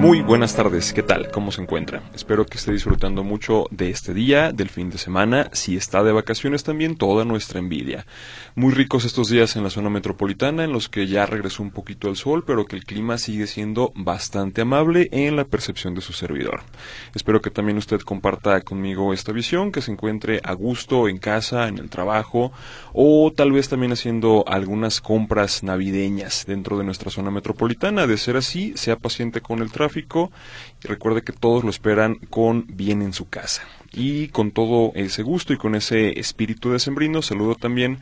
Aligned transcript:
Muy 0.00 0.22
buenas 0.22 0.56
tardes, 0.56 0.94
¿qué 0.94 1.02
tal? 1.02 1.30
¿Cómo 1.30 1.52
se 1.52 1.60
encuentra? 1.60 2.02
Espero 2.14 2.46
que 2.46 2.56
esté 2.56 2.72
disfrutando 2.72 3.22
mucho 3.22 3.66
de 3.70 3.90
este 3.90 4.14
día, 4.14 4.50
del 4.50 4.70
fin 4.70 4.88
de 4.88 4.96
semana, 4.96 5.50
si 5.52 5.76
está 5.76 6.02
de 6.02 6.10
vacaciones 6.10 6.64
también, 6.64 6.96
toda 6.96 7.26
nuestra 7.26 7.58
envidia. 7.58 8.06
Muy 8.54 8.72
ricos 8.72 9.04
estos 9.04 9.28
días 9.28 9.56
en 9.56 9.62
la 9.62 9.68
zona 9.68 9.90
metropolitana, 9.90 10.64
en 10.64 10.72
los 10.72 10.88
que 10.88 11.06
ya 11.06 11.26
regresó 11.26 11.62
un 11.62 11.70
poquito 11.70 12.08
el 12.08 12.16
sol, 12.16 12.44
pero 12.46 12.64
que 12.64 12.76
el 12.76 12.84
clima 12.86 13.18
sigue 13.18 13.46
siendo 13.46 13.92
bastante 13.94 14.62
amable 14.62 15.10
en 15.12 15.36
la 15.36 15.44
percepción 15.44 15.94
de 15.94 16.00
su 16.00 16.14
servidor. 16.14 16.62
Espero 17.14 17.42
que 17.42 17.50
también 17.50 17.76
usted 17.76 18.00
comparta 18.00 18.62
conmigo 18.62 19.12
esta 19.12 19.32
visión, 19.32 19.70
que 19.70 19.82
se 19.82 19.92
encuentre 19.92 20.40
a 20.44 20.54
gusto 20.54 21.08
en 21.08 21.18
casa, 21.18 21.68
en 21.68 21.76
el 21.76 21.90
trabajo, 21.90 22.52
o 22.94 23.34
tal 23.36 23.52
vez 23.52 23.68
también 23.68 23.92
haciendo 23.92 24.44
algunas 24.48 25.02
compras 25.02 25.62
navideñas 25.62 26.46
dentro 26.46 26.78
de 26.78 26.84
nuestra 26.84 27.10
zona 27.10 27.30
metropolitana. 27.30 28.06
De 28.06 28.16
ser 28.16 28.38
así, 28.38 28.72
sea 28.76 28.96
paciente 28.96 29.42
con 29.42 29.58
el 29.58 29.70
tráfico 29.70 29.89
recuerde 30.82 31.22
que 31.22 31.32
todos 31.32 31.64
lo 31.64 31.70
esperan 31.70 32.16
con 32.30 32.66
bien 32.68 33.02
en 33.02 33.12
su 33.12 33.28
casa. 33.28 33.62
Y 33.92 34.28
con 34.28 34.52
todo 34.52 34.92
ese 34.94 35.22
gusto 35.22 35.52
y 35.52 35.56
con 35.56 35.74
ese 35.74 36.18
espíritu 36.18 36.70
de 36.70 36.78
sembrino, 36.78 37.22
saludo 37.22 37.54
también 37.54 37.98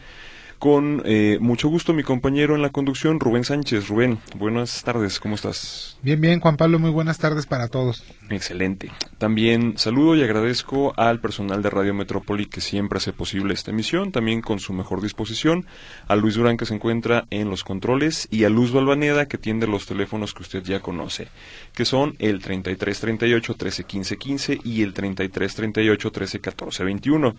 con 0.59 1.03
eh, 1.05 1.39
mucho 1.41 1.69
gusto 1.69 1.93
mi 1.93 2.03
compañero 2.03 2.55
en 2.55 2.63
la 2.63 2.71
conducción, 2.71 3.21
Rubén 3.21 3.45
Sánchez. 3.45 3.89
Rubén, 3.89 4.19
buenas 4.37 4.83
tardes, 4.83 5.21
¿cómo 5.21 5.37
estás? 5.37 5.97
Bien, 6.03 6.21
bien, 6.21 6.41
Juan 6.41 6.57
Pablo, 6.57 6.79
muy 6.79 6.91
buenas 6.91 7.19
tardes 7.19 7.47
para 7.47 7.69
todos. 7.69 8.05
Excelente. 8.31 8.91
También 9.19 9.79
saludo 9.79 10.17
y 10.17 10.23
agradezco 10.23 10.93
al 10.97 11.21
personal 11.21 11.63
de 11.63 11.71
Radio 11.71 11.95
Metrópoli 11.95 12.47
que 12.47 12.61
siempre 12.61 12.99
hace 12.99 13.13
posible 13.13 13.55
esta 13.55 13.71
emisión, 13.71 14.13
también 14.13 14.43
con 14.43 14.59
su 14.59 14.73
mejor 14.73 15.01
disposición, 15.01 15.67
a 16.07 16.17
Luis 16.17 16.35
Durán 16.35 16.57
que 16.57 16.67
se 16.67 16.75
encuentra 16.75 17.27
en 17.31 17.51
los 17.51 17.65
controles 17.65 18.29
y 18.31 18.45
a 18.45 18.49
Luz 18.49 18.73
Balvaneda 18.73 19.27
que 19.27 19.39
tiende 19.39 19.67
los 19.67 19.87
teléfonos 19.87 20.35
que 20.35 20.43
usted 20.43 20.63
ya 20.63 20.81
conoce, 20.81 21.29
que 21.75 21.85
son 21.85 22.17
el 22.19 22.41
3338 22.41 23.53
1315 23.53 24.17
15 24.19 24.61
y 24.65 24.83
el 24.83 24.93
3338 24.93 26.09
1314 26.09 26.85
21. 26.85 27.35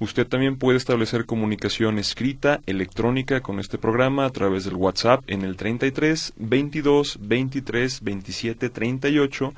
Usted 0.00 0.26
también 0.26 0.56
puede 0.56 0.78
establecer 0.78 1.26
comunicación 1.26 1.98
escrita, 1.98 2.62
electrónica 2.64 3.42
con 3.42 3.60
este 3.60 3.76
programa 3.76 4.24
a 4.24 4.30
través 4.30 4.64
del 4.64 4.76
WhatsApp 4.76 5.22
en 5.26 5.42
el 5.42 5.56
33 5.56 6.32
22 6.36 7.18
23 7.20 8.00
27 8.02 8.70
38, 8.70 9.52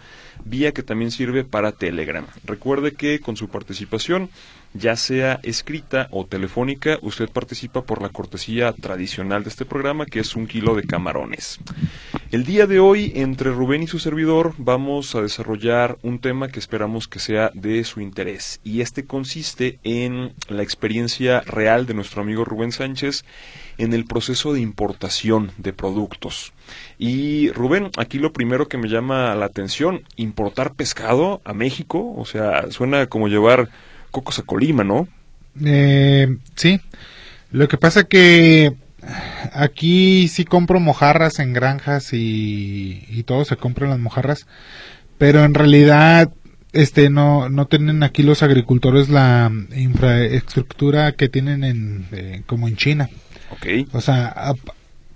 vía 0.45 0.73
que 0.73 0.83
también 0.83 1.13
sirve 1.13 1.45
para 1.45 1.71
Telegram. 1.71 2.27
Recuerde 2.45 2.91
que 2.91 3.21
con 3.21 3.37
su 3.37 3.49
participación 3.49 4.31
ya 4.75 4.97
sea 4.97 5.41
escrita 5.43 6.09
o 6.11 6.27
telefónica, 6.27 6.99
usted 7.03 7.29
participa 7.29 7.83
por 7.83 8.03
la 8.03 8.09
cortesía 8.09 8.73
tradicional 8.73 9.45
de 9.45 9.51
este 9.51 9.65
programa, 9.65 10.07
que 10.07 10.21
es 10.21 10.37
un 10.37 10.47
kilo 10.47 10.75
de 10.75 10.85
camarones. 10.85 11.59
El 12.31 12.45
día 12.45 12.67
de 12.67 12.81
hoy, 12.81 13.13
entre 13.17 13.51
Rubén 13.51 13.83
y 13.83 13.87
su 13.87 13.99
servidor, 13.99 14.55
vamos 14.57 15.15
a 15.15 15.23
desarrollar 15.23 15.99
un 16.03 16.19
tema 16.19 16.49
que 16.49 16.59
esperamos 16.59 17.09
que 17.09 17.19
sea 17.19 17.51
de 17.55 17.85
su 17.85 18.01
interés, 18.01 18.61
y 18.65 18.81
este 18.81 19.05
consiste 19.05 19.79
en 19.85 20.33
la 20.49 20.63
experiencia 20.63 21.41
real 21.41 21.87
de 21.87 21.95
nuestro 21.95 22.23
amigo 22.23 22.45
Rubén 22.45 22.73
Sánchez 22.73 23.25
en 23.79 23.93
el 23.93 24.05
proceso 24.05 24.53
de 24.53 24.61
importación 24.61 25.53
de 25.59 25.73
productos. 25.73 26.53
Y 26.99 27.51
Rubén, 27.51 27.91
aquí 27.99 28.19
lo 28.19 28.33
primero 28.33 28.69
que 28.69 28.79
me 28.79 28.89
llama 28.89 29.35
la 29.35 29.47
atención, 29.47 30.03
importar 30.17 30.75
pescado 30.75 31.43
a 31.45 31.53
México, 31.53 32.15
o 32.17 32.25
sea, 32.25 32.71
suena 32.71 33.07
como 33.07 33.29
llevar 33.29 33.69
Cocos 34.13 34.39
a 34.39 34.43
Colima, 34.43 34.85
¿no? 34.85 35.09
Eh, 35.65 36.37
sí. 36.55 36.81
Lo 37.51 37.67
que 37.67 37.77
pasa 37.79 38.05
que 38.05 38.75
aquí 39.53 40.29
sí 40.29 40.45
compro 40.45 40.79
mojarras 40.79 41.41
en 41.41 41.53
granjas 41.53 42.13
y, 42.13 43.05
y 43.11 43.25
todo 43.25 43.45
se 43.45 43.57
compran 43.57 43.91
las 43.91 43.99
mojarras, 43.99 44.47
pero 45.19 45.45
en 45.45 45.55
realidad 45.55 46.31
este 46.73 47.11
no 47.11 47.51
no 47.51 47.67
tienen 47.67 48.03
aquí 48.03 48.23
los 48.23 48.43
agricultores 48.43 49.11
la 49.11 49.53
infraestructura 49.77 51.13
que 51.13 51.29
tienen 51.29 51.65
en 51.65 52.07
eh, 52.13 52.43
como 52.47 52.69
en 52.69 52.77
China. 52.77 53.11
Ok. 53.51 53.89
O 53.93 54.01
sea, 54.01 54.55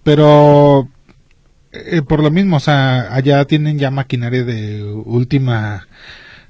pero 0.02 0.88
eh, 1.72 2.02
por 2.02 2.22
lo 2.22 2.30
mismo, 2.30 2.56
o 2.56 2.60
sea, 2.60 3.14
allá 3.14 3.44
tienen 3.46 3.78
ya 3.78 3.90
maquinaria 3.90 4.44
de 4.44 4.82
última 4.82 5.86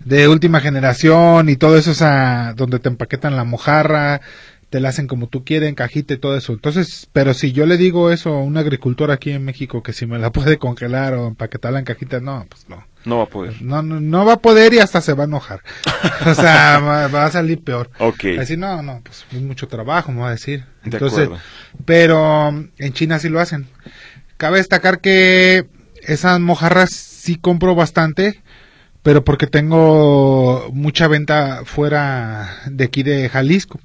de 0.05 0.29
última 0.29 0.61
generación 0.61 1.49
y 1.49 1.57
todo 1.57 1.77
eso, 1.77 1.93
o 1.93 2.55
donde 2.55 2.79
te 2.79 2.89
empaquetan 2.89 3.37
la 3.37 3.45
mojarra, 3.45 4.21
te 4.71 4.81
la 4.81 4.89
hacen 4.89 5.07
como 5.07 5.29
tú 5.29 5.45
quieres, 5.45 5.69
en 5.69 5.75
cajita 5.75 6.15
y 6.15 6.19
todo 6.19 6.37
eso. 6.37 6.53
Entonces, 6.53 7.09
pero 7.13 7.35
si 7.35 7.53
yo 7.53 7.67
le 7.67 7.77
digo 7.77 8.11
eso 8.11 8.35
a 8.35 8.43
un 8.43 8.57
agricultor 8.57 9.11
aquí 9.11 9.31
en 9.31 9.45
México 9.45 9.83
que 9.83 9.93
si 9.93 10.07
me 10.07 10.19
la 10.19 10.31
puede 10.33 10.59
congelar 10.59 11.15
o 11.15 11.29
empaquetarla 11.29 11.79
en 11.79 11.85
cajita, 11.85 12.21
no, 12.21 12.47
pues 12.49 12.69
no. 12.69 12.85
No 13.05 13.19
va 13.19 13.25
a 13.25 13.29
poder. 13.29 13.63
No, 13.63 13.83
no, 13.83 14.01
no 14.01 14.25
va 14.25 14.35
a 14.35 14.41
poder 14.41 14.75
y 14.75 14.81
hasta 14.81 15.01
se 15.01 15.13
va 15.13 15.25
a 15.25 15.27
enojar. 15.27 15.61
o 16.27 16.35
sea, 16.35 16.81
va, 16.81 17.25
a 17.25 17.31
salir 17.31 17.63
peor. 17.63 17.89
Ok. 18.01 18.25
Así, 18.41 18.57
no, 18.57 18.83
no, 18.83 19.01
pues 19.05 19.25
es 19.31 19.43
mucho 19.43 19.69
trabajo, 19.69 20.11
me 20.11 20.23
va 20.23 20.29
a 20.29 20.33
decir. 20.33 20.65
Entonces, 20.85 21.29
pero 21.85 22.49
en 22.49 22.93
China 22.95 23.21
sí 23.21 23.29
lo 23.29 23.39
hacen. 23.39 23.69
Cabe 24.37 24.59
destacar 24.59 25.01
que 25.01 25.67
esas 26.03 26.41
mojarras 26.41 26.91
sí 26.91 27.37
compro 27.37 27.77
bastante 27.77 28.43
pero 29.07 29.23
porque 29.23 29.47
tengo 29.47 30.69
mucha 30.73 31.07
venta 31.07 31.63
fuera 31.65 32.51
de 32.67 32.87
aquí 32.87 33.05
de 33.05 33.29
Jalisco. 33.29 33.79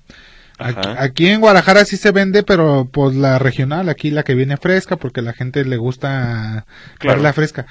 Aquí, 0.57 1.27
en 1.27 1.41
Guadalajara 1.41 1.85
sí 1.85 1.95
se 1.95 2.09
vende, 2.09 2.41
pero 2.41 2.89
pues 2.91 3.15
la 3.15 3.37
regional, 3.37 3.87
aquí 3.89 4.09
la 4.09 4.23
que 4.23 4.33
viene 4.33 4.57
fresca, 4.57 4.95
porque 4.95 5.21
la 5.21 5.33
gente 5.33 5.63
le 5.63 5.77
gusta 5.77 6.65
la 7.03 7.33
fresca. 7.33 7.67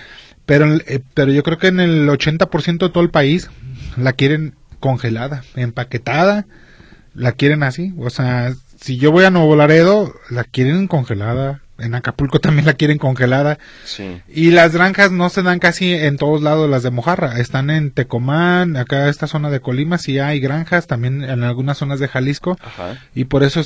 Pero, 0.47 0.77
eh, 0.87 1.01
pero 1.15 1.33
yo 1.33 1.43
creo 1.43 1.59
que 1.59 1.67
en 1.67 1.81
el 1.81 2.09
80% 2.09 2.87
de 2.87 2.93
todo 2.93 3.03
el 3.03 3.11
país 3.11 3.51
la 3.97 4.13
quieren 4.13 4.55
congelada, 4.79 5.43
empaquetada, 5.57 6.47
la 7.15 7.33
quieren 7.33 7.65
así. 7.65 7.93
O 7.99 8.11
sea, 8.11 8.55
si 8.81 8.97
yo 8.97 9.11
voy 9.11 9.25
a 9.25 9.31
Nuevo 9.31 9.57
Laredo, 9.57 10.15
la 10.31 10.45
quieren 10.45 10.87
congelada, 10.87 11.63
en 11.81 11.95
Acapulco 11.95 12.41
también 12.41 12.67
la 12.67 12.75
quieren 12.75 12.99
congelada. 12.99 13.59
Sí. 13.85 14.23
Y 14.29 14.51
las 14.51 14.73
granjas 14.73 15.11
no 15.13 15.29
se 15.29 15.43
dan 15.43 15.59
casi 15.59 15.95
en 15.95 16.17
todos 16.17 16.43
lados 16.43 16.69
las 16.69 16.83
de 16.83 16.91
mojarra. 16.91 17.39
Están 17.41 17.71
en 17.71 17.91
Tecomán, 17.91 18.77
acá 18.77 19.09
esta 19.09 19.27
zona 19.27 19.51
de 19.51 19.61
Colima 19.61 19.99
sí 19.99 20.19
hay 20.19 20.41
granjas, 20.41 20.87
también 20.87 21.23
en 21.23 21.43
algunas 21.43 21.79
zonas 21.79 22.01
de 22.01 22.09
Jalisco. 22.09 22.59
Ajá. 22.63 22.99
Y 23.15 23.25
por 23.25 23.43
eso 23.43 23.63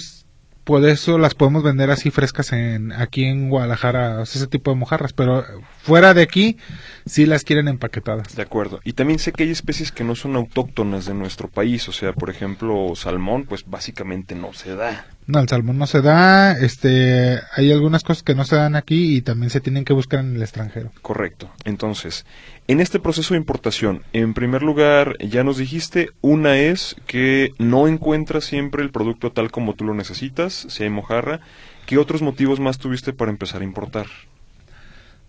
por 0.65 0.87
eso 0.89 1.19
las 1.19 1.35
podemos 1.35 1.63
vender 1.63 1.91
así 1.91 2.11
frescas 2.11 2.53
en 2.53 2.93
aquí 2.93 3.25
en 3.25 3.51
Guadalajara, 3.51 4.23
ese 4.23 4.47
tipo 4.47 4.71
de 4.71 4.77
mojarras, 4.77 5.13
pero 5.13 5.45
fuera 5.83 6.15
de 6.15 6.23
aquí 6.23 6.57
sí 7.05 7.27
las 7.27 7.45
quieren 7.45 7.69
empaquetadas. 7.69 8.35
De 8.35 8.43
acuerdo. 8.43 8.81
Y 8.83 8.95
también 8.95 9.19
sé 9.19 9.33
que 9.33 9.45
hay 9.45 9.51
especies 9.51 9.93
que 9.93 10.05
no 10.05 10.15
son 10.15 10.37
autóctonas 10.37 11.05
de 11.05 11.15
nuestro 11.15 11.49
país, 11.49 11.89
o 11.89 11.93
sea, 11.93 12.13
por 12.15 12.31
ejemplo, 12.31 12.95
salmón, 12.97 13.45
pues 13.45 13.65
básicamente 13.67 14.35
no 14.35 14.55
se 14.55 14.75
da. 14.75 15.07
No, 15.27 15.41
el 15.41 15.49
salmón 15.49 15.79
no 15.79 15.87
se 15.87 16.03
da, 16.03 16.53
este, 16.53 17.41
hay 17.57 17.73
algunas 17.73 18.03
cosas 18.03 18.23
que 18.23 18.35
no 18.35 18.45
se 18.45 18.57
dan 18.57 18.77
aquí 18.77 19.17
y 19.17 19.23
también 19.23 19.49
se 19.51 19.61
tienen 19.61 19.85
que 19.85 19.95
buscar 19.95 20.21
en 20.21 20.37
el 20.37 20.43
extranjero. 20.43 20.93
Correcto. 21.01 21.51
Entonces, 21.65 22.27
en 22.67 22.81
este 22.81 22.99
proceso 22.99 23.35
de 23.35 23.39
importación, 23.39 24.03
en 24.13 24.33
primer 24.33 24.63
lugar, 24.63 25.17
ya 25.19 25.45
nos 25.45 25.59
dijiste, 25.59 26.11
una 26.23 26.57
es 26.57 26.97
que 27.07 27.53
no 27.59 27.89
encuentras 27.89 28.45
siempre 28.45 28.83
el 28.83 28.91
producto 28.91 29.33
tal 29.33 29.51
como 29.51 29.75
tú 29.75 29.85
lo 29.85 29.95
necesitas, 29.95 30.67
si 30.69 30.83
hay 30.83 30.91
mojarra. 30.91 31.41
¿Qué 31.85 31.99
otros 31.99 32.23
motivos 32.23 32.61
más 32.61 32.79
tuviste 32.79 33.13
para 33.13 33.31
empezar 33.31 33.61
a 33.61 33.65
importar? 33.65 34.07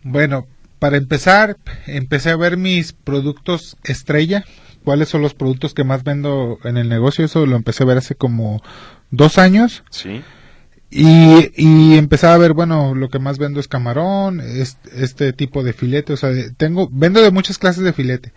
Bueno, 0.03 0.47
para 0.79 0.97
empezar, 0.97 1.57
empecé 1.87 2.29
a 2.29 2.37
ver 2.37 2.55
mis 2.55 2.93
productos 2.93 3.75
estrella, 3.83 4.45
cuáles 4.85 5.09
son 5.09 5.21
los 5.21 5.33
productos 5.33 5.73
que 5.73 5.83
más 5.83 6.03
vendo 6.03 6.59
en 6.63 6.77
el 6.77 6.87
negocio, 6.87 7.25
eso 7.25 7.45
lo 7.45 7.57
empecé 7.57 7.83
a 7.83 7.87
ver 7.87 7.97
hace 7.97 8.15
como 8.15 8.61
dos 9.11 9.37
años. 9.37 9.83
Sí. 9.89 10.21
Y, 10.97 11.51
y 11.57 11.97
empezaba 11.97 12.35
a 12.35 12.37
ver, 12.37 12.53
bueno, 12.53 12.95
lo 12.95 13.09
que 13.09 13.19
más 13.19 13.37
vendo 13.37 13.59
es 13.59 13.67
camarón, 13.67 14.39
este, 14.39 15.33
tipo 15.33 15.61
de 15.61 15.73
filete, 15.73 16.13
o 16.13 16.17
sea, 16.17 16.31
tengo, 16.55 16.87
vendo 16.89 17.21
de 17.21 17.31
muchas 17.31 17.57
clases 17.57 17.83
de 17.83 17.91
filete 17.91 18.31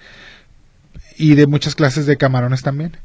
y 1.16 1.36
de 1.36 1.46
muchas 1.46 1.76
clases 1.76 2.04
de 2.06 2.16
camarones 2.16 2.62
también. 2.62 2.96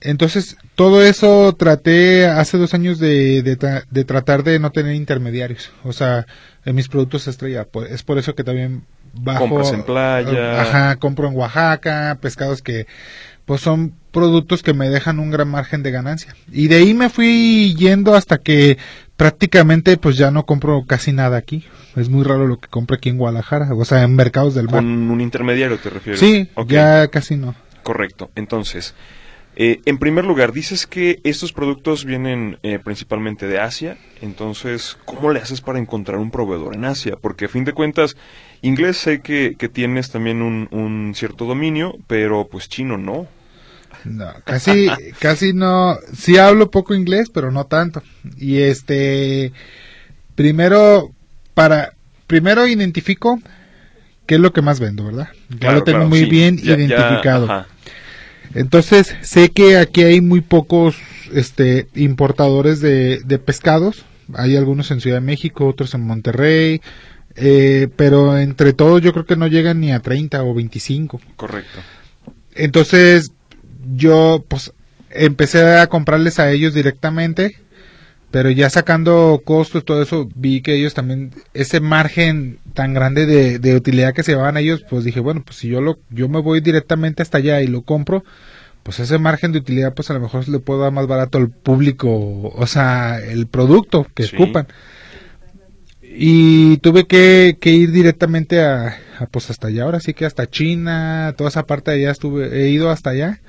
Entonces, 0.00 0.56
todo 0.76 1.02
eso 1.02 1.52
traté 1.54 2.26
hace 2.28 2.56
dos 2.56 2.72
años 2.72 3.00
de, 3.00 3.42
de, 3.42 4.04
tratar 4.04 4.44
de 4.44 4.60
no 4.60 4.70
tener 4.70 4.94
intermediarios, 4.94 5.72
o 5.82 5.92
sea, 5.92 6.26
en 6.64 6.76
mis 6.76 6.86
productos 6.86 7.26
estrella, 7.26 7.64
pues, 7.64 7.90
es 7.90 8.04
por 8.04 8.18
eso 8.18 8.36
que 8.36 8.44
también 8.44 8.84
bajo... 9.12 9.48
Compras 9.48 9.72
en 9.72 9.82
playa. 9.82 10.62
Ajá, 10.62 10.96
compro 11.00 11.26
en 11.26 11.34
Oaxaca, 11.34 12.16
pescados 12.20 12.62
que 12.62 12.86
pues 13.46 13.60
son 13.60 13.94
productos 14.10 14.62
que 14.62 14.74
me 14.74 14.88
dejan 14.88 15.18
un 15.18 15.30
gran 15.30 15.48
margen 15.48 15.82
de 15.82 15.90
ganancia. 15.90 16.34
Y 16.50 16.68
de 16.68 16.76
ahí 16.76 16.94
me 16.94 17.10
fui 17.10 17.74
yendo 17.76 18.14
hasta 18.14 18.38
que 18.38 18.78
prácticamente 19.16 19.96
pues 19.96 20.16
ya 20.16 20.30
no 20.30 20.46
compro 20.46 20.84
casi 20.86 21.12
nada 21.12 21.36
aquí. 21.36 21.64
Es 21.96 22.08
muy 22.08 22.24
raro 22.24 22.46
lo 22.46 22.58
que 22.58 22.68
compro 22.68 22.96
aquí 22.96 23.08
en 23.08 23.18
Guadalajara, 23.18 23.68
o 23.74 23.84
sea, 23.84 24.02
en 24.02 24.14
mercados 24.14 24.54
del 24.54 24.66
mar. 24.66 24.76
¿Con 24.76 25.10
un 25.10 25.20
intermediario 25.20 25.78
te 25.78 25.90
refieres? 25.90 26.20
Sí, 26.20 26.48
ya 26.66 27.08
casi 27.08 27.36
no. 27.36 27.54
Correcto. 27.82 28.30
Entonces, 28.34 28.94
eh, 29.56 29.80
en 29.84 29.98
primer 29.98 30.24
lugar, 30.24 30.52
dices 30.52 30.86
que 30.86 31.20
estos 31.22 31.52
productos 31.52 32.04
vienen 32.04 32.58
eh, 32.64 32.80
principalmente 32.82 33.46
de 33.46 33.60
Asia, 33.60 33.96
entonces, 34.20 34.98
¿cómo 35.04 35.30
le 35.30 35.38
haces 35.38 35.60
para 35.60 35.78
encontrar 35.78 36.18
un 36.18 36.32
proveedor 36.32 36.74
en 36.74 36.84
Asia? 36.84 37.16
Porque 37.20 37.44
a 37.44 37.48
fin 37.48 37.64
de 37.64 37.72
cuentas, 37.72 38.16
inglés 38.62 38.96
sé 38.96 39.20
que, 39.20 39.54
que 39.56 39.68
tienes 39.68 40.10
también 40.10 40.42
un, 40.42 40.68
un, 40.72 41.14
cierto 41.14 41.44
dominio, 41.44 41.96
pero 42.08 42.48
pues 42.48 42.68
chino 42.68 42.98
no. 42.98 43.28
No, 44.04 44.32
casi, 44.44 44.88
casi 45.18 45.52
no. 45.52 45.98
Sí 46.16 46.36
hablo 46.38 46.70
poco 46.70 46.94
inglés, 46.94 47.30
pero 47.32 47.50
no 47.50 47.66
tanto. 47.66 48.02
Y 48.38 48.58
este, 48.58 49.52
primero, 50.34 51.10
para, 51.54 51.94
primero 52.26 52.66
identifico 52.66 53.40
qué 54.26 54.36
es 54.36 54.40
lo 54.40 54.52
que 54.52 54.62
más 54.62 54.80
vendo, 54.80 55.04
¿verdad? 55.04 55.28
Ya 55.60 55.72
lo 55.72 55.84
tengo 55.84 56.06
muy 56.06 56.24
bien 56.24 56.58
identificado. 56.62 57.66
Entonces, 58.54 59.14
sé 59.22 59.50
que 59.50 59.76
aquí 59.78 60.02
hay 60.02 60.20
muy 60.20 60.40
pocos 60.40 60.96
este, 61.32 61.88
importadores 61.94 62.80
de, 62.80 63.20
de 63.24 63.38
pescados. 63.38 64.04
Hay 64.34 64.56
algunos 64.56 64.90
en 64.90 65.00
Ciudad 65.00 65.18
de 65.18 65.26
México, 65.26 65.66
otros 65.66 65.92
en 65.94 66.02
Monterrey, 66.02 66.80
eh, 67.36 67.88
pero 67.96 68.38
entre 68.38 68.72
todos 68.72 69.02
yo 69.02 69.12
creo 69.12 69.26
que 69.26 69.36
no 69.36 69.48
llegan 69.48 69.80
ni 69.80 69.92
a 69.92 70.00
30 70.00 70.42
o 70.44 70.54
25. 70.54 71.20
Correcto. 71.36 71.80
Entonces, 72.54 73.32
yo 73.94 74.44
pues 74.48 74.72
empecé 75.10 75.78
a 75.78 75.86
comprarles 75.86 76.38
a 76.38 76.50
ellos 76.50 76.74
directamente, 76.74 77.56
pero 78.30 78.50
ya 78.50 78.68
sacando 78.68 79.42
costos, 79.44 79.84
todo 79.84 80.02
eso, 80.02 80.28
vi 80.34 80.60
que 80.60 80.74
ellos 80.74 80.92
también, 80.92 81.30
ese 81.54 81.80
margen 81.80 82.58
tan 82.74 82.92
grande 82.92 83.26
de, 83.26 83.60
de 83.60 83.76
utilidad 83.76 84.12
que 84.12 84.24
se 84.24 84.32
llevaban 84.32 84.56
ellos, 84.56 84.84
pues 84.90 85.04
dije, 85.04 85.20
bueno, 85.20 85.42
pues 85.44 85.58
si 85.58 85.68
yo, 85.68 85.80
lo, 85.80 85.98
yo 86.10 86.28
me 86.28 86.40
voy 86.40 86.60
directamente 86.60 87.22
hasta 87.22 87.38
allá 87.38 87.62
y 87.62 87.68
lo 87.68 87.82
compro, 87.82 88.24
pues 88.82 88.98
ese 88.98 89.18
margen 89.18 89.52
de 89.52 89.60
utilidad, 89.60 89.94
pues 89.94 90.10
a 90.10 90.14
lo 90.14 90.20
mejor 90.20 90.48
le 90.48 90.58
puedo 90.58 90.80
dar 90.80 90.92
más 90.92 91.06
barato 91.06 91.38
al 91.38 91.48
público, 91.48 92.10
o 92.48 92.66
sea, 92.66 93.18
el 93.18 93.46
producto 93.46 94.06
que 94.14 94.24
ocupan. 94.24 94.66
Y 96.02 96.76
tuve 96.78 97.06
que, 97.06 97.56
que 97.60 97.70
ir 97.70 97.90
directamente 97.92 98.62
a, 98.62 98.98
a, 99.18 99.26
pues 99.26 99.48
hasta 99.50 99.68
allá, 99.68 99.84
ahora 99.84 100.00
sí 100.00 100.12
que 100.12 100.26
hasta 100.26 100.50
China, 100.50 101.34
toda 101.36 101.50
esa 101.50 101.66
parte 101.66 101.92
de 101.92 101.98
allá 101.98 102.10
estuve, 102.10 102.64
he 102.64 102.68
ido 102.70 102.90
hasta 102.90 103.10
allá 103.10 103.40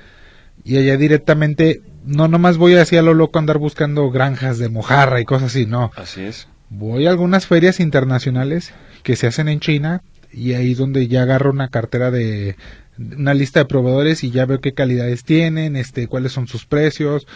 y 0.66 0.78
allá 0.78 0.96
directamente 0.96 1.80
no 2.04 2.26
nomás 2.26 2.56
voy 2.56 2.74
así 2.74 2.96
a 2.96 3.02
lo 3.02 3.14
loco 3.14 3.38
a 3.38 3.40
andar 3.40 3.58
buscando 3.58 4.10
granjas 4.10 4.58
de 4.58 4.68
mojarra 4.68 5.20
y 5.20 5.24
cosas 5.24 5.52
así, 5.52 5.64
no. 5.64 5.92
Así 5.94 6.22
es. 6.22 6.48
Voy 6.70 7.06
a 7.06 7.10
algunas 7.10 7.46
ferias 7.46 7.78
internacionales 7.78 8.74
que 9.04 9.14
se 9.14 9.28
hacen 9.28 9.48
en 9.48 9.60
China 9.60 10.02
y 10.32 10.54
ahí 10.54 10.72
es 10.72 10.78
donde 10.78 11.06
ya 11.06 11.22
agarro 11.22 11.52
una 11.52 11.68
cartera 11.68 12.10
de 12.10 12.56
una 12.98 13.32
lista 13.32 13.60
de 13.60 13.66
proveedores 13.66 14.24
y 14.24 14.32
ya 14.32 14.44
veo 14.44 14.60
qué 14.60 14.72
calidades 14.72 15.22
tienen, 15.22 15.76
este, 15.76 16.08
cuáles 16.08 16.32
son 16.32 16.48
sus 16.48 16.66
precios, 16.66 17.28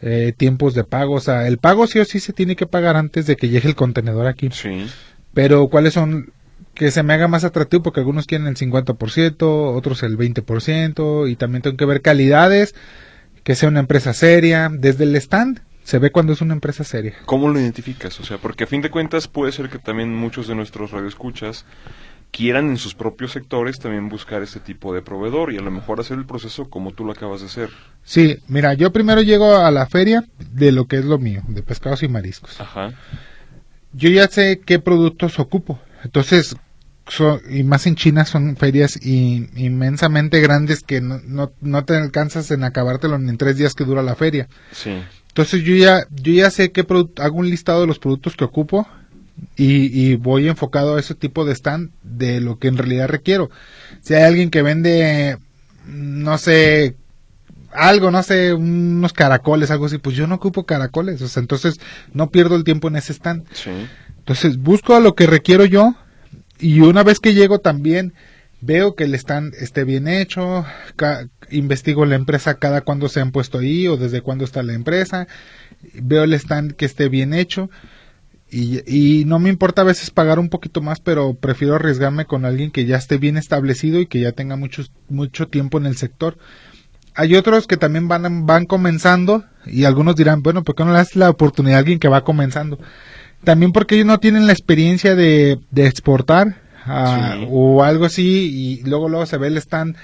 eh, 0.00 0.32
tiempos 0.36 0.74
de 0.74 0.84
pago, 0.84 1.14
o 1.14 1.20
sea, 1.20 1.48
el 1.48 1.58
pago 1.58 1.88
sí 1.88 1.98
o 1.98 2.04
sí 2.04 2.20
se 2.20 2.32
tiene 2.32 2.54
que 2.54 2.66
pagar 2.66 2.96
antes 2.96 3.26
de 3.26 3.34
que 3.34 3.48
llegue 3.48 3.68
el 3.68 3.74
contenedor 3.74 4.28
aquí. 4.28 4.50
Sí. 4.52 4.86
Pero 5.34 5.66
cuáles 5.66 5.94
son 5.94 6.32
que 6.78 6.92
se 6.92 7.02
me 7.02 7.12
haga 7.12 7.26
más 7.26 7.42
atractivo 7.42 7.82
porque 7.82 8.00
algunos 8.00 8.26
quieren 8.26 8.46
el 8.46 8.56
50%, 8.56 9.76
otros 9.76 10.02
el 10.04 10.16
20% 10.16 11.28
y 11.28 11.34
también 11.34 11.62
tengo 11.62 11.76
que 11.76 11.84
ver 11.84 12.02
calidades, 12.02 12.76
que 13.42 13.56
sea 13.56 13.68
una 13.68 13.80
empresa 13.80 14.14
seria, 14.14 14.70
desde 14.72 15.04
el 15.04 15.16
stand 15.16 15.60
se 15.82 15.98
ve 15.98 16.12
cuando 16.12 16.34
es 16.34 16.40
una 16.40 16.54
empresa 16.54 16.84
seria. 16.84 17.14
¿Cómo 17.24 17.48
lo 17.48 17.58
identificas? 17.58 18.20
O 18.20 18.24
sea, 18.24 18.38
porque 18.38 18.64
a 18.64 18.66
fin 18.66 18.80
de 18.80 18.90
cuentas 18.90 19.26
puede 19.26 19.52
ser 19.52 19.70
que 19.70 19.78
también 19.78 20.14
muchos 20.14 20.46
de 20.46 20.54
nuestros 20.54 20.92
radioescuchas 20.92 21.64
quieran 22.30 22.68
en 22.68 22.76
sus 22.76 22.94
propios 22.94 23.32
sectores 23.32 23.78
también 23.78 24.08
buscar 24.08 24.42
este 24.42 24.60
tipo 24.60 24.94
de 24.94 25.02
proveedor 25.02 25.52
y 25.52 25.56
a 25.56 25.62
lo 25.62 25.70
mejor 25.70 25.98
hacer 25.98 26.18
el 26.18 26.26
proceso 26.26 26.68
como 26.68 26.92
tú 26.92 27.04
lo 27.04 27.12
acabas 27.12 27.40
de 27.40 27.46
hacer. 27.46 27.70
Sí, 28.04 28.38
mira, 28.46 28.74
yo 28.74 28.92
primero 28.92 29.22
llego 29.22 29.56
a 29.56 29.70
la 29.70 29.86
feria 29.86 30.24
de 30.52 30.70
lo 30.70 30.84
que 30.84 30.98
es 30.98 31.06
lo 31.06 31.18
mío, 31.18 31.42
de 31.48 31.62
pescados 31.62 32.02
y 32.02 32.08
mariscos. 32.08 32.60
Ajá. 32.60 32.92
Yo 33.94 34.10
ya 34.10 34.28
sé 34.28 34.60
qué 34.64 34.78
productos 34.78 35.38
ocupo. 35.38 35.80
Entonces, 36.04 36.54
y 37.48 37.62
más 37.62 37.86
en 37.86 37.94
China 37.94 38.24
son 38.24 38.56
ferias 38.56 38.98
inmensamente 39.02 40.40
grandes 40.40 40.82
que 40.82 41.00
no, 41.00 41.20
no, 41.24 41.52
no, 41.60 41.84
te 41.84 41.96
alcanzas 41.96 42.50
en 42.50 42.64
acabártelo 42.64 43.16
en 43.16 43.36
tres 43.38 43.56
días 43.56 43.74
que 43.74 43.84
dura 43.84 44.02
la 44.02 44.14
feria. 44.14 44.48
Sí. 44.72 44.94
Entonces 45.28 45.62
yo 45.62 45.74
ya, 45.74 46.06
yo 46.10 46.32
ya 46.32 46.50
sé 46.50 46.72
qué 46.72 46.86
hago 47.16 47.36
un 47.36 47.48
listado 47.48 47.82
de 47.82 47.86
los 47.86 47.98
productos 47.98 48.36
que 48.36 48.44
ocupo 48.44 48.86
y, 49.56 49.86
y, 49.86 50.16
voy 50.16 50.48
enfocado 50.48 50.96
a 50.96 51.00
ese 51.00 51.14
tipo 51.14 51.44
de 51.44 51.52
stand 51.52 51.90
de 52.02 52.40
lo 52.40 52.58
que 52.58 52.68
en 52.68 52.76
realidad 52.76 53.08
requiero. 53.08 53.50
Si 54.00 54.14
hay 54.14 54.24
alguien 54.24 54.50
que 54.50 54.62
vende, 54.62 55.38
no 55.86 56.38
sé, 56.38 56.96
algo, 57.72 58.10
no 58.10 58.22
sé, 58.24 58.52
unos 58.52 59.12
caracoles, 59.12 59.70
algo 59.70 59.86
así, 59.86 59.98
pues 59.98 60.16
yo 60.16 60.26
no 60.26 60.36
ocupo 60.36 60.66
caracoles, 60.66 61.22
o 61.22 61.28
sea, 61.28 61.40
entonces 61.40 61.78
no 62.12 62.30
pierdo 62.30 62.56
el 62.56 62.64
tiempo 62.64 62.88
en 62.88 62.96
ese 62.96 63.12
stand. 63.12 63.44
Sí. 63.52 63.70
Entonces 64.18 64.58
busco 64.58 64.96
a 64.96 65.00
lo 65.00 65.14
que 65.14 65.26
requiero 65.26 65.64
yo 65.64 65.94
y 66.58 66.80
una 66.80 67.02
vez 67.02 67.20
que 67.20 67.34
llego 67.34 67.60
también 67.60 68.14
veo 68.60 68.94
que 68.94 69.04
el 69.04 69.14
stand 69.14 69.54
esté 69.54 69.84
bien 69.84 70.08
hecho, 70.08 70.64
investigo 71.50 72.04
la 72.04 72.16
empresa 72.16 72.54
cada 72.54 72.80
cuando 72.80 73.08
se 73.08 73.20
han 73.20 73.30
puesto 73.30 73.58
ahí 73.58 73.86
o 73.86 73.96
desde 73.96 74.20
cuándo 74.20 74.44
está 74.44 74.62
la 74.62 74.74
empresa, 74.74 75.28
veo 75.94 76.24
el 76.24 76.34
stand 76.34 76.72
que 76.72 76.86
esté 76.86 77.08
bien 77.08 77.34
hecho 77.34 77.70
y, 78.50 78.80
y, 78.86 79.26
no 79.26 79.38
me 79.38 79.50
importa 79.50 79.82
a 79.82 79.84
veces 79.84 80.10
pagar 80.10 80.38
un 80.38 80.48
poquito 80.48 80.80
más, 80.80 81.00
pero 81.00 81.34
prefiero 81.34 81.74
arriesgarme 81.74 82.24
con 82.24 82.46
alguien 82.46 82.70
que 82.70 82.86
ya 82.86 82.96
esté 82.96 83.18
bien 83.18 83.36
establecido 83.36 84.00
y 84.00 84.06
que 84.06 84.20
ya 84.20 84.32
tenga 84.32 84.56
mucho, 84.56 84.84
mucho 85.10 85.48
tiempo 85.48 85.76
en 85.76 85.84
el 85.84 85.98
sector. 85.98 86.38
Hay 87.14 87.34
otros 87.34 87.66
que 87.66 87.76
también 87.76 88.08
van, 88.08 88.46
van 88.46 88.64
comenzando 88.64 89.44
y 89.66 89.84
algunos 89.84 90.16
dirán, 90.16 90.42
bueno, 90.42 90.64
¿por 90.64 90.74
qué 90.74 90.84
no 90.84 90.92
le 90.92 90.98
das 90.98 91.14
la 91.14 91.28
oportunidad 91.28 91.76
a 91.76 91.80
alguien 91.80 91.98
que 91.98 92.08
va 92.08 92.24
comenzando? 92.24 92.78
También 93.44 93.72
porque 93.72 93.94
ellos 93.94 94.06
no 94.06 94.18
tienen 94.18 94.46
la 94.46 94.52
experiencia 94.52 95.14
de, 95.14 95.58
de 95.70 95.86
exportar 95.86 96.56
ah, 96.84 97.38
o 97.48 97.82
algo 97.82 98.04
así 98.04 98.80
y 98.82 98.88
luego 98.88 99.08
luego 99.08 99.26
se 99.26 99.38
ve 99.38 99.48
el 99.48 99.58
stand 99.58 99.96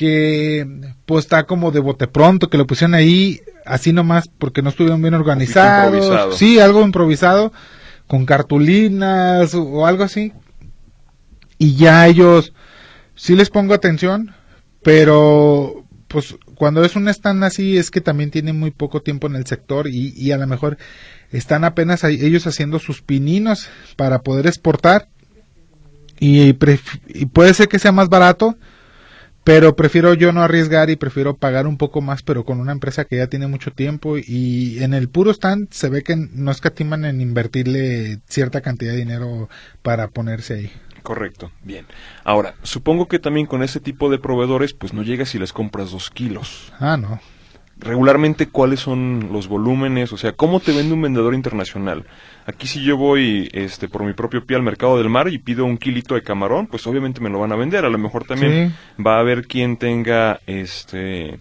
que 0.00 0.66
pues 1.04 1.26
está 1.26 1.44
como 1.44 1.72
de 1.72 1.80
bote 1.80 2.06
pronto, 2.06 2.48
que 2.48 2.56
lo 2.56 2.66
pusieron 2.66 2.94
ahí 2.94 3.42
así 3.66 3.92
nomás 3.92 4.28
porque 4.38 4.62
no 4.62 4.70
estuvieron 4.70 5.02
bien 5.02 5.12
organizados. 5.12 6.38
Sí, 6.38 6.58
algo 6.58 6.80
improvisado, 6.80 7.52
con 8.06 8.24
cartulinas 8.24 9.54
o, 9.54 9.86
algo 9.86 10.04
así. 10.04 10.32
Y 11.58 11.76
ya 11.76 12.06
ellos, 12.06 12.54
sí 13.14 13.36
les 13.36 13.50
pongo 13.50 13.74
atención, 13.74 14.34
pero 14.82 15.84
pues 16.08 16.34
cuando 16.60 16.84
es 16.84 16.94
un 16.94 17.08
stand 17.08 17.42
así 17.42 17.78
es 17.78 17.90
que 17.90 18.02
también 18.02 18.30
tienen 18.30 18.58
muy 18.58 18.70
poco 18.70 19.00
tiempo 19.00 19.26
en 19.26 19.34
el 19.34 19.46
sector 19.46 19.88
y, 19.88 20.30
a 20.30 20.36
lo 20.36 20.46
mejor 20.46 20.76
están 21.32 21.64
apenas 21.64 22.04
ellos 22.04 22.46
haciendo 22.46 22.78
sus 22.78 23.00
pininos 23.00 23.70
para 23.96 24.18
poder 24.18 24.46
exportar 24.46 25.08
y, 26.18 26.54
y 27.08 27.26
puede 27.32 27.54
ser 27.54 27.66
que 27.66 27.78
sea 27.78 27.92
más 27.92 28.10
barato 28.10 28.58
pero 29.42 29.74
prefiero 29.74 30.12
yo 30.12 30.34
no 30.34 30.42
arriesgar 30.42 30.90
y 30.90 30.96
prefiero 30.96 31.34
pagar 31.34 31.66
un 31.66 31.78
poco 31.78 32.02
más, 32.02 32.22
pero 32.22 32.44
con 32.44 32.60
una 32.60 32.72
empresa 32.72 33.06
que 33.06 33.16
ya 33.16 33.28
tiene 33.28 33.46
mucho 33.46 33.70
tiempo 33.70 34.18
y 34.18 34.82
en 34.82 34.92
el 34.92 35.08
puro 35.08 35.30
stand 35.30 35.68
se 35.70 35.88
ve 35.88 36.02
que 36.02 36.14
no 36.14 36.50
escatiman 36.50 37.06
en 37.06 37.22
invertirle 37.22 38.20
cierta 38.28 38.60
cantidad 38.60 38.92
de 38.92 38.98
dinero 38.98 39.48
para 39.80 40.08
ponerse 40.08 40.54
ahí. 40.54 40.72
Correcto, 41.02 41.50
bien. 41.62 41.86
Ahora, 42.24 42.54
supongo 42.62 43.08
que 43.08 43.18
también 43.18 43.46
con 43.46 43.62
ese 43.62 43.80
tipo 43.80 44.10
de 44.10 44.18
proveedores, 44.18 44.74
pues 44.74 44.92
no 44.92 45.02
llegas 45.02 45.34
y 45.34 45.38
les 45.38 45.52
compras 45.52 45.90
dos 45.90 46.10
kilos. 46.10 46.72
Ah, 46.78 46.96
no 46.96 47.20
regularmente 47.80 48.48
cuáles 48.48 48.80
son 48.80 49.30
los 49.32 49.48
volúmenes, 49.48 50.12
o 50.12 50.16
sea, 50.16 50.32
cómo 50.32 50.60
te 50.60 50.72
vende 50.72 50.94
un 50.94 51.02
vendedor 51.02 51.34
internacional. 51.34 52.04
Aquí 52.46 52.66
si 52.66 52.82
yo 52.82 52.96
voy 52.96 53.48
este 53.52 53.88
por 53.88 54.04
mi 54.04 54.12
propio 54.12 54.44
pie 54.44 54.56
al 54.56 54.62
mercado 54.62 54.98
del 54.98 55.08
mar 55.08 55.28
y 55.28 55.38
pido 55.38 55.64
un 55.64 55.78
kilito 55.78 56.14
de 56.14 56.22
camarón, 56.22 56.66
pues 56.66 56.86
obviamente 56.86 57.20
me 57.20 57.30
lo 57.30 57.40
van 57.40 57.52
a 57.52 57.56
vender. 57.56 57.84
A 57.84 57.90
lo 57.90 57.98
mejor 57.98 58.24
también 58.24 58.74
va 59.04 59.16
a 59.16 59.20
haber 59.20 59.46
quien 59.46 59.76
tenga 59.76 60.40
este 60.46 61.38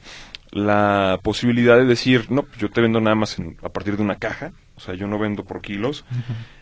la 0.51 1.19
posibilidad 1.21 1.77
de 1.77 1.85
decir, 1.85 2.31
no, 2.31 2.43
pues 2.43 2.57
yo 2.57 2.69
te 2.69 2.81
vendo 2.81 2.99
nada 2.99 3.15
más 3.15 3.37
a 3.61 3.69
partir 3.69 3.97
de 3.97 4.03
una 4.03 4.15
caja, 4.15 4.51
o 4.75 4.79
sea, 4.79 4.95
yo 4.95 5.07
no 5.07 5.19
vendo 5.19 5.43
por 5.43 5.61
kilos. 5.61 6.05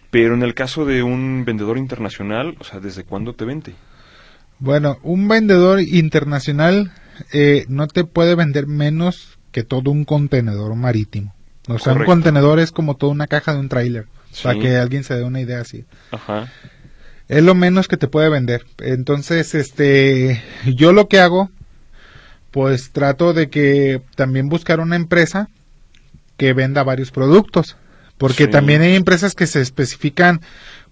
Pero 0.10 0.34
en 0.34 0.44
el 0.44 0.54
caso 0.54 0.86
de 0.86 1.04
un 1.04 1.44
vendedor 1.46 1.78
internacional, 1.78 2.56
o 2.60 2.64
sea, 2.64 2.80
¿desde 2.80 3.04
cuándo 3.04 3.34
te 3.34 3.46
vende? 3.46 3.76
Bueno, 4.60 4.98
un 5.04 5.28
vendedor 5.28 5.82
internacional 5.82 6.92
eh, 7.34 7.66
no 7.68 7.88
te 7.88 8.04
puede 8.04 8.36
vender 8.36 8.68
menos 8.68 9.38
que 9.52 9.64
todo 9.64 9.92
un 9.92 10.06
contenedor 10.06 10.76
marítimo. 10.76 11.34
O 11.68 11.80
sea, 11.80 11.94
un 11.94 12.06
contenedor 12.06 12.60
es 12.60 12.72
como 12.72 12.96
toda 12.96 13.12
una 13.12 13.28
caja 13.28 13.54
de 13.54 13.60
un 13.60 13.70
tráiler, 13.70 14.08
para 14.42 14.58
que 14.58 14.78
alguien 14.78 15.04
se 15.04 15.16
dé 15.16 15.24
una 15.24 15.42
idea 15.42 15.60
así. 15.60 15.86
Ajá. 16.12 16.48
Es 17.28 17.44
lo 17.44 17.56
menos 17.56 17.90
que 17.90 17.98
te 17.98 18.08
puede 18.08 18.30
vender. 18.30 18.66
Entonces, 18.78 19.54
este, 19.54 20.42
yo 20.66 20.94
lo 20.94 21.10
que 21.10 21.20
hago, 21.20 21.50
pues 22.52 22.92
trato 22.92 23.34
de 23.34 23.50
que 23.50 24.02
también 24.16 24.48
buscar 24.48 24.80
una 24.80 24.96
empresa 24.96 25.50
que 26.38 26.54
venda 26.54 26.84
varios 26.84 27.12
productos, 27.12 27.76
Porque 28.18 28.48
también 28.48 28.82
hay 28.82 28.96
empresas 28.96 29.36
que 29.36 29.48
se 29.48 29.62
especifican, 29.62 30.42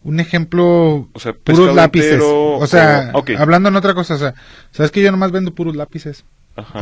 un 0.04 0.20
ejemplo, 0.20 1.10
puros 1.44 1.76
lápices. 1.76 2.22
O 2.24 2.66
sea, 2.68 3.12
hablando 3.38 3.70
en 3.70 3.76
otra 3.76 3.94
cosa, 3.94 4.16
o 4.16 4.20
sea, 4.20 4.36
sabes 4.72 4.92
que 4.92 5.02
yo 5.02 5.12
nomás 5.12 5.32
vendo 5.32 5.54
puros 5.54 5.76
lápices. 5.76 6.26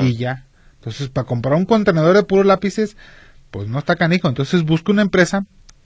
Y 0.01 0.15
ya. 0.15 0.45
Entonces, 0.75 1.09
para 1.09 1.25
comprar 1.25 1.55
un 1.55 1.65
contenedor 1.65 2.15
de 2.15 2.23
puros 2.23 2.45
lápices, 2.45 2.97
pues 3.51 3.69
no 3.69 3.79
está 3.79 3.95
canijo. 3.95 4.27
Entonces, 4.27 4.63
busca 4.63 4.91
una 4.91 5.01
empresa 5.01 5.45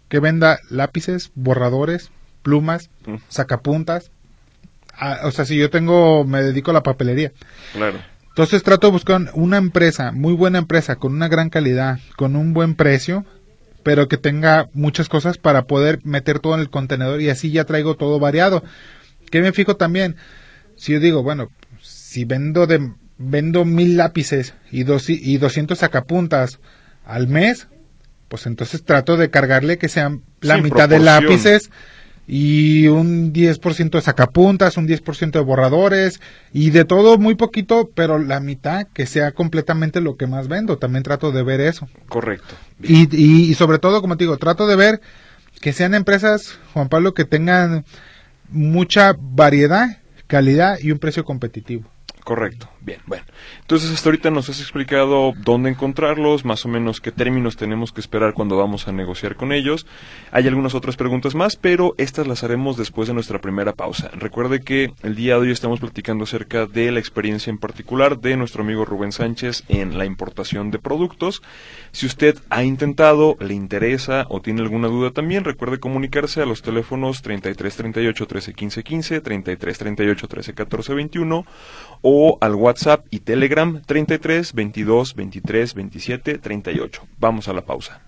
que 0.10 0.20
venda 0.20 0.60
lápices, 0.70 1.32
borradores, 1.36 2.12
plumas, 2.42 2.90
sacapuntas. 3.30 4.12
Ah, 4.94 5.20
o 5.26 5.32
sea, 5.32 5.46
si 5.46 5.56
yo 5.58 5.70
tengo, 5.70 6.24
me 6.24 6.42
dedico 6.42 6.72
a 6.72 6.74
la 6.74 6.84
papelería. 6.84 7.32
Claro. 7.74 8.00
Entonces 8.30 8.62
trato 8.62 8.88
de 8.88 8.94
buscar 8.94 9.32
una 9.34 9.58
empresa, 9.58 10.12
muy 10.12 10.34
buena 10.34 10.60
empresa, 10.60 10.98
con 10.98 11.12
una 11.12 11.28
gran 11.28 11.50
calidad, 11.50 12.00
con 12.16 12.36
un 12.36 12.54
buen 12.54 12.76
precio, 12.76 13.26
pero 13.88 14.10
que 14.10 14.17
tenga 14.17 14.70
muchas 14.74 15.08
cosas 15.08 15.38
para 15.38 15.65
poder 15.65 16.01
meter 16.03 16.39
todo 16.39 16.56
en 16.56 16.60
el 16.60 16.70
contenedor 16.70 17.22
y 17.22 17.29
así 17.29 17.51
ya 17.51 17.63
traigo 17.63 17.96
todo 17.96 18.20
variado. 18.20 18.62
Que 19.32 19.39
me 19.39 19.53
fijo 19.53 19.77
también, 19.77 20.17
si 20.75 20.91
yo 20.91 21.00
digo, 21.00 21.24
bueno, 21.24 21.51
si 21.82 22.25
vendo 22.25 22.67
de 22.67 22.91
vendo 23.17 23.63
mil 23.63 23.96
lápices 23.96 24.56
y, 24.74 24.84
dos, 24.84 25.10
y 25.10 25.38
200 25.38 25.79
sacapuntas 25.79 26.60
al 27.06 27.29
mes, 27.29 27.70
pues 28.27 28.46
entonces 28.46 28.84
trato 28.84 29.15
de 29.15 29.29
cargarle 29.29 29.77
que 29.77 29.88
sean 29.88 30.22
la 30.41 30.58
mitad 30.58 30.89
de 30.89 31.00
lápices 31.00 31.70
y 32.28 32.88
un 32.88 33.32
10% 33.32 33.92
de 33.92 34.02
sacapuntas, 34.02 34.76
un 34.76 34.86
10% 34.86 35.32
de 35.32 35.40
borradores 35.40 36.20
y 36.52 36.72
de 36.72 36.84
todo 36.84 37.18
muy 37.18 37.36
poquito, 37.36 37.90
pero 37.96 38.20
la 38.20 38.42
mitad 38.42 38.86
que 38.94 39.06
sea 39.06 39.32
completamente 39.32 40.02
lo 40.02 40.18
que 40.18 40.28
más 40.28 40.50
vendo. 40.50 40.78
También 40.78 41.04
trato 41.04 41.32
de 41.32 41.44
ver 41.44 41.62
eso. 41.62 41.88
Correcto. 42.10 42.56
Y, 42.84 43.16
y, 43.16 43.54
sobre 43.54 43.80
todo, 43.80 44.02
como 44.02 44.18
te 44.18 44.26
digo, 44.26 44.38
trato 44.38 44.68
de 44.68 44.76
ver 44.76 45.02
que 45.62 45.72
sean 45.72 45.94
empresas, 45.94 46.60
Juan 46.74 46.90
Pablo, 46.90 47.14
que 47.14 47.24
tengan 47.24 47.86
mucha 48.50 49.16
variedad, 49.18 49.98
calidad 50.28 50.80
y 50.82 50.92
un 50.92 51.00
precio 51.00 51.24
competitivo. 51.24 51.90
Correcto. 52.26 52.70
Bien, 52.82 53.00
bueno. 53.06 53.24
Entonces 53.68 53.92
hasta 53.92 54.08
ahorita 54.08 54.32
nos 54.32 54.48
has 54.48 54.62
explicado 54.62 55.34
dónde 55.44 55.70
encontrarlos, 55.70 56.46
más 56.46 56.64
o 56.64 56.70
menos 56.70 57.02
qué 57.02 57.12
términos 57.12 57.58
tenemos 57.58 57.92
que 57.92 58.00
esperar 58.00 58.34
cuando 58.34 58.56
vamos 58.56 58.88
a 58.88 58.94
negociar 58.94 59.36
con 59.36 59.52
ellos. 59.52 59.86
Hay 60.32 60.48
algunas 60.48 60.74
otras 60.74 60.96
preguntas 60.96 61.36
más, 61.36 61.58
pero 61.58 61.94
estas 61.98 62.28
las 62.28 62.46
haremos 62.46 62.78
después 62.78 63.10
de 63.10 63.14
nuestra 63.14 63.42
primera 63.42 63.74
pausa. 63.74 64.10
Recuerde 64.14 64.62
que 64.62 64.94
el 65.04 65.16
día 65.16 65.34
de 65.34 65.42
hoy 65.42 65.52
estamos 65.52 65.82
platicando 65.82 66.24
acerca 66.24 66.66
de 66.66 66.94
la 66.94 67.00
experiencia 67.00 67.52
en 67.52 67.58
particular 67.58 68.22
de 68.22 68.38
nuestro 68.38 68.64
amigo 68.64 68.86
Rubén 68.86 69.12
Sánchez 69.12 69.66
en 69.68 69.98
la 69.98 70.06
importación 70.06 70.72
de 70.72 70.80
productos. 70.80 71.42
Si 71.92 72.06
usted 72.06 72.38
ha 72.50 72.64
intentado, 72.64 73.36
le 73.42 73.54
interesa 73.54 74.28
o 74.30 74.40
tiene 74.40 74.62
alguna 74.62 74.88
duda 74.88 75.12
también, 75.12 75.44
recuerde 75.44 75.82
comunicarse 75.82 76.42
a 76.42 76.46
los 76.46 76.62
teléfonos 76.62 77.22
33 77.22 77.76
38 77.76 78.28
13 78.28 78.54
15 78.54 78.84
15, 78.84 79.20
33 79.20 79.78
38 79.78 80.28
13 80.30 80.54
14 80.54 80.94
21 80.94 81.46
o 82.02 82.38
al 82.40 82.56
WhatsApp 82.56 83.06
y 83.10 83.20
Telegram 83.20 83.57
33 83.86 84.54
22 84.54 85.16
23 85.16 85.74
27 85.74 86.38
38. 86.38 87.08
Vamos 87.18 87.48
a 87.48 87.54
la 87.54 87.66
pausa. 87.66 88.02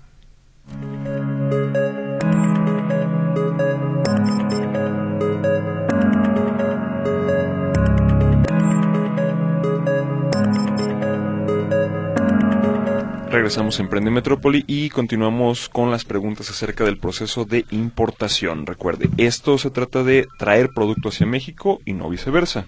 Regresamos 13.31 13.79
a 13.79 13.83
Emprende 13.83 14.09
Metrópoli 14.09 14.63
y 14.65 14.89
continuamos 14.89 15.69
con 15.69 15.91
las 15.91 16.03
preguntas 16.03 16.49
acerca 16.49 16.83
del 16.83 16.97
proceso 16.97 17.45
de 17.45 17.63
importación. 17.69 18.65
Recuerde, 18.65 19.07
esto 19.17 19.59
se 19.59 19.69
trata 19.69 20.03
de 20.03 20.27
traer 20.39 20.69
producto 20.73 21.09
hacia 21.09 21.27
México 21.27 21.79
y 21.85 21.93
no 21.93 22.09
viceversa. 22.09 22.65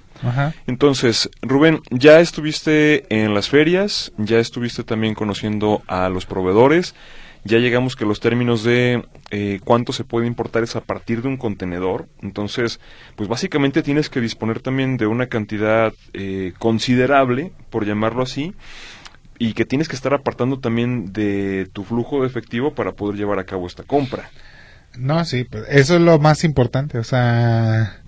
Entonces, 0.67 1.31
Rubén, 1.41 1.79
ya 1.89 2.19
estuviste 2.19 3.05
en 3.09 3.33
las 3.33 3.49
ferias, 3.49 4.13
ya 4.17 4.37
estuviste 4.37 4.83
también 4.83 5.15
conociendo 5.15 5.81
a 5.87 6.09
los 6.09 6.27
proveedores, 6.27 6.93
ya 7.43 7.57
llegamos 7.57 7.95
que 7.95 8.05
los 8.05 8.19
términos 8.19 8.63
de 8.63 9.03
eh, 9.31 9.59
cuánto 9.63 9.93
se 9.93 10.03
puede 10.03 10.27
importar 10.27 10.61
es 10.61 10.75
a 10.75 10.81
partir 10.81 11.23
de 11.23 11.27
un 11.27 11.37
contenedor. 11.37 12.07
Entonces, 12.21 12.79
pues 13.15 13.27
básicamente 13.27 13.81
tienes 13.81 14.09
que 14.09 14.21
disponer 14.21 14.59
también 14.59 14.97
de 14.97 15.07
una 15.07 15.25
cantidad 15.25 15.91
eh, 16.13 16.53
considerable, 16.59 17.51
por 17.71 17.87
llamarlo 17.87 18.21
así, 18.21 18.53
y 19.41 19.53
que 19.53 19.65
tienes 19.65 19.87
que 19.87 19.95
estar 19.95 20.13
apartando 20.13 20.59
también 20.59 21.13
de 21.13 21.67
tu 21.73 21.83
flujo 21.83 22.21
de 22.21 22.27
efectivo 22.27 22.75
para 22.75 22.91
poder 22.91 23.17
llevar 23.17 23.39
a 23.39 23.43
cabo 23.43 23.65
esta 23.65 23.81
compra. 23.81 24.29
No, 24.95 25.25
sí, 25.25 25.45
pues, 25.45 25.63
eso 25.67 25.95
es 25.95 26.01
lo 26.01 26.19
más 26.19 26.43
importante, 26.43 26.99
o 26.99 27.03
sea, 27.03 28.03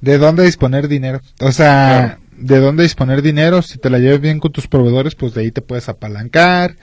de 0.00 0.18
dónde 0.18 0.44
disponer 0.44 0.88
dinero, 0.88 1.20
o 1.38 1.52
sea, 1.52 2.18
de 2.36 2.58
dónde 2.58 2.82
disponer 2.82 3.22
dinero, 3.22 3.62
si 3.62 3.78
te 3.78 3.90
la 3.90 4.00
llevas 4.00 4.20
bien 4.20 4.40
con 4.40 4.50
tus 4.50 4.66
proveedores, 4.66 5.14
pues 5.14 5.34
de 5.34 5.42
ahí 5.42 5.52
te 5.52 5.62
puedes 5.62 5.88
apalancar, 5.88 6.74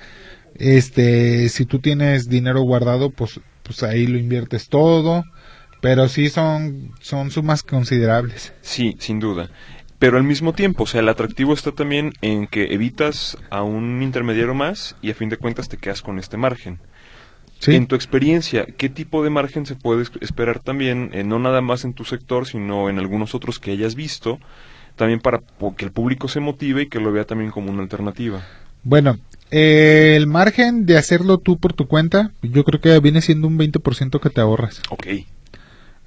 este, 0.55 1.49
si 1.49 1.65
tú 1.65 1.79
tienes 1.79 2.29
dinero 2.29 2.61
guardado, 2.61 3.09
pues, 3.09 3.41
pues 3.63 3.83
ahí 3.83 4.07
lo 4.07 4.17
inviertes 4.17 4.69
todo, 4.69 5.25
pero 5.81 6.07
sí 6.07 6.29
son, 6.29 6.93
son 7.01 7.31
sumas 7.31 7.63
considerables. 7.63 8.53
Sí, 8.61 8.95
sin 8.97 9.19
duda 9.19 9.49
pero 9.99 10.17
al 10.17 10.23
mismo 10.23 10.53
tiempo, 10.53 10.83
o 10.83 10.87
sea, 10.87 11.01
el 11.01 11.09
atractivo 11.09 11.53
está 11.53 11.73
también 11.73 12.13
en 12.21 12.47
que 12.47 12.73
evitas 12.73 13.37
a 13.49 13.63
un 13.63 14.01
intermediario 14.01 14.53
más 14.53 14.95
y 15.01 15.11
a 15.11 15.15
fin 15.15 15.27
de 15.29 15.37
cuentas 15.37 15.67
te 15.67 15.77
quedas 15.77 16.01
con 16.01 16.17
este 16.17 16.37
margen. 16.37 16.79
En 17.67 17.87
tu 17.87 17.95
experiencia, 17.95 18.65
¿qué 18.77 18.87
tipo 18.87 19.21
de 19.21 19.29
margen 19.29 19.65
se 19.65 19.75
puede 19.75 20.05
esperar 20.21 20.59
también, 20.59 21.09
eh, 21.13 21.25
no 21.25 21.39
nada 21.39 21.59
más 21.59 21.83
en 21.83 21.93
tu 21.93 22.05
sector, 22.05 22.47
sino 22.47 22.89
en 22.89 22.99
algunos 22.99 23.35
otros 23.35 23.59
que 23.59 23.71
hayas 23.71 23.95
visto, 23.95 24.39
también 24.95 25.19
para 25.19 25.41
que 25.75 25.83
el 25.83 25.91
público 25.91 26.29
se 26.29 26.39
motive 26.39 26.83
y 26.83 26.87
que 26.87 27.01
lo 27.01 27.11
vea 27.11 27.25
también 27.25 27.51
como 27.51 27.69
una 27.69 27.81
alternativa? 27.81 28.41
Bueno, 28.83 29.19
eh, 29.51 30.13
el 30.15 30.25
margen 30.25 30.85
de 30.85 30.97
hacerlo 30.97 31.39
tú 31.39 31.57
por 31.57 31.73
tu 31.73 31.85
cuenta, 31.87 32.31
yo 32.41 32.63
creo 32.63 32.79
que 32.79 32.97
viene 33.01 33.21
siendo 33.21 33.47
un 33.47 33.59
20% 33.59 34.21
que 34.21 34.29
te 34.29 34.39
ahorras. 34.39 34.81
Ok. 34.89 35.07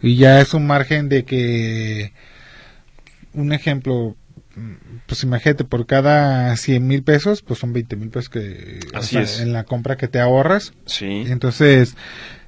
Y 0.01 0.17
ya 0.17 0.41
es 0.41 0.55
un 0.55 0.67
margen 0.67 1.11
de 1.11 1.25
que 1.25 2.13
un 3.35 3.53
ejemplo, 3.53 4.17
pues 5.07 5.23
imagínate, 5.23 5.65
por 5.65 5.87
cada 5.87 6.57
100 6.57 6.87
mil 6.87 7.03
pesos, 7.03 7.43
pues 7.43 7.59
son 7.59 7.73
20 7.73 7.97
mil 7.97 8.11
pesos 8.11 8.29
que 8.29 8.81
en 9.41 9.53
la 9.53 9.65
compra 9.65 9.97
que 9.97 10.09
te 10.09 10.21
ahorras. 10.21 10.73
Sí. 10.87 11.25
Entonces, 11.27 11.97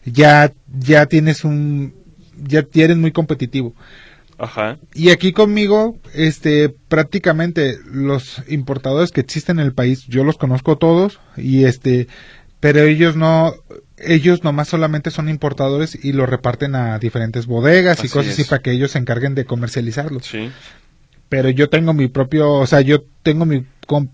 ya, 0.04 0.52
ya 0.66 1.06
tienes 1.06 1.44
un, 1.44 1.94
ya 2.36 2.62
tienes 2.62 2.96
muy 2.96 3.12
competitivo. 3.12 3.74
Ajá. 4.38 4.78
Y 4.92 5.10
aquí 5.10 5.32
conmigo, 5.32 5.98
este, 6.12 6.68
prácticamente 6.68 7.78
los 7.86 8.42
importadores 8.48 9.12
que 9.12 9.20
existen 9.20 9.58
en 9.58 9.66
el 9.66 9.74
país, 9.74 10.06
yo 10.06 10.24
los 10.24 10.38
conozco 10.38 10.76
todos 10.76 11.20
y 11.36 11.64
este, 11.64 12.08
pero 12.60 12.80
ellos 12.80 13.14
no, 13.14 13.54
ellos 14.06 14.44
nomás 14.44 14.68
solamente 14.68 15.10
son 15.10 15.28
importadores 15.28 16.02
y 16.04 16.12
lo 16.12 16.26
reparten 16.26 16.74
a 16.74 16.98
diferentes 16.98 17.46
bodegas 17.46 18.04
y 18.04 18.08
cosas 18.08 18.32
así 18.32 18.44
para 18.44 18.62
que 18.62 18.72
ellos 18.72 18.92
se 18.92 18.98
encarguen 18.98 19.34
de 19.34 19.44
comercializarlo. 19.44 20.20
Sí. 20.20 20.50
Pero 21.28 21.48
yo 21.50 21.68
tengo 21.68 21.94
mi 21.94 22.08
propio, 22.08 22.52
o 22.52 22.66
sea, 22.66 22.80
yo 22.80 23.02
tengo 23.22 23.44
mi, 23.44 23.64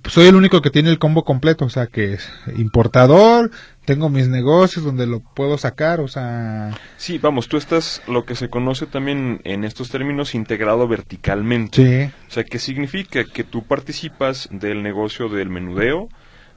soy 0.09 0.27
el 0.27 0.37
único 0.37 0.63
que 0.63 0.71
tiene 0.71 0.91
el 0.91 0.99
combo 0.99 1.25
completo, 1.25 1.65
o 1.65 1.69
sea, 1.69 1.87
que 1.87 2.15
es 2.15 2.31
importador, 2.57 3.51
tengo 3.85 4.09
mis 4.09 4.29
negocios 4.29 4.85
donde 4.85 5.07
lo 5.07 5.21
puedo 5.21 5.59
sacar, 5.59 6.01
o 6.01 6.09
sea... 6.09 6.71
Sí, 6.97 7.19
vamos, 7.19 7.49
tú 7.49 7.57
estás 7.57 8.03
lo 8.07 8.25
que 8.25 8.37
se 8.37 8.49
conoce 8.49 8.87
también 8.87 9.41
en 9.45 9.65
estos 9.65 9.91
términos 9.91 10.35
integrado 10.35 10.87
verticalmente. 10.89 12.07
Sí. 12.07 12.15
O 12.29 12.31
sea, 12.31 12.45
¿qué 12.45 12.59
significa? 12.59 13.25
Que 13.25 13.45
tú 13.45 13.65
participas 13.65 14.49
del 14.53 14.83
negocio 14.83 15.29
del 15.29 15.51
menudeo, 15.51 16.09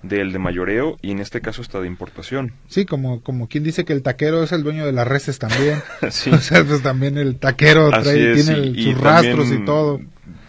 del 0.03 0.31
de 0.33 0.39
mayoreo 0.39 0.97
y 1.01 1.11
en 1.11 1.19
este 1.19 1.41
caso 1.41 1.61
está 1.61 1.79
de 1.79 1.87
importación. 1.87 2.53
Sí, 2.67 2.85
como, 2.85 3.21
como 3.21 3.47
quien 3.47 3.63
dice 3.63 3.85
que 3.85 3.93
el 3.93 4.03
taquero 4.03 4.43
es 4.43 4.51
el 4.51 4.61
dueño 4.63 4.85
de 4.85 4.91
las 4.91 5.07
reses 5.07 5.39
también. 5.39 5.81
sí. 6.11 6.29
O 6.43 6.45
sea, 6.45 6.63
pues 6.65 6.83
también 6.83 7.17
el 7.17 7.37
taquero 7.37 7.89
trae, 7.89 8.33
tiene 8.33 8.75
sus 8.75 8.99
rastros 8.99 9.49
y 9.49 9.63
todo. 9.63 10.01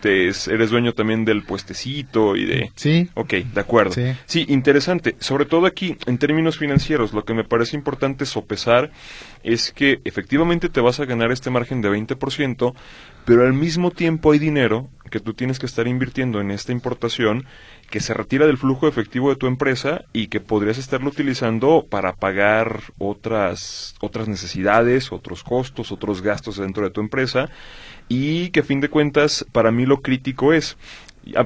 Eres 0.04 0.70
dueño 0.70 0.92
también 0.92 1.24
del 1.24 1.42
puestecito 1.42 2.36
y 2.36 2.44
de... 2.44 2.72
Sí. 2.74 3.08
Ok, 3.14 3.32
de 3.34 3.60
acuerdo. 3.60 3.92
Sí. 3.92 4.12
sí, 4.26 4.46
interesante. 4.48 5.16
Sobre 5.18 5.44
todo 5.44 5.66
aquí, 5.66 5.96
en 6.06 6.18
términos 6.18 6.58
financieros, 6.58 7.12
lo 7.12 7.24
que 7.24 7.34
me 7.34 7.44
parece 7.44 7.76
importante 7.76 8.26
sopesar 8.26 8.90
es 9.42 9.72
que 9.72 10.00
efectivamente 10.04 10.68
te 10.68 10.80
vas 10.80 11.00
a 11.00 11.04
ganar 11.04 11.32
este 11.32 11.50
margen 11.50 11.80
de 11.80 11.90
20%, 11.90 12.74
pero 13.24 13.44
al 13.44 13.52
mismo 13.52 13.90
tiempo 13.90 14.32
hay 14.32 14.38
dinero 14.38 14.88
que 15.10 15.20
tú 15.20 15.34
tienes 15.34 15.58
que 15.58 15.66
estar 15.66 15.86
invirtiendo 15.86 16.40
en 16.40 16.50
esta 16.50 16.72
importación 16.72 17.46
que 17.88 18.00
se 18.00 18.14
retira 18.14 18.46
del 18.46 18.58
flujo 18.58 18.88
efectivo 18.88 19.28
de 19.30 19.36
tu 19.36 19.46
empresa 19.46 20.02
y 20.12 20.26
que 20.26 20.40
podrías 20.40 20.78
estarlo 20.78 21.10
utilizando 21.10 21.86
para 21.88 22.14
pagar 22.14 22.80
otras, 22.98 23.94
otras 24.00 24.26
necesidades, 24.26 25.12
otros 25.12 25.44
costos, 25.44 25.92
otros 25.92 26.22
gastos 26.22 26.56
dentro 26.56 26.82
de 26.82 26.90
tu 26.90 27.00
empresa 27.00 27.48
y 28.08 28.50
que 28.50 28.60
a 28.60 28.64
fin 28.64 28.80
de 28.80 28.88
cuentas 28.88 29.46
para 29.52 29.70
mí 29.70 29.86
lo 29.86 30.02
crítico 30.02 30.52
es 30.52 30.76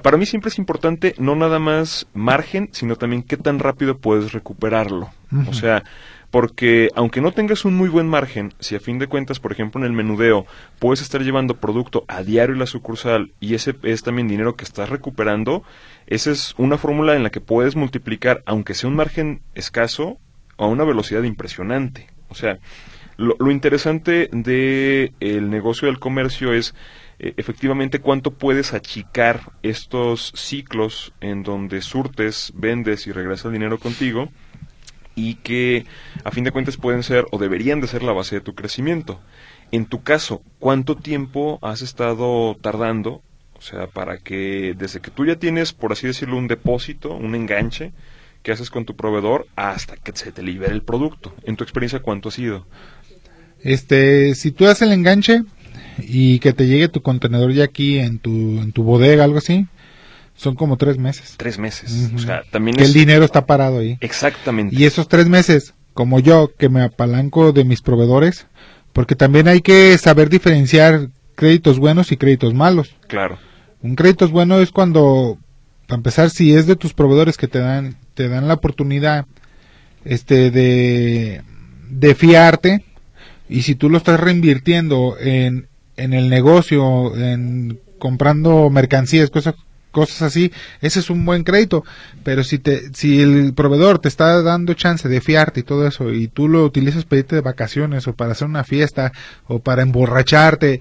para 0.02 0.16
mí 0.16 0.26
siempre 0.26 0.48
es 0.48 0.58
importante 0.58 1.14
no 1.18 1.36
nada 1.36 1.58
más 1.58 2.06
margen, 2.12 2.68
sino 2.72 2.96
también 2.96 3.22
qué 3.22 3.36
tan 3.36 3.58
rápido 3.58 3.98
puedes 3.98 4.32
recuperarlo. 4.32 5.10
O 5.48 5.52
sea, 5.52 5.84
porque 6.30 6.90
aunque 6.94 7.20
no 7.20 7.32
tengas 7.32 7.64
un 7.64 7.74
muy 7.74 7.88
buen 7.88 8.08
margen, 8.08 8.52
si 8.58 8.74
a 8.74 8.80
fin 8.80 8.98
de 8.98 9.06
cuentas, 9.06 9.40
por 9.40 9.52
ejemplo, 9.52 9.80
en 9.80 9.86
el 9.86 9.92
menudeo 9.92 10.46
puedes 10.78 11.00
estar 11.00 11.22
llevando 11.22 11.56
producto 11.56 12.04
a 12.08 12.22
diario 12.22 12.54
en 12.54 12.58
la 12.58 12.66
sucursal 12.66 13.32
y 13.40 13.54
ese 13.54 13.74
es 13.82 14.02
también 14.02 14.28
dinero 14.28 14.56
que 14.56 14.64
estás 14.64 14.88
recuperando, 14.88 15.62
esa 16.06 16.30
es 16.30 16.54
una 16.58 16.76
fórmula 16.76 17.14
en 17.14 17.22
la 17.22 17.30
que 17.30 17.40
puedes 17.40 17.76
multiplicar, 17.76 18.42
aunque 18.46 18.74
sea 18.74 18.90
un 18.90 18.96
margen 18.96 19.42
escaso, 19.54 20.18
a 20.56 20.66
una 20.66 20.84
velocidad 20.84 21.22
impresionante. 21.22 22.08
O 22.28 22.34
sea, 22.34 22.58
lo, 23.18 23.50
interesante 23.50 24.30
del 24.32 25.12
el 25.20 25.50
negocio 25.50 25.86
del 25.86 25.98
comercio 25.98 26.52
es 26.52 26.74
eh, 27.18 27.34
efectivamente 27.36 27.98
cuánto 27.98 28.30
puedes 28.30 28.72
achicar 28.74 29.52
estos 29.62 30.32
ciclos 30.36 31.12
en 31.20 31.42
donde 31.42 31.82
surtes, 31.82 32.52
vendes 32.54 33.08
y 33.08 33.12
regresa 33.12 33.48
el 33.48 33.54
dinero 33.54 33.78
contigo 33.78 34.28
y 35.16 35.34
que 35.34 35.84
a 36.22 36.30
fin 36.30 36.44
de 36.44 36.52
cuentas 36.52 36.76
pueden 36.76 37.02
ser 37.02 37.26
o 37.32 37.38
deberían 37.38 37.80
de 37.80 37.88
ser 37.88 38.04
la 38.04 38.12
base 38.12 38.36
de 38.36 38.40
tu 38.40 38.54
crecimiento. 38.54 39.20
En 39.72 39.86
tu 39.86 40.04
caso, 40.04 40.42
¿cuánto 40.60 40.94
tiempo 40.94 41.58
has 41.60 41.82
estado 41.82 42.56
tardando? 42.60 43.22
O 43.54 43.60
sea, 43.60 43.88
para 43.88 44.18
que 44.18 44.74
desde 44.78 45.00
que 45.00 45.10
tú 45.10 45.26
ya 45.26 45.34
tienes, 45.34 45.72
por 45.72 45.90
así 45.90 46.06
decirlo, 46.06 46.36
un 46.36 46.46
depósito, 46.46 47.12
un 47.14 47.34
enganche, 47.34 47.92
que 48.42 48.52
haces 48.52 48.70
con 48.70 48.84
tu 48.84 48.96
proveedor 48.96 49.46
hasta 49.56 49.96
que 49.96 50.12
se 50.14 50.32
te 50.32 50.42
libere 50.42 50.72
el 50.72 50.82
producto. 50.82 51.34
En 51.42 51.56
tu 51.56 51.64
experiencia, 51.64 52.00
¿cuánto 52.00 52.28
ha 52.28 52.32
sido? 52.32 52.66
Este, 53.62 54.34
si 54.34 54.52
tú 54.52 54.66
haces 54.66 54.82
el 54.82 54.92
enganche 54.92 55.42
y 55.98 56.38
que 56.38 56.52
te 56.52 56.66
llegue 56.66 56.88
tu 56.88 57.02
contenedor 57.02 57.52
ya 57.52 57.64
aquí 57.64 57.98
en 57.98 58.18
tu, 58.18 58.30
en 58.30 58.72
tu 58.72 58.82
bodega, 58.82 59.24
algo 59.24 59.38
así, 59.38 59.66
son 60.34 60.54
como 60.54 60.76
tres 60.76 60.98
meses. 60.98 61.34
Tres 61.36 61.58
meses. 61.58 62.10
O 62.14 62.18
sea, 62.18 62.42
también 62.50 62.76
que 62.76 62.84
el 62.84 62.92
dinero 62.92 63.24
está 63.24 63.46
parado 63.46 63.80
ahí. 63.80 63.98
Exactamente. 64.00 64.76
Y 64.76 64.84
esos 64.84 65.08
tres 65.08 65.28
meses, 65.28 65.74
como 65.94 66.20
yo, 66.20 66.52
que 66.56 66.68
me 66.68 66.82
apalanco 66.82 67.52
de 67.52 67.64
mis 67.64 67.82
proveedores, 67.82 68.46
porque 68.92 69.16
también 69.16 69.48
hay 69.48 69.60
que 69.60 69.98
saber 69.98 70.28
diferenciar 70.28 71.08
créditos 71.34 71.78
buenos 71.78 72.12
y 72.12 72.16
créditos 72.16 72.54
malos. 72.54 72.96
Claro. 73.08 73.38
Un 73.82 73.96
crédito 73.96 74.28
bueno 74.28 74.60
es 74.60 74.70
cuando, 74.70 75.38
para 75.86 75.98
empezar, 75.98 76.30
si 76.30 76.54
es 76.54 76.66
de 76.66 76.76
tus 76.76 76.94
proveedores 76.94 77.36
que 77.36 77.48
te 77.48 77.58
dan, 77.58 77.96
te 78.14 78.28
dan 78.28 78.48
la 78.48 78.54
oportunidad 78.54 79.26
este 80.04 80.50
de, 80.50 81.42
de 81.90 82.14
fiarte, 82.14 82.84
y 83.48 83.62
si 83.62 83.74
tú 83.74 83.90
lo 83.90 83.98
estás 83.98 84.20
reinvirtiendo 84.20 85.16
en, 85.18 85.68
en 85.96 86.12
el 86.12 86.28
negocio, 86.28 87.16
en 87.16 87.80
comprando 87.98 88.70
mercancías, 88.70 89.30
cosas 89.30 89.54
cosas 89.90 90.22
así, 90.22 90.52
ese 90.80 91.00
es 91.00 91.10
un 91.10 91.24
buen 91.24 91.44
crédito. 91.44 91.84
Pero 92.22 92.44
si 92.44 92.58
te, 92.58 92.94
si 92.94 93.20
el 93.20 93.54
proveedor 93.54 93.98
te 93.98 94.08
está 94.08 94.42
dando 94.42 94.74
chance 94.74 95.08
de 95.08 95.20
fiarte 95.20 95.60
y 95.60 95.62
todo 95.64 95.86
eso, 95.86 96.12
y 96.12 96.28
tú 96.28 96.48
lo 96.48 96.64
utilizas 96.64 97.04
para 97.04 97.20
irte 97.20 97.36
de 97.36 97.42
vacaciones 97.42 98.06
o 98.06 98.14
para 98.14 98.32
hacer 98.32 98.46
una 98.46 98.64
fiesta 98.64 99.12
o 99.46 99.58
para 99.58 99.82
emborracharte, 99.82 100.80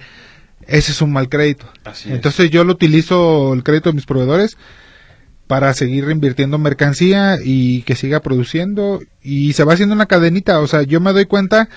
ese 0.67 0.91
es 0.91 1.01
un 1.01 1.13
mal 1.13 1.29
crédito. 1.29 1.65
Entonces 2.05 2.49
yo 2.51 2.63
lo 2.63 2.73
utilizo 2.73 3.53
el 3.53 3.63
crédito 3.63 3.89
de 3.89 3.95
mis 3.95 4.05
proveedores 4.05 4.57
para 5.47 5.73
seguir 5.73 6.05
reinvirtiendo 6.05 6.57
mercancía 6.57 7.37
y 7.41 7.83
que 7.83 7.95
siga 7.95 8.19
produciendo 8.19 9.01
y 9.23 9.53
se 9.53 9.63
va 9.63 9.73
haciendo 9.73 9.95
una 9.95 10.05
cadenita. 10.05 10.59
O 10.59 10.67
sea, 10.67 10.83
yo 10.83 10.99
me 10.99 11.13
doy 11.13 11.25
cuenta 11.25 11.69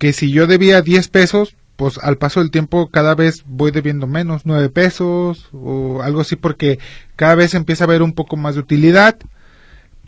que 0.00 0.14
si 0.14 0.32
yo 0.32 0.46
debía 0.46 0.80
10 0.80 1.08
pesos, 1.08 1.56
pues 1.76 1.98
al 1.98 2.16
paso 2.16 2.40
del 2.40 2.50
tiempo 2.50 2.88
cada 2.88 3.14
vez 3.14 3.44
voy 3.46 3.70
debiendo 3.70 4.06
menos, 4.06 4.42
nueve 4.46 4.70
pesos 4.70 5.50
o 5.52 6.00
algo 6.02 6.22
así 6.22 6.36
porque 6.36 6.78
cada 7.16 7.34
vez 7.34 7.52
empieza 7.52 7.84
a 7.84 7.86
haber 7.86 8.00
un 8.00 8.14
poco 8.14 8.38
más 8.38 8.54
de 8.54 8.62
utilidad, 8.62 9.18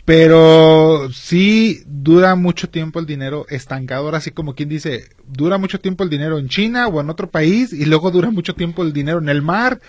pero 0.03 1.11
sí 1.13 1.83
dura 1.85 2.33
mucho 2.33 2.69
tiempo 2.69 2.99
el 2.99 3.05
dinero 3.05 3.45
estancado, 3.49 4.05
ahora 4.05 4.17
así 4.17 4.31
como 4.31 4.55
quien 4.55 4.67
dice, 4.67 5.09
dura 5.27 5.59
mucho 5.59 5.79
tiempo 5.79 6.03
el 6.03 6.09
dinero 6.09 6.39
en 6.39 6.49
China 6.49 6.87
o 6.87 6.99
en 6.99 7.11
otro 7.11 7.29
país 7.29 7.71
y 7.71 7.85
luego 7.85 8.09
dura 8.09 8.31
mucho 8.31 8.55
tiempo 8.55 8.81
el 8.81 8.93
dinero 8.93 9.19
en 9.19 9.29
el 9.29 9.43
mar 9.43 9.79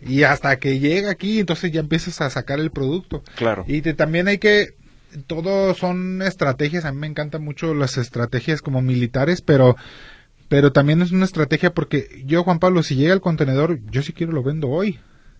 y 0.00 0.22
hasta 0.22 0.58
que 0.58 0.80
llega 0.80 1.10
aquí 1.10 1.40
entonces 1.40 1.70
ya 1.70 1.80
empiezas 1.80 2.22
a 2.22 2.30
sacar 2.30 2.58
el 2.58 2.70
producto. 2.70 3.22
Claro. 3.36 3.66
Y 3.68 3.82
también 3.82 4.28
hay 4.28 4.38
que 4.38 4.76
todo 5.26 5.74
son 5.74 6.22
estrategias, 6.22 6.84
a 6.84 6.92
mí 6.92 6.98
me 6.98 7.06
encantan 7.06 7.44
mucho 7.44 7.74
las 7.74 7.98
estrategias 7.98 8.62
como 8.62 8.82
militares, 8.82 9.42
pero 9.42 9.76
pero 10.52 10.70
también 10.70 11.00
es 11.00 11.12
una 11.12 11.24
estrategia 11.24 11.72
porque 11.72 12.22
yo, 12.26 12.44
Juan 12.44 12.58
Pablo, 12.58 12.82
si 12.82 12.94
llega 12.94 13.14
el 13.14 13.22
contenedor, 13.22 13.80
yo 13.90 14.02
sí 14.02 14.12
quiero 14.12 14.32
lo 14.32 14.42
vendo 14.42 14.68
hoy. 14.68 14.98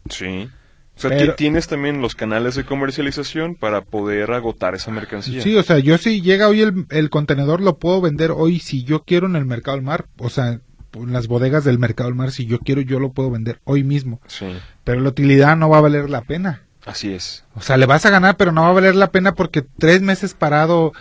Sí. 0.08 0.48
O 0.96 1.00
sea, 1.00 1.36
tienes 1.36 1.68
también 1.68 2.00
los 2.00 2.14
canales 2.14 2.54
de 2.54 2.64
comercialización 2.64 3.54
para 3.54 3.82
poder 3.82 4.30
agotar 4.32 4.74
esa 4.74 4.90
mercancía. 4.90 5.42
Sí, 5.42 5.54
o 5.56 5.62
sea, 5.62 5.78
yo 5.80 5.98
si 5.98 6.22
llega 6.22 6.48
hoy 6.48 6.62
el, 6.88 7.10
contenedor, 7.10 7.60
lo 7.60 7.78
puedo 7.78 8.00
vender 8.00 8.30
hoy 8.30 8.58
si 8.58 8.84
yo 8.84 9.02
quiero 9.02 9.26
en 9.26 9.36
el 9.36 9.44
mercado 9.44 9.76
del 9.76 9.84
mar. 9.84 10.06
O 10.16 10.30
sea, 10.30 10.60
en 10.94 11.12
las 11.12 11.28
bodegas 11.28 11.64
del 11.64 11.78
mercado 11.78 12.08
del 12.08 12.16
mar, 12.16 12.30
si 12.30 12.46
yo 12.46 12.58
quiero, 12.58 12.80
yo 12.80 12.98
lo 12.98 13.12
puedo 13.12 13.30
vender 13.30 13.60
hoy 13.64 13.84
mismo. 13.84 14.18
Sí. 14.28 14.46
Pero 14.82 15.00
la 15.00 15.10
utilidad 15.10 15.56
no 15.56 15.68
va 15.68 15.76
a 15.76 15.82
valer 15.82 16.08
la 16.08 16.22
pena. 16.22 16.62
Así 16.84 17.12
es. 17.12 17.44
O 17.54 17.60
sea, 17.60 17.76
le 17.76 17.86
vas 17.86 18.04
a 18.06 18.10
ganar, 18.10 18.36
pero 18.36 18.52
no 18.52 18.62
va 18.62 18.68
a 18.68 18.72
valer 18.72 18.94
la 18.94 19.10
pena 19.10 19.34
porque 19.34 19.62
tres 19.78 20.02
meses 20.02 20.34
parado 20.34 20.92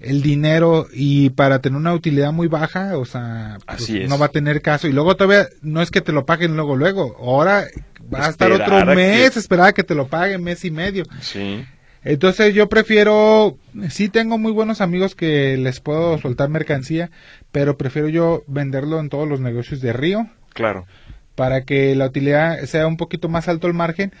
el 0.00 0.22
dinero 0.22 0.86
y 0.92 1.30
para 1.30 1.60
tener 1.60 1.76
una 1.76 1.92
utilidad 1.92 2.32
muy 2.32 2.46
baja, 2.46 2.96
o 2.98 3.04
sea, 3.04 3.58
pues, 3.66 3.90
no 4.08 4.18
va 4.18 4.26
a 4.26 4.30
tener 4.30 4.62
caso. 4.62 4.86
Y 4.86 4.92
luego 4.92 5.16
todavía 5.16 5.48
no 5.62 5.82
es 5.82 5.90
que 5.90 6.00
te 6.00 6.12
lo 6.12 6.24
paguen 6.24 6.56
luego, 6.56 6.76
luego. 6.76 7.16
Ahora 7.20 7.66
va 8.12 8.26
a 8.26 8.30
estar 8.30 8.52
otro 8.52 8.84
mes, 8.86 9.32
que... 9.32 9.38
esperar 9.38 9.68
a 9.68 9.72
que 9.72 9.84
te 9.84 9.94
lo 9.94 10.08
paguen, 10.08 10.42
mes 10.42 10.64
y 10.64 10.70
medio. 10.70 11.04
Sí. 11.20 11.64
Entonces 12.04 12.54
yo 12.54 12.68
prefiero, 12.68 13.58
sí 13.90 14.08
tengo 14.08 14.38
muy 14.38 14.52
buenos 14.52 14.80
amigos 14.80 15.14
que 15.14 15.56
les 15.56 15.80
puedo 15.80 16.16
soltar 16.18 16.48
mercancía, 16.48 17.10
pero 17.50 17.76
prefiero 17.76 18.08
yo 18.08 18.44
venderlo 18.46 19.00
en 19.00 19.08
todos 19.08 19.28
los 19.28 19.40
negocios 19.40 19.80
de 19.80 19.92
Río. 19.92 20.28
Claro. 20.54 20.86
Para 21.34 21.62
que 21.62 21.94
la 21.94 22.06
utilidad 22.06 22.60
sea 22.64 22.86
un 22.86 22.96
poquito 22.96 23.28
más 23.28 23.48
alto 23.48 23.66
el 23.66 23.74
margen 23.74 24.12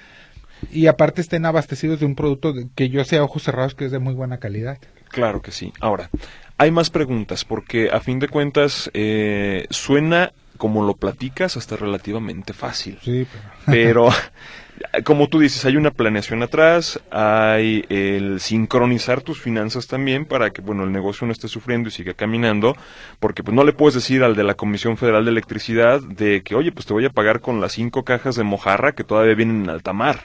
y 0.70 0.86
aparte 0.86 1.20
estén 1.20 1.46
abastecidos 1.46 2.00
de 2.00 2.06
un 2.06 2.14
producto 2.14 2.54
que 2.74 2.88
yo 2.88 3.04
sea 3.04 3.24
ojos 3.24 3.42
cerrados 3.42 3.74
que 3.74 3.86
es 3.86 3.92
de 3.92 3.98
muy 3.98 4.14
buena 4.14 4.38
calidad. 4.38 4.78
Claro 5.08 5.42
que 5.42 5.52
sí. 5.52 5.72
Ahora, 5.80 6.10
hay 6.56 6.70
más 6.70 6.90
preguntas 6.90 7.44
porque 7.44 7.90
a 7.90 8.00
fin 8.00 8.18
de 8.18 8.28
cuentas 8.28 8.90
eh, 8.94 9.66
suena 9.70 10.32
como 10.56 10.84
lo 10.84 10.94
platicas 10.94 11.56
hasta 11.56 11.76
relativamente 11.76 12.52
fácil. 12.52 12.98
Sí, 13.02 13.26
pero... 13.66 14.08
como 15.04 15.28
tú 15.28 15.38
dices, 15.38 15.64
hay 15.64 15.76
una 15.76 15.90
planeación 15.90 16.42
atrás, 16.42 17.00
hay 17.10 17.84
el 17.88 18.40
sincronizar 18.40 19.22
tus 19.22 19.40
finanzas 19.40 19.86
también 19.86 20.24
para 20.24 20.50
que, 20.50 20.62
bueno, 20.62 20.84
el 20.84 20.92
negocio 20.92 21.26
no 21.26 21.32
esté 21.32 21.48
sufriendo 21.48 21.88
y 21.88 21.92
siga 21.92 22.14
caminando, 22.14 22.76
porque 23.20 23.42
pues 23.42 23.54
no 23.54 23.64
le 23.64 23.72
puedes 23.72 23.94
decir 23.94 24.22
al 24.22 24.36
de 24.36 24.44
la 24.44 24.54
Comisión 24.54 24.96
Federal 24.96 25.24
de 25.24 25.30
Electricidad 25.30 26.00
de 26.00 26.42
que, 26.42 26.54
oye, 26.54 26.72
pues 26.72 26.86
te 26.86 26.92
voy 26.92 27.04
a 27.04 27.10
pagar 27.10 27.40
con 27.40 27.60
las 27.60 27.72
cinco 27.72 28.04
cajas 28.04 28.36
de 28.36 28.44
mojarra 28.44 28.92
que 28.92 29.04
todavía 29.04 29.34
vienen 29.34 29.64
en 29.64 29.70
alta 29.70 29.92
mar, 29.92 30.24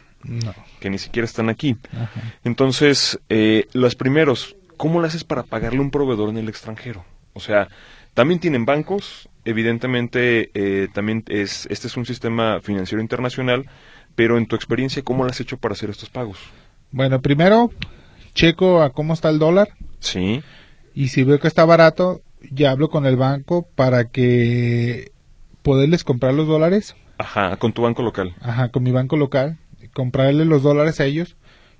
que 0.79 0.89
ni 0.89 0.97
siquiera 0.97 1.25
están 1.25 1.49
aquí. 1.49 1.77
Entonces, 2.43 3.19
eh, 3.29 3.67
los 3.73 3.95
primeros, 3.95 4.55
¿cómo 4.77 4.99
lo 4.99 5.07
haces 5.07 5.23
para 5.23 5.43
pagarle 5.43 5.79
un 5.79 5.91
proveedor 5.91 6.29
en 6.29 6.37
el 6.37 6.49
extranjero? 6.49 7.05
O 7.33 7.39
sea, 7.39 7.67
también 8.13 8.39
tienen 8.39 8.65
bancos, 8.65 9.29
evidentemente 9.45 10.51
eh, 10.53 10.87
también 10.93 11.23
es, 11.27 11.67
este 11.69 11.87
es 11.87 11.97
un 11.97 12.05
sistema 12.05 12.59
financiero 12.61 13.01
internacional, 13.01 13.65
pero 14.15 14.37
en 14.37 14.45
tu 14.45 14.55
experiencia, 14.55 15.03
¿cómo 15.03 15.23
lo 15.23 15.31
has 15.31 15.39
hecho 15.39 15.57
para 15.57 15.73
hacer 15.73 15.89
estos 15.89 16.09
pagos? 16.09 16.37
Bueno, 16.91 17.21
primero 17.21 17.71
checo 18.33 18.81
a 18.81 18.91
cómo 18.91 19.13
está 19.13 19.29
el 19.29 19.39
dólar. 19.39 19.69
Sí. 19.99 20.43
Y 20.93 21.07
si 21.07 21.23
veo 21.23 21.39
que 21.39 21.47
está 21.47 21.65
barato, 21.65 22.21
ya 22.51 22.71
hablo 22.71 22.89
con 22.89 23.05
el 23.05 23.15
banco 23.15 23.67
para 23.75 24.05
que 24.05 25.11
poderles 25.61 26.03
comprar 26.03 26.33
los 26.33 26.47
dólares. 26.47 26.95
Ajá, 27.17 27.55
con 27.57 27.73
tu 27.73 27.81
banco 27.81 28.03
local. 28.03 28.35
Ajá, 28.41 28.69
con 28.69 28.83
mi 28.83 28.91
banco 28.91 29.17
local, 29.17 29.57
comprarle 29.93 30.45
los 30.45 30.63
dólares 30.63 30.99
a 30.99 31.05
ellos 31.05 31.35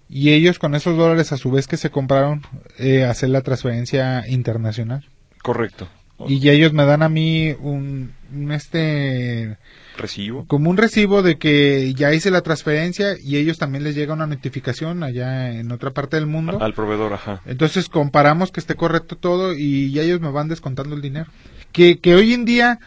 y 0.10 0.32
ellos 0.32 0.60
con 0.60 0.76
esos 0.76 0.98
dólares 0.98 1.32
a 1.32 1.38
su 1.38 1.52
vez 1.52 1.68
que 1.68 1.78
se 1.78 1.90
compraron 1.90 2.42
eh, 2.78 3.04
hacer 3.04 3.30
la 3.30 3.42
transferencia 3.42 4.28
internacional. 4.28 5.06
Correcto. 5.42 5.88
Y 6.28 6.48
ellos 6.50 6.74
me 6.74 6.86
dan 6.86 7.02
a 7.02 7.10
mí 7.10 7.56
un, 7.60 8.14
este 8.52 9.58
recibo. 9.98 10.46
Como 10.48 10.70
un 10.70 10.78
recibo 10.78 11.22
de 11.22 11.38
que 11.38 11.94
ya 11.96 12.14
hice 12.14 12.32
la 12.32 12.42
transferencia 12.42 13.18
y 13.22 13.38
ellos 13.38 13.58
también 13.58 13.84
les 13.84 13.96
llega 13.96 14.14
una 14.14 14.28
notificación 14.28 15.04
allá 15.04 15.52
en 15.52 15.72
otra 15.72 15.92
parte 15.92 16.16
del 16.16 16.28
mundo. 16.28 16.62
Al 16.62 16.74
proveedor, 16.74 17.14
ajá. 17.14 17.42
Entonces 17.46 17.90
comparamos 17.90 18.52
que 18.52 18.60
esté 18.60 18.76
correcto 18.76 19.18
todo 19.18 19.54
y 19.54 19.92
ya 19.92 20.04
ellos 20.04 20.22
me 20.22 20.32
van 20.32 20.48
descontando 20.48 20.96
el 20.96 21.02
dinero. 21.02 21.30
Que, 21.72 22.00
que 22.00 22.16
hoy 22.16 22.34
en 22.34 22.46
día 22.46 22.80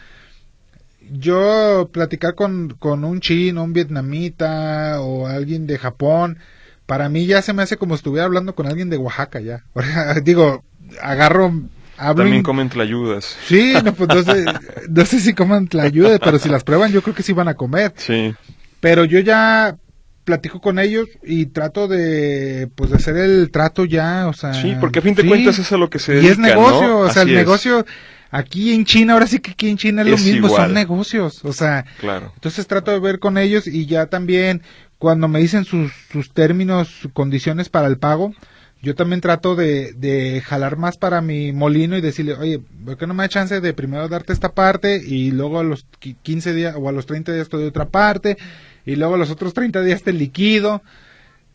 yo 1.11 1.89
platicar 1.91 2.35
con, 2.35 2.75
con 2.79 3.03
un 3.03 3.19
chino, 3.19 3.63
un 3.63 3.73
vietnamita 3.73 5.01
o 5.01 5.27
alguien 5.27 5.67
de 5.67 5.77
Japón, 5.77 6.39
para 6.85 7.09
mí 7.09 7.25
ya 7.25 7.41
se 7.41 7.53
me 7.53 7.63
hace 7.63 7.77
como 7.77 7.95
si 7.95 7.99
estuviera 7.99 8.25
hablando 8.25 8.55
con 8.55 8.67
alguien 8.67 8.89
de 8.89 8.97
Oaxaca 8.97 9.39
ya. 9.39 9.63
Digo, 10.23 10.63
agarro 11.01 11.51
también 11.97 12.43
comen 12.43 12.69
tlayudas. 12.69 13.37
Sí, 13.47 13.73
no, 13.83 13.93
pues 13.93 14.09
no 14.09 14.23
sé, 14.23 14.45
no 14.89 15.05
sé 15.05 15.19
si 15.19 15.33
comen 15.33 15.67
tlayudas, 15.67 16.19
pero 16.23 16.39
si 16.39 16.49
las 16.49 16.63
prueban 16.63 16.91
yo 16.91 17.01
creo 17.01 17.15
que 17.15 17.23
sí 17.23 17.33
van 17.33 17.47
a 17.47 17.55
comer. 17.55 17.93
Sí. 17.95 18.33
Pero 18.79 19.05
yo 19.05 19.19
ya 19.19 19.75
platico 20.23 20.59
con 20.59 20.77
ellos 20.77 21.07
y 21.23 21.47
trato 21.47 21.87
de, 21.87 22.69
pues, 22.75 22.91
de 22.91 22.97
hacer 22.97 23.17
el 23.17 23.49
trato 23.49 23.85
ya, 23.85 24.27
o 24.27 24.33
sea. 24.33 24.53
Sí, 24.53 24.75
porque 24.79 24.99
a 24.99 25.01
fin 25.01 25.15
de 25.15 25.25
cuentas 25.25 25.57
es 25.57 25.71
a 25.71 25.77
lo 25.77 25.89
que 25.89 25.99
se 25.99 26.13
dedica, 26.13 26.27
Y 26.27 26.31
es 26.31 26.37
negocio, 26.37 26.99
o 26.99 27.09
sea, 27.09 27.23
el 27.23 27.33
negocio 27.33 27.85
aquí 28.31 28.73
en 28.73 28.85
China, 28.85 29.13
ahora 29.13 29.27
sí 29.27 29.39
que 29.39 29.51
aquí 29.51 29.69
en 29.69 29.77
China 29.77 30.01
es, 30.01 30.07
lo 30.07 30.17
mismo, 30.17 30.49
son 30.49 30.73
negocios, 30.73 31.43
o 31.43 31.53
sea. 31.53 31.85
Claro. 31.99 32.31
Entonces 32.35 32.67
trato 32.67 32.91
de 32.91 32.99
ver 32.99 33.19
con 33.19 33.37
ellos 33.37 33.67
y 33.67 33.85
ya 33.85 34.07
también 34.07 34.61
cuando 34.97 35.27
me 35.27 35.39
dicen 35.39 35.65
sus, 35.65 35.91
sus 36.11 36.31
términos, 36.31 36.87
sus 36.87 37.11
condiciones 37.11 37.69
para 37.69 37.87
el 37.87 37.97
pago, 37.97 38.33
yo 38.81 38.95
también 38.95 39.21
trato 39.21 39.55
de, 39.55 39.93
de 39.93 40.41
jalar 40.41 40.77
más 40.77 40.97
para 40.97 41.21
mi 41.21 41.51
molino 41.51 41.97
y 41.97 42.01
decirle, 42.01 42.33
oye, 42.33 42.61
¿por 42.85 42.97
qué 42.97 43.07
no 43.07 43.13
me 43.13 43.23
da 43.23 43.29
chance 43.29 43.59
de 43.59 43.73
primero 43.73 44.07
darte 44.07 44.33
esta 44.33 44.53
parte 44.53 45.01
y 45.03 45.31
luego 45.31 45.59
a 45.59 45.63
los 45.63 45.85
15 46.21 46.53
días 46.53 46.75
o 46.77 46.87
a 46.87 46.91
los 46.91 47.05
30 47.05 47.33
días 47.33 47.49
te 47.49 47.57
doy 47.57 47.67
otra 47.67 47.89
parte 47.89 48.37
y 48.85 48.95
luego 48.95 49.15
a 49.15 49.17
los 49.17 49.31
otros 49.31 49.53
30 49.53 49.81
días 49.81 50.03
te 50.03 50.13
liquido? 50.13 50.83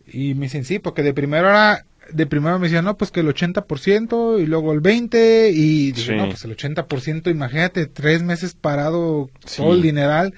Y 0.06 0.34
me 0.34 0.46
dicen, 0.46 0.64
sí, 0.64 0.78
porque 0.78 1.02
de 1.02 1.14
primero 1.14 1.48
era, 1.48 1.84
de 2.12 2.26
primero 2.26 2.58
me 2.58 2.66
decían, 2.66 2.84
no, 2.84 2.96
pues 2.96 3.10
que 3.10 3.20
el 3.20 3.28
80% 3.28 4.40
y 4.40 4.46
luego 4.46 4.72
el 4.72 4.82
20% 4.82 5.50
y 5.52 5.92
dije, 5.92 6.16
no, 6.16 6.28
pues 6.28 6.44
el 6.44 6.56
80%, 6.56 7.30
imagínate, 7.30 7.86
tres 7.86 8.22
meses 8.22 8.54
parado 8.54 9.30
todo 9.56 9.74
el 9.74 9.82
dineral. 9.82 10.34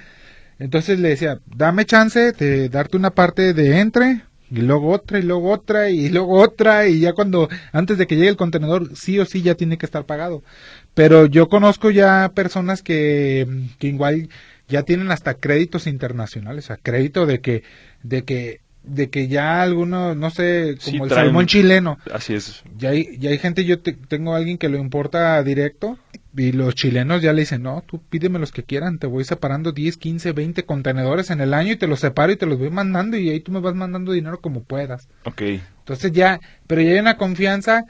Entonces 0.58 1.00
le 1.00 1.10
decía, 1.10 1.40
dame 1.46 1.84
chance 1.84 2.32
de 2.32 2.68
darte 2.68 2.96
una 2.96 3.10
parte 3.10 3.54
de 3.54 3.80
entre 3.80 4.22
y 4.50 4.60
luego 4.60 4.90
otra 4.90 5.18
y 5.18 5.22
luego 5.22 5.50
otra 5.50 5.90
y 5.90 6.10
luego 6.10 6.38
otra 6.38 6.86
y 6.86 7.00
ya 7.00 7.12
cuando 7.12 7.48
antes 7.72 7.98
de 7.98 8.06
que 8.06 8.14
llegue 8.14 8.28
el 8.28 8.36
contenedor 8.36 8.94
sí 8.94 9.18
o 9.18 9.24
sí 9.24 9.40
ya 9.40 9.54
tiene 9.54 9.78
que 9.78 9.86
estar 9.86 10.04
pagado 10.04 10.44
pero 10.92 11.24
yo 11.26 11.48
conozco 11.48 11.90
ya 11.90 12.30
personas 12.34 12.82
que, 12.82 13.48
que 13.78 13.88
igual 13.88 14.28
ya 14.68 14.82
tienen 14.82 15.10
hasta 15.10 15.34
créditos 15.34 15.86
internacionales, 15.86 16.64
o 16.64 16.68
sea, 16.68 16.76
crédito 16.76 17.26
de 17.26 17.40
que 17.40 17.62
de 18.02 18.24
que 18.24 18.60
de 18.84 19.08
que 19.10 19.28
ya 19.28 19.62
algunos, 19.62 20.16
no 20.16 20.30
sé, 20.30 20.76
como 20.84 21.04
el 21.04 21.10
salmón 21.10 21.46
chileno. 21.46 21.98
Así 22.12 22.34
es. 22.34 22.62
Ya 22.76 22.90
hay, 22.90 23.16
ya 23.18 23.30
hay 23.30 23.38
gente, 23.38 23.64
yo 23.64 23.80
tengo 23.80 24.34
a 24.34 24.36
alguien 24.36 24.58
que 24.58 24.68
lo 24.68 24.78
importa 24.78 25.42
directo 25.42 25.98
y 26.36 26.52
los 26.52 26.74
chilenos 26.74 27.22
ya 27.22 27.32
le 27.32 27.40
dicen, 27.40 27.62
no, 27.62 27.82
tú 27.86 28.02
pídeme 28.02 28.38
los 28.38 28.52
que 28.52 28.64
quieran, 28.64 28.98
te 28.98 29.06
voy 29.06 29.24
separando 29.24 29.72
10, 29.72 29.96
15, 29.96 30.32
20 30.32 30.64
contenedores 30.64 31.30
en 31.30 31.40
el 31.40 31.54
año 31.54 31.72
y 31.72 31.76
te 31.76 31.86
los 31.86 32.00
separo 32.00 32.32
y 32.32 32.36
te 32.36 32.46
los 32.46 32.58
voy 32.58 32.70
mandando 32.70 33.16
y 33.16 33.30
ahí 33.30 33.40
tú 33.40 33.52
me 33.52 33.60
vas 33.60 33.74
mandando 33.74 34.12
dinero 34.12 34.40
como 34.40 34.62
puedas. 34.62 35.08
Ok. 35.24 35.42
Entonces 35.78 36.12
ya, 36.12 36.40
pero 36.66 36.82
ya 36.82 36.90
hay 36.90 36.98
una 36.98 37.16
confianza 37.16 37.84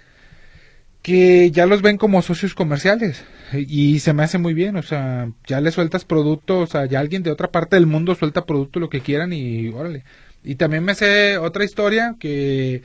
que 1.02 1.50
ya 1.50 1.66
los 1.66 1.83
ven 1.83 1.98
como 1.98 2.22
socios 2.22 2.54
comerciales 2.54 3.24
y 3.52 3.98
se 3.98 4.14
me 4.14 4.22
hace 4.22 4.38
muy 4.38 4.54
bien, 4.54 4.76
o 4.76 4.83
sea, 4.83 5.30
ya 5.46 5.61
le 5.61 5.70
sueltas 5.70 6.04
producto, 6.04 6.61
o 6.61 6.66
sea, 6.66 6.87
ya 6.87 7.00
alguien 7.00 7.22
de 7.22 7.30
otra 7.30 7.50
parte 7.50 7.76
del 7.76 7.87
mundo 7.87 8.14
suelta 8.14 8.46
producto 8.46 8.80
lo 8.80 8.88
que 8.88 9.00
quieran 9.00 9.33
y 9.33 9.68
órale. 9.68 10.04
Y 10.44 10.57
también 10.57 10.85
me 10.85 10.94
sé 10.94 11.38
otra 11.38 11.64
historia 11.64 12.16
que 12.20 12.83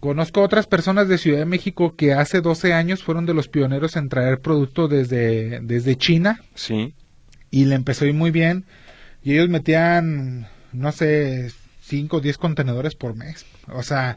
conozco 0.00 0.42
otras 0.42 0.66
personas 0.66 1.08
de 1.08 1.18
Ciudad 1.18 1.38
de 1.38 1.44
México 1.46 1.96
que 1.96 2.12
hace 2.12 2.40
12 2.40 2.72
años 2.72 3.02
fueron 3.02 3.24
de 3.24 3.34
los 3.34 3.48
pioneros 3.48 3.96
en 3.96 4.08
traer 4.08 4.40
producto 4.40 4.88
desde, 4.88 5.60
desde 5.60 5.96
China. 5.96 6.40
Sí. 6.54 6.94
Y 7.50 7.66
le 7.66 7.76
empezó 7.76 8.04
a 8.04 8.08
ir 8.08 8.14
muy 8.14 8.30
bien. 8.30 8.64
Y 9.22 9.32
ellos 9.32 9.48
metían, 9.48 10.48
no 10.72 10.92
sé, 10.92 11.50
5 11.82 12.16
o 12.16 12.20
10 12.20 12.38
contenedores 12.38 12.94
por 12.94 13.14
mes. 13.14 13.46
O 13.68 13.82
sea, 13.82 14.16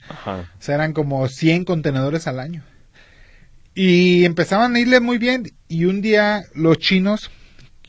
eran 0.68 0.94
como 0.94 1.28
100 1.28 1.66
contenedores 1.66 2.28
al 2.28 2.40
año. 2.40 2.64
Y 3.76 4.26
empezaban 4.26 4.76
a 4.76 4.80
irle 4.80 5.00
muy 5.00 5.18
bien. 5.20 5.52
Y 5.68 5.86
un 5.86 6.02
día 6.02 6.44
los 6.54 6.80
chinos, 6.80 7.30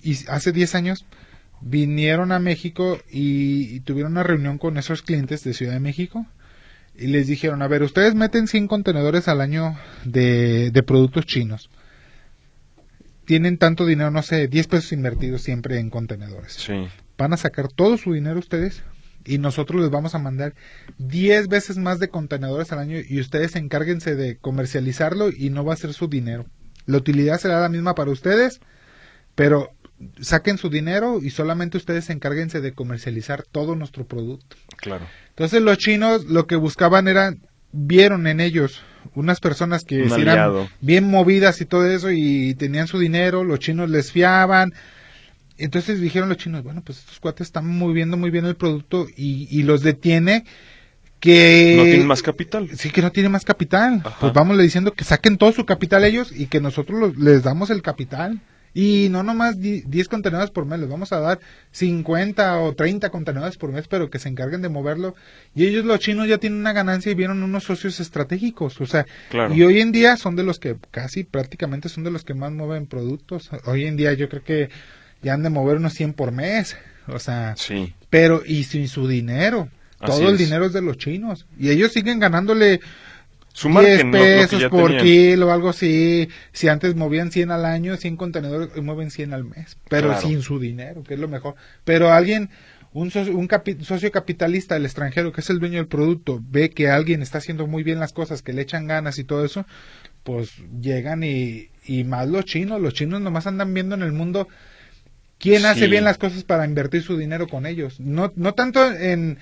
y 0.03 0.17
hace 0.29 0.53
10 0.53 0.75
años, 0.75 1.05
vinieron 1.61 2.33
a 2.33 2.39
México 2.39 2.99
y, 3.11 3.81
tuvieron 3.81 4.13
una 4.13 4.23
reunión 4.23 4.59
con 4.59 4.77
esos 4.79 5.03
clientes 5.03 5.45
de 5.45 5.55
Ciudad 5.55 5.75
de 5.75 5.81
México 5.81 6.27
y 6.95 7.07
les 7.07 7.27
dijeron, 7.27 7.63
a 7.63 7.69
ver, 7.69 7.83
ustedes 7.83 8.15
meten 8.15 8.47
100 8.47 8.69
contenedores 8.69 9.29
al 9.29 9.41
año 9.41 9.77
de, 10.05 10.71
de 10.71 10.83
productos 10.83 11.27
chinos. 11.27 11.71
Tienen 13.25 13.59
tanto 13.59 13.87
dinero, 13.87 14.11
no 14.11 14.23
sé, 14.23 14.49
10 14.49 14.67
pesos 14.67 14.93
invertidos 14.93 15.43
siempre 15.43 15.79
en 15.79 15.89
contenedores. 15.89 16.55
Sí. 16.55 16.89
Van 17.17 17.33
a 17.33 17.37
sacar 17.37 17.69
todo 17.69 17.97
su 17.97 18.13
dinero 18.13 18.39
ustedes 18.39 18.83
y 19.25 19.39
nosotros 19.39 19.81
les 19.81 19.91
vamos 19.91 20.15
a 20.15 20.19
mandar 20.19 20.55
10 20.99 21.49
veces 21.49 21.79
más 21.79 21.99
de 22.01 22.09
contenedores 22.09 22.73
al 22.73 22.81
año 22.81 22.99
y 23.07 23.21
ustedes 23.21 23.55
encárguense 23.57 24.17
de 24.17 24.37
comercializarlo 24.39 25.31
y 25.31 25.51
no 25.51 25.65
va 25.65 25.75
a 25.75 25.79
ser 25.79 25.93
su 25.93 26.09
dinero. 26.09 26.47
La 26.87 26.99
utilidad 26.99 27.39
será 27.39 27.61
la 27.61 27.69
misma 27.69 27.95
para 27.95 28.11
ustedes, 28.11 28.61
pero 29.35 29.71
saquen 30.21 30.59
su 30.59 30.71
dinero 30.71 31.21
y 31.23 31.31
solamente 31.31 31.77
ustedes 31.77 32.11
encárguense 32.11 32.61
de 32.61 32.73
comercializar 32.73 33.45
todo 33.45 33.77
nuestro 33.77 34.07
producto. 34.07 34.57
Claro. 34.77 35.07
Entonces 35.31 35.63
los 35.63 35.79
chinos 35.79 36.25
lo 36.25 36.47
que 36.47 36.57
buscaban 36.57 37.09
era, 37.09 37.35
vieron 37.73 38.27
en 38.27 38.41
ellos 38.41 38.83
unas 39.15 39.41
personas 39.41 39.85
que 39.85 40.05
eran 40.05 40.69
bien 40.81 41.11
movidas 41.11 41.61
y 41.61 41.67
todo 41.67 41.87
eso 41.87 42.11
y 42.11 42.55
tenían 42.55 42.87
su 42.87 42.99
dinero, 42.99 43.45
los 43.45 43.59
chinos 43.59 43.91
les 43.91 44.13
fiaban. 44.13 44.73
Entonces 45.59 46.01
dijeron 46.01 46.29
los 46.29 46.39
chinos, 46.39 46.63
bueno, 46.63 46.83
pues 46.83 46.99
estos 46.99 47.21
cuates 47.21 47.49
están 47.49 47.67
moviendo 47.67 48.17
muy 48.17 48.31
bien 48.31 48.47
el 48.47 48.57
producto 48.57 49.07
y, 49.15 49.47
y 49.51 49.63
los 49.63 49.83
detiene 49.83 50.45
que 51.21 51.75
no 51.77 51.83
tienen 51.85 52.07
más 52.07 52.23
capital. 52.23 52.71
Sí, 52.77 52.91
que 52.91 53.03
no 53.03 53.13
tiene 53.13 53.29
más 53.29 53.45
capital. 53.45 54.03
Pues 54.19 54.33
vamos 54.33 54.57
le 54.57 54.63
diciendo 54.63 54.93
que 54.93 55.05
saquen 55.05 55.37
todo 55.37 55.53
su 55.53 55.67
capital 55.67 56.05
ellos 56.05 56.33
y 56.35 56.47
que 56.47 56.61
nosotros 56.61 57.17
les 57.19 57.43
damos 57.43 57.69
el 57.69 57.83
capital. 57.83 58.41
Y 58.73 59.09
no 59.11 59.23
nomás 59.23 59.61
10 59.61 60.09
contenedores 60.09 60.51
por 60.51 60.65
mes, 60.65 60.79
les 60.79 60.89
vamos 60.89 61.13
a 61.13 61.21
dar 61.21 61.41
50 61.73 62.61
o 62.61 62.75
30 62.75 63.11
contenedores 63.11 63.57
por 63.57 63.73
mes, 63.73 63.89
pero 63.89 64.11
que 64.11 64.19
se 64.19 64.29
encarguen 64.29 64.63
de 64.63 64.69
moverlo. 64.69 65.15
Y 65.55 65.67
ellos, 65.67 65.85
los 65.85 65.99
chinos, 65.99 66.29
ya 66.29 66.39
tienen 66.39 66.61
una 66.61 66.73
ganancia 66.73 67.11
y 67.11 67.15
vieron 67.15 67.43
unos 67.43 67.65
socios 67.65 67.99
estratégicos. 68.01 68.81
O 68.81 68.87
sea, 68.87 69.07
y 69.55 69.63
hoy 69.63 69.81
en 69.81 69.93
día 69.93 70.17
son 70.17 70.37
de 70.37 70.45
los 70.45 70.59
que 70.59 70.77
casi 70.91 71.25
prácticamente 71.25 71.89
son 71.89 72.05
de 72.05 72.11
los 72.11 72.25
que 72.25 72.35
más 72.35 72.53
mueven 72.53 72.87
productos. 72.87 73.51
Hoy 73.67 73.87
en 73.87 73.97
día 73.97 74.13
yo 74.13 74.29
creo 74.29 74.45
que 74.45 74.71
ya 75.23 75.35
han 75.35 75.43
de 75.43 75.51
mover 75.51 75.77
unos 75.79 75.95
100 75.95 76.13
por 76.13 76.33
mes. 76.33 76.77
O 77.09 77.19
sea, 77.19 77.55
sí. 77.57 77.95
pero 78.09 78.43
y 78.47 78.65
sin 78.65 78.89
su 78.89 79.09
dinero. 79.09 79.69
Todo 80.05 80.31
el 80.31 80.39
dinero 80.39 80.65
es 80.65 80.73
de 80.73 80.81
los 80.81 80.97
chinos. 80.97 81.47
Y 81.59 81.71
ellos 81.71 81.93
siguen 81.93 82.21
ganándole 82.21 82.81
su 83.53 83.69
10 83.69 84.05
pesos 84.07 84.65
por 84.67 84.97
kilo 84.99 85.49
o 85.49 85.51
algo 85.51 85.71
así. 85.71 86.29
Si 86.53 86.69
antes 86.69 86.95
movían 86.95 87.31
100 87.31 87.51
al 87.51 87.65
año, 87.65 87.97
100 87.97 88.17
contenedores, 88.17 88.77
mueven 88.83 89.11
100 89.11 89.35
al 89.35 89.45
mes. 89.45 89.77
Pero 89.89 90.19
sin 90.21 90.43
su 90.43 90.59
dinero, 90.59 91.03
que 91.03 91.15
es 91.15 91.21
lo 91.21 91.29
mejor. 91.29 91.57
Pero 91.85 92.13
alguien, 92.13 92.51
un, 92.93 93.11
socio, 93.11 93.37
un 93.37 93.49
socio 93.83 94.11
capitalista 94.13 94.75
del 94.75 94.87
extranjero, 94.87 95.33
que 95.33 95.41
es 95.41 95.51
el 95.51 95.59
dueño 95.59 95.79
del 95.79 95.89
producto, 95.89 96.41
ve 96.43 96.71
que 96.71 96.91
alguien 96.91 97.23
está 97.23 97.39
haciendo 97.39 97.67
muy 97.67 97.83
bien 97.83 97.99
las 97.99 98.13
cosas, 98.13 98.43
que 98.43 98.53
le 98.53 98.63
echan 98.63 98.87
ganas 98.87 99.19
y 99.19 99.25
todo 99.25 99.45
eso, 99.45 99.67
pues 100.23 100.53
llegan 100.81 101.23
y, 101.25 101.71
y 101.85 102.05
más 102.05 102.29
los 102.29 102.45
chinos. 102.45 102.81
Los 102.81 102.95
chinos 102.95 103.21
nomás 103.21 103.47
andan 103.47 103.75
viendo 103.75 103.95
en 103.95 104.03
el 104.03 104.13
mundo 104.13 104.49
quién 105.41 105.65
hace 105.65 105.89
bien 105.89 106.05
las 106.05 106.19
cosas 106.19 106.45
para 106.45 106.67
invertir 106.67 107.03
su 107.03 107.17
dinero 107.17 107.49
con 107.49 107.67
ellos. 107.67 107.99
No, 107.99 108.33
no 108.37 108.55
tanto 108.55 108.93
en 108.93 109.39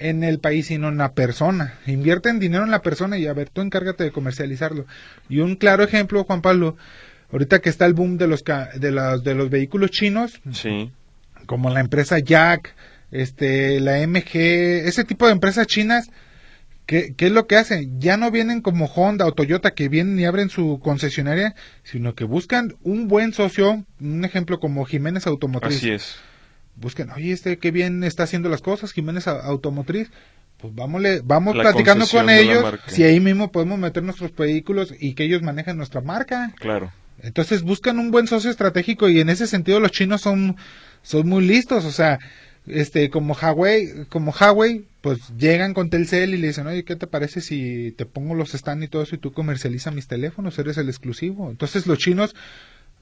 en 0.00 0.24
el 0.24 0.40
país, 0.40 0.66
sino 0.66 0.88
en 0.88 0.96
la 0.96 1.12
persona. 1.12 1.74
Invierten 1.86 2.40
dinero 2.40 2.64
en 2.64 2.70
la 2.70 2.82
persona 2.82 3.18
y 3.18 3.26
a 3.26 3.32
ver, 3.32 3.50
tú 3.50 3.60
encárgate 3.60 4.04
de 4.04 4.10
comercializarlo. 4.10 4.86
Y 5.28 5.40
un 5.40 5.56
claro 5.56 5.84
ejemplo, 5.84 6.24
Juan 6.24 6.42
Pablo, 6.42 6.76
ahorita 7.30 7.60
que 7.60 7.68
está 7.68 7.86
el 7.86 7.94
boom 7.94 8.16
de 8.16 8.26
los 8.26 8.42
de 8.42 8.90
los, 8.90 9.22
de 9.22 9.34
los 9.34 9.50
vehículos 9.50 9.90
chinos, 9.90 10.40
sí. 10.52 10.90
como 11.46 11.70
la 11.70 11.80
empresa 11.80 12.18
Jack, 12.18 12.74
este, 13.10 13.78
la 13.80 14.04
MG, 14.06 14.86
ese 14.86 15.04
tipo 15.04 15.26
de 15.26 15.32
empresas 15.32 15.66
chinas, 15.66 16.10
¿qué, 16.86 17.14
¿qué 17.14 17.26
es 17.26 17.32
lo 17.32 17.46
que 17.46 17.56
hacen? 17.56 18.00
Ya 18.00 18.16
no 18.16 18.30
vienen 18.30 18.62
como 18.62 18.86
Honda 18.86 19.26
o 19.26 19.32
Toyota 19.32 19.72
que 19.72 19.88
vienen 19.88 20.18
y 20.18 20.24
abren 20.24 20.48
su 20.48 20.80
concesionaria, 20.82 21.54
sino 21.82 22.14
que 22.14 22.24
buscan 22.24 22.74
un 22.82 23.06
buen 23.06 23.34
socio, 23.34 23.84
un 24.00 24.24
ejemplo 24.24 24.60
como 24.60 24.86
Jiménez 24.86 25.26
Automotriz. 25.26 25.76
Así 25.76 25.90
es 25.90 26.16
busquen, 26.80 27.10
oye, 27.10 27.32
este 27.32 27.58
qué 27.58 27.70
bien 27.70 28.02
está 28.04 28.24
haciendo 28.24 28.48
las 28.48 28.62
cosas, 28.62 28.92
Jiménez 28.92 29.28
Automotriz, 29.28 30.10
pues 30.56 30.74
vámonos, 30.74 31.24
vamos 31.24 31.54
platicando 31.54 32.06
con 32.06 32.28
ellos, 32.28 32.64
si 32.86 33.04
ahí 33.04 33.20
mismo 33.20 33.50
podemos 33.50 33.78
meter 33.78 34.02
nuestros 34.02 34.34
vehículos 34.34 34.94
y 34.98 35.14
que 35.14 35.24
ellos 35.24 35.42
manejen 35.42 35.76
nuestra 35.76 36.00
marca. 36.00 36.52
Claro. 36.58 36.92
Entonces 37.22 37.62
buscan 37.62 37.98
un 37.98 38.10
buen 38.10 38.26
socio 38.26 38.50
estratégico 38.50 39.08
y 39.08 39.20
en 39.20 39.28
ese 39.28 39.46
sentido 39.46 39.80
los 39.80 39.90
chinos 39.90 40.22
son, 40.22 40.56
son 41.02 41.28
muy 41.28 41.46
listos, 41.46 41.84
o 41.84 41.92
sea, 41.92 42.18
este, 42.66 43.10
como 43.10 43.34
Huawei, 43.34 44.06
como 44.08 44.32
Huawei, 44.38 44.84
pues 45.00 45.18
llegan 45.38 45.74
con 45.74 45.90
Telcel 45.90 46.34
y 46.34 46.38
le 46.38 46.48
dicen, 46.48 46.66
oye, 46.66 46.84
¿qué 46.84 46.96
te 46.96 47.06
parece 47.06 47.40
si 47.40 47.92
te 47.96 48.06
pongo 48.06 48.34
los 48.34 48.54
stand 48.54 48.84
y 48.84 48.88
todo 48.88 49.02
eso 49.02 49.14
y 49.14 49.18
tú 49.18 49.32
comercializas 49.32 49.94
mis 49.94 50.08
teléfonos, 50.08 50.58
eres 50.58 50.76
el 50.76 50.88
exclusivo? 50.88 51.50
Entonces 51.50 51.86
los 51.86 51.98
chinos 51.98 52.34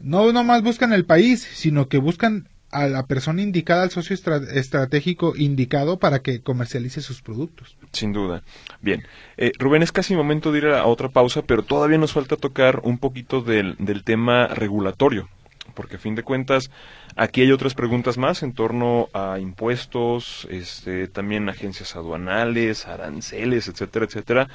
no 0.00 0.32
nomás 0.32 0.62
buscan 0.62 0.92
el 0.92 1.04
país, 1.04 1.46
sino 1.52 1.88
que 1.88 1.98
buscan 1.98 2.48
a 2.70 2.86
la 2.86 3.06
persona 3.06 3.42
indicada, 3.42 3.82
al 3.82 3.90
socio 3.90 4.14
estratégico 4.14 5.34
indicado 5.36 5.98
para 5.98 6.20
que 6.20 6.40
comercialice 6.40 7.00
sus 7.00 7.22
productos. 7.22 7.76
Sin 7.92 8.12
duda. 8.12 8.42
Bien, 8.80 9.04
eh, 9.36 9.52
Rubén, 9.58 9.82
es 9.82 9.92
casi 9.92 10.14
momento 10.14 10.52
de 10.52 10.58
ir 10.58 10.66
a 10.66 10.86
otra 10.86 11.08
pausa, 11.08 11.42
pero 11.42 11.62
todavía 11.62 11.98
nos 11.98 12.12
falta 12.12 12.36
tocar 12.36 12.80
un 12.82 12.98
poquito 12.98 13.40
del, 13.40 13.76
del 13.78 14.04
tema 14.04 14.48
regulatorio 14.48 15.28
porque 15.74 15.96
a 15.96 16.00
fin 16.00 16.16
de 16.16 16.24
cuentas 16.24 16.72
aquí 17.14 17.42
hay 17.42 17.52
otras 17.52 17.74
preguntas 17.74 18.18
más 18.18 18.42
en 18.42 18.52
torno 18.52 19.08
a 19.12 19.38
impuestos, 19.38 20.48
este, 20.50 21.06
también 21.06 21.48
agencias 21.48 21.94
aduanales, 21.94 22.86
aranceles, 22.86 23.68
etcétera, 23.68 24.06
etcétera, 24.06 24.48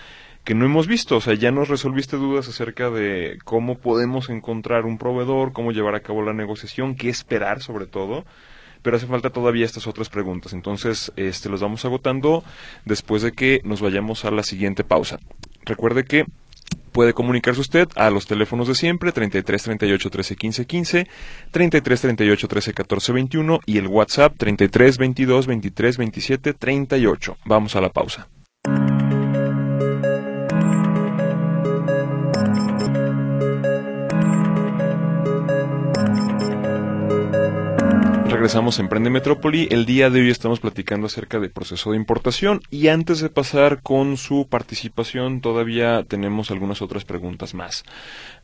que 0.43 0.56
no 0.56 0.65
hemos 0.65 0.88
visto. 0.88 1.17
O 1.17 1.21
sea, 1.21 1.34
ya 1.34 1.51
nos 1.51 1.69
resolviste 1.69 2.17
dudas 2.17 2.47
acerca 2.47 2.89
de 2.89 3.39
cómo 3.43 3.77
podemos 3.77 4.29
encontrar 4.29 4.86
un 4.86 4.97
proveedor, 4.97 5.53
cómo 5.53 5.71
llevar 5.71 5.95
a 5.95 6.01
cabo 6.01 6.21
la 6.21 6.34
negociación, 6.34 6.95
qué 6.95 7.10
esperar 7.10 7.62
sobre 7.62 7.86
todo 7.86 8.25
pero 8.84 8.97
hace 8.97 9.08
falta 9.08 9.32
todavía 9.32 9.65
estas 9.65 9.88
otras 9.88 10.10
preguntas. 10.10 10.53
Entonces, 10.53 11.12
este, 11.15 11.49
los 11.49 11.62
vamos 11.62 11.84
agotando 11.86 12.43
después 12.86 13.23
de 13.23 13.32
que 13.32 13.62
nos 13.63 13.82
vayamos 13.82 14.25
a 14.25 14.32
la 14.32 14.43
siguiente 14.43 14.84
pausa. 14.84 15.19
Recuerde 15.65 16.03
que 16.03 16.25
puede 16.91 17.13
comunicarse 17.13 17.62
usted 17.62 17.88
a 17.95 18.10
los 18.10 18.27
teléfonos 18.27 18.67
de 18.67 18.75
siempre 18.75 19.12
33 19.12 19.63
38 19.63 20.10
13 20.10 20.36
15 20.36 20.65
15, 20.65 21.08
33 21.51 22.01
38 22.01 22.47
13 22.47 22.73
14 22.73 23.13
21 23.13 23.60
y 23.65 23.77
el 23.77 23.88
WhatsApp 23.88 24.36
33 24.38 24.97
22 24.97 25.47
23 25.47 25.97
27 25.97 26.53
38. 26.53 27.38
Vamos 27.45 27.75
a 27.75 27.82
la 27.82 27.89
pausa. 27.89 28.27
Regresamos 38.43 38.77
a 38.77 38.82
Emprende 38.82 39.10
Metrópoli. 39.10 39.69
El 39.71 39.86
día 39.86 40.10
de 40.10 40.19
hoy 40.19 40.29
estamos 40.29 40.60
platicando 40.60 41.08
acerca 41.08 41.39
del 41.39 41.51
proceso 41.51 41.91
de 41.91 41.95
importación 41.95 42.60
y 42.69 42.89
antes 42.89 43.21
de 43.21 43.29
pasar 43.29 43.82
con 43.82 44.17
su 44.17 44.47
participación 44.49 45.39
todavía 45.39 46.03
tenemos 46.03 46.51
algunas 46.51 46.82
otras 46.82 47.06
preguntas 47.06 47.53
más. 47.53 47.86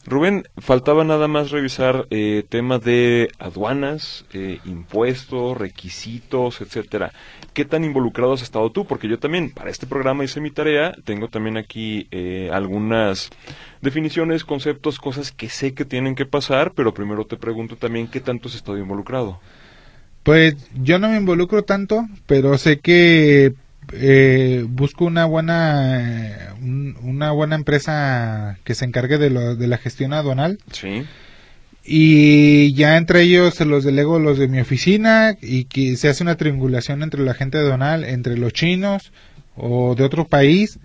Rubén, 0.06 0.48
faltaba 0.58 1.04
nada 1.04 1.28
más 1.28 1.52
revisar 1.52 2.08
eh, 2.12 2.46
temas 2.48 2.82
de 2.82 3.28
aduanas, 3.40 4.24
eh, 4.32 4.60
impuestos, 4.64 5.58
requisitos, 5.58 6.62
etcétera. 6.62 7.12
¿Qué 7.52 7.66
tan 7.66 7.84
involucrado 7.84 8.32
has 8.32 8.42
estado 8.42 8.72
tú? 8.72 8.86
Porque 8.86 9.10
yo 9.10 9.20
también 9.20 9.52
para 9.52 9.70
este 9.70 9.86
programa 9.86 10.24
hice 10.24 10.40
mi 10.40 10.50
tarea, 10.50 10.96
tengo 11.04 11.28
también 11.28 11.58
aquí 11.58 12.08
eh, 12.12 12.50
algunas 12.54 13.32
definiciones, 13.82 14.46
conceptos, 14.46 14.98
cosas 14.98 15.34
que 15.34 15.50
sé 15.50 15.74
que 15.74 15.84
tienen 15.84 16.16
que 16.16 16.26
pasar, 16.26 16.72
pero 16.72 16.94
primero 16.94 17.26
te 17.26 17.36
pregunto 17.36 17.76
también 17.76 18.08
qué 18.08 18.22
tanto 18.22 18.48
has 18.48 18.56
estado 18.56 18.78
involucrado. 18.78 19.42
Pues 20.24 20.56
yo 20.76 21.00
no 21.00 21.10
me 21.10 21.18
involucro 21.18 21.64
tanto, 21.64 22.08
pero 22.26 22.58
sé 22.58 22.80
que 22.80 23.54
eh, 23.94 24.66
busco 24.68 25.06
una 25.06 25.26
buena 25.26 26.56
una 26.62 27.32
buena 27.32 27.56
empresa 27.56 28.58
que 28.64 28.76
se 28.76 28.86
encargue 28.86 29.18
de, 29.18 29.30
lo, 29.30 29.56
de 29.56 29.68
la 29.68 29.78
gestión 29.78 30.14
aduanal. 30.14 30.60
Sí. 30.72 31.06
Y 31.84 32.74
ya 32.74 32.98
entre 32.98 33.22
ellos 33.22 33.56
se 33.56 33.66
los 33.66 33.84
delego 33.84 34.20
los 34.20 34.38
de 34.38 34.48
mi 34.48 34.60
oficina 34.60 35.38
y 35.42 35.64
que 35.66 35.96
se 35.96 36.10
hace 36.10 36.24
una 36.24 36.36
triangulación 36.36 37.02
entre 37.02 37.24
la 37.24 37.34
gente 37.34 37.58
aduanal, 37.58 38.04
entre 38.04 38.38
los 38.38 38.54
chinos 38.54 39.12
o 39.56 39.96
de 39.96 40.04
otro 40.04 40.28
país. 40.28 40.80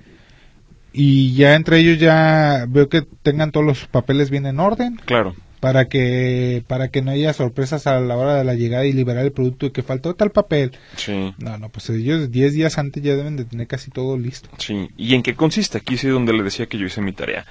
Y 0.92 1.34
ya 1.34 1.56
entre 1.56 1.80
ellos 1.80 1.98
ya 1.98 2.66
veo 2.68 2.88
que 2.88 3.02
tengan 3.22 3.50
todos 3.50 3.66
los 3.66 3.86
papeles 3.86 4.30
bien 4.30 4.46
en 4.46 4.60
orden. 4.60 4.96
Claro 5.04 5.34
para 5.64 5.86
que 5.86 6.62
para 6.66 6.88
que 6.88 7.00
no 7.00 7.10
haya 7.10 7.32
sorpresas 7.32 7.86
a 7.86 7.98
la 7.98 8.18
hora 8.18 8.34
de 8.34 8.44
la 8.44 8.52
llegada 8.52 8.84
y 8.84 8.92
liberar 8.92 9.24
el 9.24 9.32
producto 9.32 9.64
y 9.64 9.70
que 9.70 9.82
faltó 9.82 10.14
tal 10.14 10.30
papel. 10.30 10.72
Sí. 10.96 11.32
No, 11.38 11.56
no, 11.56 11.70
pues 11.70 11.88
ellos 11.88 12.30
10 12.30 12.52
días 12.52 12.76
antes 12.76 13.02
ya 13.02 13.16
deben 13.16 13.36
de 13.36 13.46
tener 13.46 13.66
casi 13.66 13.90
todo 13.90 14.18
listo. 14.18 14.50
Sí. 14.58 14.90
¿Y 14.98 15.14
en 15.14 15.22
qué 15.22 15.34
consiste? 15.34 15.78
Aquí 15.78 15.96
sí 15.96 16.08
donde 16.08 16.34
le 16.34 16.42
decía 16.42 16.66
que 16.66 16.76
yo 16.76 16.84
hice 16.84 17.00
mi 17.00 17.14
tarea. 17.14 17.46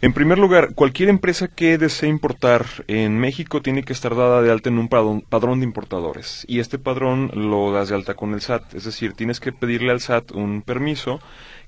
En 0.00 0.14
primer 0.14 0.38
lugar, 0.38 0.74
cualquier 0.74 1.10
empresa 1.10 1.48
que 1.48 1.76
desee 1.76 2.08
importar 2.08 2.64
en 2.86 3.18
México 3.18 3.60
tiene 3.60 3.82
que 3.82 3.92
estar 3.92 4.16
dada 4.16 4.40
de 4.40 4.50
alta 4.50 4.70
en 4.70 4.78
un 4.78 4.88
padrón, 4.88 5.60
de 5.60 5.66
importadores. 5.66 6.46
Y 6.48 6.60
este 6.60 6.78
padrón 6.78 7.30
lo 7.34 7.72
das 7.72 7.90
de 7.90 7.96
alta 7.96 8.14
con 8.14 8.32
el 8.32 8.40
SAT. 8.40 8.72
Es 8.72 8.84
decir, 8.84 9.12
tienes 9.12 9.38
que 9.38 9.52
pedirle 9.52 9.90
al 9.90 10.00
SAT 10.00 10.32
un 10.32 10.62
permiso 10.62 11.20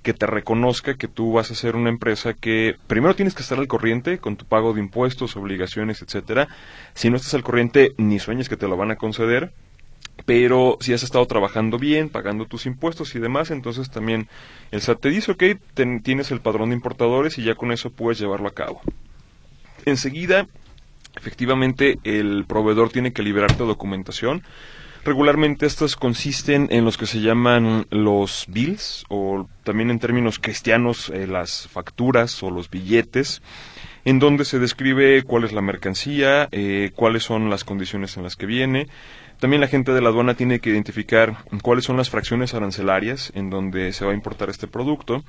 que 0.03 0.15
te 0.15 0.27
reconozca 0.27 0.95
que 0.95 1.09
tú 1.09 1.33
vas 1.33 1.51
a 1.51 1.55
ser 1.55 1.77
una 1.77 1.89
empresa 1.89 2.35
que 2.35 2.77
primero 2.87 3.15
tienes 3.15 3.35
que 3.35 3.43
estar 3.43 3.59
al 3.59 3.69
corriente 3.69 4.19
con 4.19 4.37
tu 4.37 4.45
pago 4.45 4.73
de 4.73 4.81
impuestos, 4.81 5.37
obligaciones, 5.37 6.03
etcétera. 6.03 6.49
Si 6.95 7.09
no 7.09 7.17
estás 7.17 7.35
al 7.35 7.45
corriente, 7.45 7.95
ni 7.99 8.19
sueñes 8.19 8.49
que 8.49 8.57
te 8.57 8.69
lo 8.69 8.77
van 8.77 8.91
a 8.91 8.97
conceder. 8.97 9.53
Pero 10.27 10.77
si 10.81 10.93
has 10.93 11.03
estado 11.03 11.27
trabajando 11.27 11.79
bien, 11.79 12.09
pagando 12.09 12.47
tus 12.47 12.67
impuestos 12.67 13.15
y 13.15 13.19
demás, 13.19 13.51
entonces 13.51 13.91
también 13.91 14.29
el 14.71 14.83
SAT 14.83 15.01
te 15.01 15.09
dice, 15.11 15.33
ok, 15.33 15.43
tienes 16.03 16.31
el 16.31 16.41
padrón 16.41 16.71
de 16.71 16.77
importadores 16.77 17.39
y 17.39 17.45
ya 17.45 17.55
con 17.55 17.73
eso 17.73 17.91
puedes 17.91 18.19
llevarlo 18.19 18.49
a 18.49 18.55
cabo. 18.55 18.83
Enseguida, 19.85 20.47
efectivamente, 21.17 21.99
el 22.05 22.45
proveedor 22.47 22.91
tiene 22.91 23.13
que 23.13 23.23
liberarte 23.23 23.65
documentación 23.65 24.43
Regularmente 25.05 25.67
estas 25.67 25.97
consisten 25.97 26.69
en 26.71 26.85
los 26.85 26.97
que 26.97 27.07
se 27.07 27.21
llaman 27.21 27.87
los 27.91 28.45
bills 28.47 29.05
o 29.09 29.49
también 29.65 29.91
en 29.91 29.99
términos 29.99 30.39
cristianos 30.39 31.11
eh, 31.11 31.27
las 31.27 31.67
facturas 31.67 32.41
o 32.45 32.53
los 32.53 32.71
billetes 32.71 33.43
en 34.05 34.21
donde 34.21 34.45
se 34.45 34.61
describe 34.61 35.23
cuál 35.25 35.43
es 35.43 35.53
la 35.53 35.61
mercancía, 35.61 36.49
eh, 36.53 36.93
cuáles 36.95 37.25
son 37.25 37.51
las 37.51 37.65
condiciones 37.65 38.17
en 38.17 38.23
las 38.23 38.37
que 38.37 38.47
viene. 38.47 38.87
También 39.41 39.61
la 39.61 39.67
gente 39.67 39.93
de 39.93 40.01
la 40.01 40.11
aduana 40.11 40.35
tiene 40.35 40.61
que 40.61 40.71
identificar 40.71 41.37
cuáles 41.63 41.85
son 41.85 41.97
las 41.97 42.09
fracciones 42.09 42.55
arancelarias 42.55 43.33
en 43.35 43.51
donde 43.51 43.93
se 43.93 44.05
va 44.05 44.13
a 44.13 44.15
importar 44.15 44.51
este 44.51 44.69
producto 44.69 45.25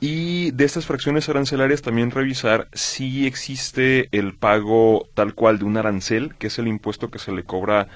y 0.00 0.50
de 0.52 0.64
estas 0.64 0.86
fracciones 0.86 1.28
arancelarias 1.28 1.82
también 1.82 2.10
revisar 2.10 2.68
si 2.72 3.26
existe 3.26 4.08
el 4.12 4.34
pago 4.34 5.06
tal 5.12 5.34
cual 5.34 5.58
de 5.58 5.66
un 5.66 5.76
arancel, 5.76 6.34
que 6.38 6.46
es 6.46 6.58
el 6.58 6.68
impuesto 6.68 7.10
que 7.10 7.18
se 7.18 7.32
le 7.32 7.44
cobra 7.44 7.88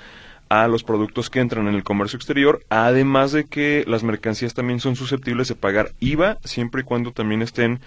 a 0.62 0.68
los 0.68 0.84
productos 0.84 1.30
que 1.30 1.40
entran 1.40 1.66
en 1.66 1.74
el 1.74 1.82
comercio 1.82 2.16
exterior, 2.16 2.64
además 2.68 3.32
de 3.32 3.44
que 3.44 3.84
las 3.86 4.02
mercancías 4.02 4.54
también 4.54 4.80
son 4.80 4.96
susceptibles 4.96 5.48
de 5.48 5.54
pagar 5.54 5.92
IVA 6.00 6.38
siempre 6.44 6.82
y 6.82 6.84
cuando 6.84 7.12
también 7.12 7.42
estén 7.42 7.80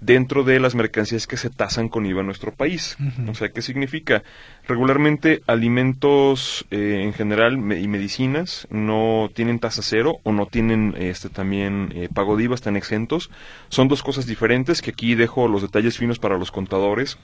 dentro 0.00 0.44
de 0.44 0.58
las 0.60 0.74
mercancías 0.74 1.26
que 1.26 1.36
se 1.36 1.50
tasan 1.50 1.88
con 1.88 2.06
IVA 2.06 2.20
en 2.20 2.26
nuestro 2.26 2.52
país. 2.52 2.96
O 3.28 3.34
sea, 3.34 3.50
¿qué 3.50 3.62
significa? 3.62 4.22
Regularmente 4.66 5.42
alimentos 5.46 6.66
eh, 6.70 7.02
en 7.04 7.12
general 7.12 7.54
y 7.56 7.86
medicinas 7.86 8.66
no 8.70 9.30
tienen 9.34 9.58
tasa 9.58 9.82
cero 9.82 10.18
o 10.22 10.32
no 10.32 10.46
tienen 10.46 10.94
este 10.98 11.28
también 11.28 11.92
eh, 11.94 12.08
pago 12.12 12.36
de 12.36 12.44
IVA, 12.44 12.54
están 12.54 12.76
exentos. 12.76 13.30
Son 13.68 13.88
dos 13.88 14.02
cosas 14.02 14.26
diferentes 14.26 14.82
que 14.82 14.90
aquí 14.90 15.14
dejo 15.14 15.48
los 15.48 15.62
detalles 15.62 15.98
finos 15.98 16.18
para 16.18 16.38
los 16.38 16.50
contadores 16.50 17.18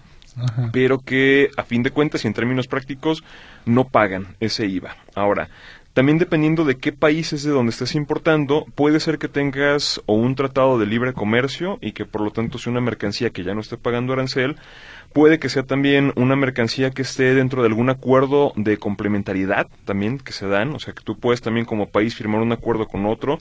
pero 0.72 0.98
que 0.98 1.50
a 1.56 1.62
fin 1.62 1.82
de 1.82 1.90
cuentas 1.90 2.24
y 2.24 2.28
en 2.28 2.34
términos 2.34 2.68
prácticos 2.68 3.24
no 3.64 3.84
pagan 3.84 4.36
ese 4.40 4.66
IVA. 4.66 4.96
Ahora, 5.14 5.48
también 5.96 6.18
dependiendo 6.18 6.66
de 6.66 6.76
qué 6.76 6.92
país 6.92 7.32
es 7.32 7.42
de 7.42 7.52
donde 7.52 7.70
estés 7.70 7.94
importando, 7.94 8.66
puede 8.74 9.00
ser 9.00 9.16
que 9.16 9.28
tengas 9.28 10.02
o 10.04 10.12
un 10.12 10.34
tratado 10.34 10.78
de 10.78 10.84
libre 10.84 11.14
comercio 11.14 11.78
y 11.80 11.92
que 11.92 12.04
por 12.04 12.20
lo 12.20 12.30
tanto 12.32 12.58
sea 12.58 12.70
una 12.70 12.82
mercancía 12.82 13.30
que 13.30 13.44
ya 13.44 13.54
no 13.54 13.62
esté 13.62 13.78
pagando 13.78 14.12
arancel, 14.12 14.56
puede 15.14 15.38
que 15.38 15.48
sea 15.48 15.62
también 15.62 16.12
una 16.14 16.36
mercancía 16.36 16.90
que 16.90 17.00
esté 17.00 17.32
dentro 17.32 17.62
de 17.62 17.68
algún 17.68 17.88
acuerdo 17.88 18.52
de 18.56 18.76
complementariedad 18.76 19.68
también 19.86 20.18
que 20.18 20.32
se 20.32 20.46
dan, 20.46 20.74
o 20.74 20.78
sea 20.78 20.92
que 20.92 21.02
tú 21.02 21.18
puedes 21.18 21.40
también 21.40 21.64
como 21.64 21.88
país 21.88 22.14
firmar 22.14 22.42
un 22.42 22.52
acuerdo 22.52 22.88
con 22.88 23.06
otro 23.06 23.38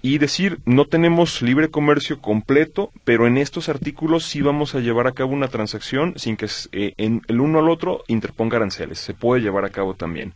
y 0.00 0.16
decir 0.16 0.60
no 0.64 0.86
tenemos 0.86 1.42
libre 1.42 1.68
comercio 1.68 2.22
completo, 2.22 2.90
pero 3.04 3.26
en 3.26 3.36
estos 3.36 3.68
artículos 3.68 4.24
sí 4.24 4.40
vamos 4.40 4.74
a 4.74 4.80
llevar 4.80 5.08
a 5.08 5.12
cabo 5.12 5.34
una 5.34 5.48
transacción 5.48 6.14
sin 6.16 6.38
que 6.38 6.46
eh, 6.72 6.94
en 6.96 7.20
el 7.28 7.42
uno 7.42 7.58
al 7.58 7.68
otro 7.68 8.02
interponga 8.08 8.56
aranceles, 8.56 8.98
se 8.98 9.12
puede 9.12 9.42
llevar 9.42 9.66
a 9.66 9.70
cabo 9.70 9.92
también. 9.92 10.32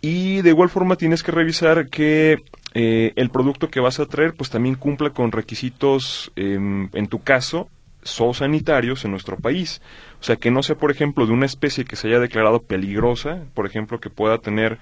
Y 0.00 0.42
de 0.42 0.50
igual 0.50 0.68
forma 0.68 0.96
tienes 0.96 1.22
que 1.22 1.32
revisar 1.32 1.88
que 1.88 2.38
eh, 2.74 3.12
el 3.16 3.30
producto 3.30 3.68
que 3.68 3.80
vas 3.80 3.98
a 3.98 4.06
traer 4.06 4.34
pues 4.34 4.50
también 4.50 4.76
cumpla 4.76 5.10
con 5.10 5.32
requisitos, 5.32 6.30
em, 6.36 6.88
en 6.92 7.08
tu 7.08 7.20
caso, 7.20 7.68
zoosanitarios 8.04 9.04
en 9.04 9.10
nuestro 9.10 9.36
país. 9.36 9.80
O 10.20 10.24
sea, 10.24 10.36
que 10.36 10.50
no 10.50 10.62
sea, 10.62 10.76
por 10.76 10.90
ejemplo, 10.90 11.26
de 11.26 11.32
una 11.32 11.46
especie 11.46 11.84
que 11.84 11.94
se 11.94 12.08
haya 12.08 12.18
declarado 12.18 12.62
peligrosa, 12.62 13.44
por 13.54 13.66
ejemplo, 13.66 14.00
que 14.00 14.10
pueda 14.10 14.38
tener 14.38 14.78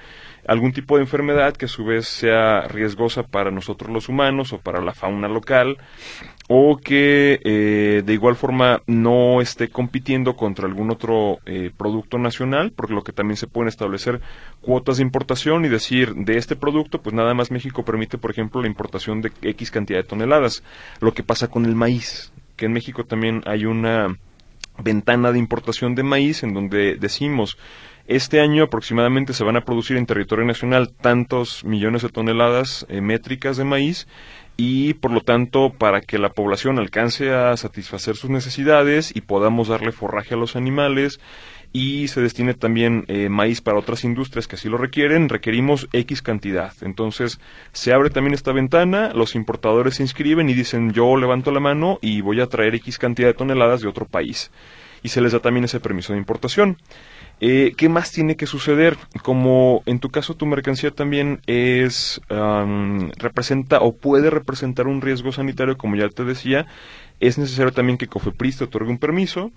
algún 0.47 0.73
tipo 0.73 0.97
de 0.97 1.03
enfermedad 1.03 1.55
que 1.55 1.67
a 1.67 1.69
su 1.69 1.85
vez 1.85 2.07
sea 2.07 2.63
riesgosa 2.63 3.23
para 3.25 3.51
nosotros 3.51 3.91
los 3.91 4.09
humanos 4.09 4.53
o 4.53 4.59
para 4.59 4.81
la 4.81 4.95
fauna 4.95 5.29
local, 5.29 5.77
o 6.49 6.79
que 6.79 7.41
eh, 7.45 8.03
de 8.05 8.13
igual 8.13 8.37
forma 8.37 8.83
no 8.87 9.43
esté 9.43 9.69
compitiendo 9.69 10.37
contra 10.37 10.67
algún 10.67 10.91
otro 10.91 11.39
eh, 11.45 11.71
producto 11.77 12.19
nacional, 12.19 12.73
porque 12.75 12.95
lo 12.95 13.03
que 13.03 13.13
también 13.13 13.37
se 13.37 13.47
pueden 13.47 13.69
establecer 13.69 14.21
cuotas 14.61 14.97
de 14.97 15.03
importación 15.03 15.65
y 15.65 15.69
decir 15.69 16.15
de 16.15 16.39
este 16.39 16.57
producto, 16.57 17.03
pues 17.03 17.15
nada 17.15 17.35
más 17.35 17.51
México 17.51 17.85
permite, 17.85 18.17
por 18.17 18.31
ejemplo, 18.31 18.63
la 18.63 18.69
importación 18.69 19.21
de 19.21 19.33
X 19.43 19.71
cantidad 19.71 19.99
de 19.99 20.09
toneladas. 20.09 20.63
Lo 21.01 21.13
que 21.13 21.23
pasa 21.23 21.49
con 21.49 21.67
el 21.67 21.75
maíz, 21.75 22.33
que 22.57 22.67
en 22.67 22.73
México 22.73 23.05
también 23.05 23.43
hay 23.47 23.67
una 23.67 24.17
ventana 24.79 25.33
de 25.33 25.39
importación 25.39 25.95
de 25.95 26.03
maíz 26.03 26.43
en 26.43 26.53
donde 26.55 26.97
decimos 26.97 27.57
Este 28.07 28.41
año 28.41 28.65
aproximadamente 28.65 29.33
se 29.33 29.43
van 29.43 29.57
a 29.57 29.65
producir 29.65 29.97
en 29.97 30.07
territorio 30.07 30.45
nacional 30.45 30.93
tantos 30.93 31.65
millones 31.65 32.03
de 32.03 32.09
toneladas 32.09 32.87
eh, 32.89 33.01
métricas 33.01 33.57
de 33.57 33.65
maíz 33.65 34.07
y 34.57 34.95
por 34.95 35.11
lo 35.11 35.21
tanto 35.23 35.73
para 35.77 36.01
que 36.01 36.19
la 36.19 36.31
población 36.31 36.79
alcance 36.79 37.33
a 37.33 37.57
satisfacer 37.57 38.17
sus 38.17 38.31
necesidades 38.31 39.15
y 39.15 39.23
podamos 39.23 39.69
darle 39.69 39.93
forraje 39.93 40.35
a 40.35 40.39
los 40.39 40.55
animales 40.55 41.21
y 41.77 42.09
se 42.09 42.23
destine 42.23 42.55
también 42.55 43.05
eh, 43.07 43.29
maíz 43.29 43.61
para 43.61 43.79
otras 43.79 44.03
industrias 44.03 44.49
que 44.49 44.57
así 44.57 44.67
lo 44.67 44.79
requieren, 44.79 45.29
requerimos 45.29 45.89
X 45.93 46.23
cantidad. 46.23 46.73
Entonces 46.81 47.39
se 47.73 47.93
abre 47.93 48.09
también 48.09 48.33
esta 48.33 48.51
ventana, 48.53 49.13
los 49.13 49.35
importadores 49.35 49.97
se 49.97 50.03
inscriben 50.03 50.49
y 50.49 50.55
dicen 50.55 50.95
yo 50.95 51.19
levanto 51.19 51.51
la 51.51 51.61
mano 51.61 51.99
y 52.01 52.23
voy 52.23 52.41
a 52.41 52.47
traer 52.47 52.77
X 52.77 52.97
cantidad 52.99 53.29
de 53.29 53.35
toneladas 53.35 53.83
de 53.83 53.89
otro 53.89 54.07
país. 54.07 54.51
Y 55.03 55.11
se 55.11 55.21
les 55.21 55.33
da 55.33 55.41
también 55.41 55.65
ese 55.65 55.79
permiso 55.79 56.15
de 56.15 56.19
importación. 56.19 56.79
Eh, 57.41 57.75
¿Qué 57.77 57.91
más 57.91 58.11
tiene 58.11 58.37
que 58.37 58.47
suceder? 58.47 58.97
Como 59.23 59.83
en 59.85 59.99
tu 59.99 60.09
caso 60.09 60.33
tu 60.33 60.47
mercancía 60.47 60.93
también 60.93 61.43
es 61.47 62.23
representa 63.19 63.81
o 63.81 63.95
puede 63.95 64.31
representar 64.31 64.87
un 64.87 65.03
riesgo 65.03 65.31
sanitario, 65.31 65.77
como 65.77 65.97
ya 65.97 66.09
te 66.09 66.25
decía, 66.25 66.67
es 67.21 67.37
necesario 67.37 67.73
también 67.73 67.99
que 67.99 68.07
Cofepris 68.07 68.57
te 68.57 68.65
otorgue 68.65 68.91
un 68.91 68.99
permiso 68.99 69.53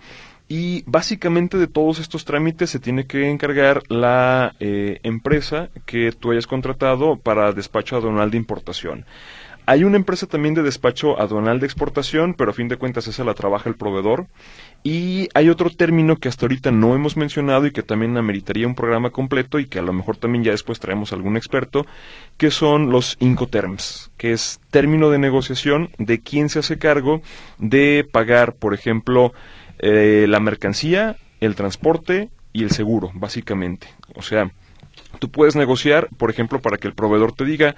y 0.49 0.83
básicamente 0.87 1.57
de 1.57 1.67
todos 1.67 1.99
estos 1.99 2.25
trámites 2.25 2.71
se 2.71 2.79
tiene 2.79 3.05
que 3.05 3.29
encargar 3.29 3.83
la 3.87 4.55
eh, 4.59 4.99
empresa 5.03 5.69
que 5.85 6.11
tú 6.11 6.31
hayas 6.31 6.47
contratado 6.47 7.17
para 7.17 7.53
despacho 7.53 7.95
aduanal 7.95 8.31
de 8.31 8.37
importación. 8.37 9.05
Hay 9.67 9.83
una 9.83 9.97
empresa 9.97 10.25
también 10.25 10.55
de 10.55 10.63
despacho 10.63 11.21
aduanal 11.21 11.59
de 11.59 11.67
exportación, 11.67 12.33
pero 12.33 12.49
a 12.49 12.55
fin 12.55 12.67
de 12.67 12.77
cuentas 12.77 13.07
esa 13.07 13.23
la 13.23 13.35
trabaja 13.35 13.69
el 13.69 13.75
proveedor. 13.75 14.25
Y 14.83 15.29
hay 15.35 15.49
otro 15.49 15.69
término 15.69 16.15
que 16.15 16.27
hasta 16.27 16.47
ahorita 16.47 16.71
no 16.71 16.95
hemos 16.95 17.15
mencionado 17.15 17.67
y 17.67 17.71
que 17.71 17.83
también 17.83 18.17
ameritaría 18.17 18.65
un 18.65 18.73
programa 18.73 19.11
completo 19.11 19.59
y 19.59 19.67
que 19.67 19.77
a 19.77 19.83
lo 19.83 19.93
mejor 19.93 20.17
también 20.17 20.43
ya 20.43 20.49
después 20.49 20.79
traemos 20.79 21.13
algún 21.13 21.37
experto, 21.37 21.85
que 22.37 22.49
son 22.49 22.89
los 22.89 23.15
Incoterms, 23.19 24.09
que 24.17 24.31
es 24.31 24.59
término 24.71 25.11
de 25.11 25.19
negociación 25.19 25.91
de 25.99 26.19
quién 26.19 26.49
se 26.49 26.57
hace 26.57 26.79
cargo 26.79 27.21
de 27.59 28.09
pagar, 28.11 28.55
por 28.55 28.73
ejemplo, 28.73 29.33
eh, 29.79 30.25
la 30.27 30.39
mercancía, 30.39 31.17
el 31.39 31.55
transporte 31.55 32.29
y 32.53 32.63
el 32.63 32.71
seguro, 32.71 33.11
básicamente. 33.13 33.87
O 34.15 34.21
sea, 34.21 34.51
tú 35.19 35.29
puedes 35.29 35.55
negociar, 35.55 36.09
por 36.17 36.29
ejemplo, 36.29 36.61
para 36.61 36.77
que 36.77 36.87
el 36.87 36.93
proveedor 36.93 37.33
te 37.33 37.45
diga, 37.45 37.75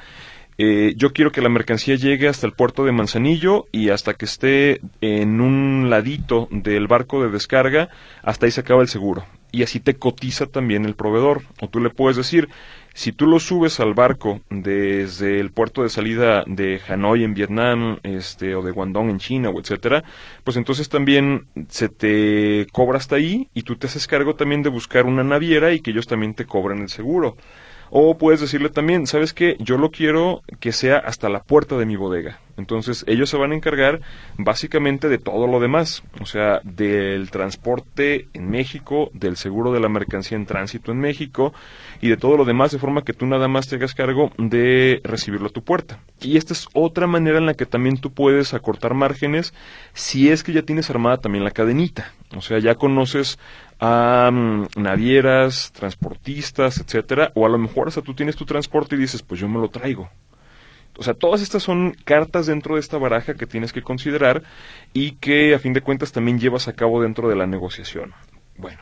eh, 0.57 0.93
yo 0.95 1.13
quiero 1.13 1.31
que 1.31 1.41
la 1.41 1.49
mercancía 1.49 1.95
llegue 1.95 2.27
hasta 2.27 2.45
el 2.45 2.53
puerto 2.53 2.85
de 2.85 2.91
Manzanillo 2.91 3.65
y 3.71 3.89
hasta 3.89 4.13
que 4.13 4.25
esté 4.25 4.81
en 5.01 5.41
un 5.41 5.89
ladito 5.89 6.47
del 6.51 6.87
barco 6.87 7.23
de 7.23 7.29
descarga, 7.29 7.89
hasta 8.21 8.45
ahí 8.45 8.51
se 8.51 8.61
acaba 8.61 8.81
el 8.81 8.87
seguro. 8.87 9.25
Y 9.51 9.63
así 9.63 9.79
te 9.79 9.95
cotiza 9.95 10.45
también 10.45 10.85
el 10.85 10.95
proveedor. 10.95 11.41
O 11.61 11.67
tú 11.67 11.79
le 11.79 11.89
puedes 11.89 12.15
decir, 12.15 12.49
si 12.93 13.11
tú 13.11 13.27
lo 13.27 13.39
subes 13.39 13.79
al 13.79 13.93
barco 13.93 14.41
desde 14.49 15.39
el 15.39 15.51
puerto 15.51 15.83
de 15.83 15.89
salida 15.89 16.43
de 16.45 16.81
Hanoi 16.87 17.23
en 17.23 17.33
Vietnam, 17.33 17.99
este, 18.03 18.55
o 18.55 18.61
de 18.61 18.71
Guangdong 18.71 19.09
en 19.09 19.19
China, 19.19 19.49
o 19.49 19.59
etcétera, 19.59 20.03
pues 20.43 20.57
entonces 20.57 20.89
también 20.89 21.47
se 21.69 21.89
te 21.89 22.67
cobra 22.71 22.97
hasta 22.97 23.15
ahí 23.15 23.47
y 23.53 23.63
tú 23.63 23.75
te 23.77 23.87
haces 23.87 24.07
cargo 24.07 24.35
también 24.35 24.61
de 24.61 24.69
buscar 24.69 25.05
una 25.05 25.23
naviera 25.23 25.71
y 25.73 25.79
que 25.79 25.91
ellos 25.91 26.07
también 26.07 26.33
te 26.33 26.45
cobran 26.45 26.79
el 26.79 26.89
seguro. 26.89 27.37
O 27.93 28.17
puedes 28.17 28.39
decirle 28.39 28.69
también, 28.69 29.05
¿sabes 29.05 29.33
qué? 29.33 29.57
Yo 29.59 29.77
lo 29.77 29.91
quiero 29.91 30.43
que 30.61 30.71
sea 30.71 30.97
hasta 30.97 31.27
la 31.27 31.43
puerta 31.43 31.77
de 31.77 31.85
mi 31.85 31.97
bodega. 31.97 32.39
Entonces 32.55 33.03
ellos 33.05 33.29
se 33.29 33.35
van 33.35 33.51
a 33.51 33.55
encargar 33.55 33.99
básicamente 34.37 35.09
de 35.09 35.17
todo 35.17 35.45
lo 35.45 35.59
demás, 35.59 36.01
o 36.21 36.25
sea, 36.25 36.61
del 36.63 37.31
transporte 37.31 38.27
en 38.33 38.49
México, 38.49 39.09
del 39.13 39.35
seguro 39.35 39.73
de 39.73 39.81
la 39.81 39.89
mercancía 39.89 40.37
en 40.37 40.45
tránsito 40.45 40.93
en 40.93 40.99
México 40.99 41.53
y 42.01 42.09
de 42.09 42.17
todo 42.17 42.35
lo 42.35 42.45
demás, 42.45 42.71
de 42.71 42.79
forma 42.79 43.03
que 43.03 43.13
tú 43.13 43.27
nada 43.27 43.47
más 43.47 43.67
te 43.67 43.75
hagas 43.75 43.93
cargo 43.93 44.31
de 44.37 45.01
recibirlo 45.03 45.47
a 45.47 45.51
tu 45.51 45.63
puerta. 45.63 45.99
Y 46.19 46.37
esta 46.37 46.53
es 46.53 46.67
otra 46.73 47.05
manera 47.05 47.37
en 47.37 47.45
la 47.45 47.53
que 47.53 47.67
también 47.67 47.97
tú 47.97 48.11
puedes 48.11 48.53
acortar 48.53 48.95
márgenes 48.95 49.53
si 49.93 50.29
es 50.29 50.43
que 50.43 50.51
ya 50.51 50.63
tienes 50.63 50.89
armada 50.89 51.17
también 51.17 51.43
la 51.43 51.51
cadenita. 51.51 52.13
O 52.35 52.41
sea, 52.41 52.57
ya 52.59 52.75
conoces 52.75 53.37
a 53.79 54.29
mm, 54.31 54.67
navieras, 54.77 55.71
transportistas, 55.73 56.79
etcétera, 56.79 57.31
o 57.35 57.45
a 57.45 57.49
lo 57.49 57.59
mejor 57.59 57.87
hasta 57.87 58.01
tú 58.01 58.15
tienes 58.15 58.35
tu 58.35 58.45
transporte 58.45 58.95
y 58.95 58.99
dices, 58.99 59.21
pues 59.21 59.39
yo 59.39 59.47
me 59.47 59.59
lo 59.59 59.69
traigo. 59.69 60.09
O 60.97 61.03
sea, 61.03 61.13
todas 61.13 61.41
estas 61.41 61.63
son 61.63 61.95
cartas 62.03 62.47
dentro 62.47 62.75
de 62.75 62.81
esta 62.81 62.97
baraja 62.97 63.35
que 63.35 63.47
tienes 63.47 63.73
que 63.73 63.81
considerar 63.81 64.43
y 64.93 65.13
que 65.13 65.53
a 65.53 65.59
fin 65.59 65.73
de 65.73 65.81
cuentas 65.81 66.11
también 66.11 66.39
llevas 66.39 66.67
a 66.67 66.73
cabo 66.73 67.01
dentro 67.01 67.29
de 67.29 67.35
la 67.35 67.47
negociación. 67.47 68.13
Bueno, 68.57 68.79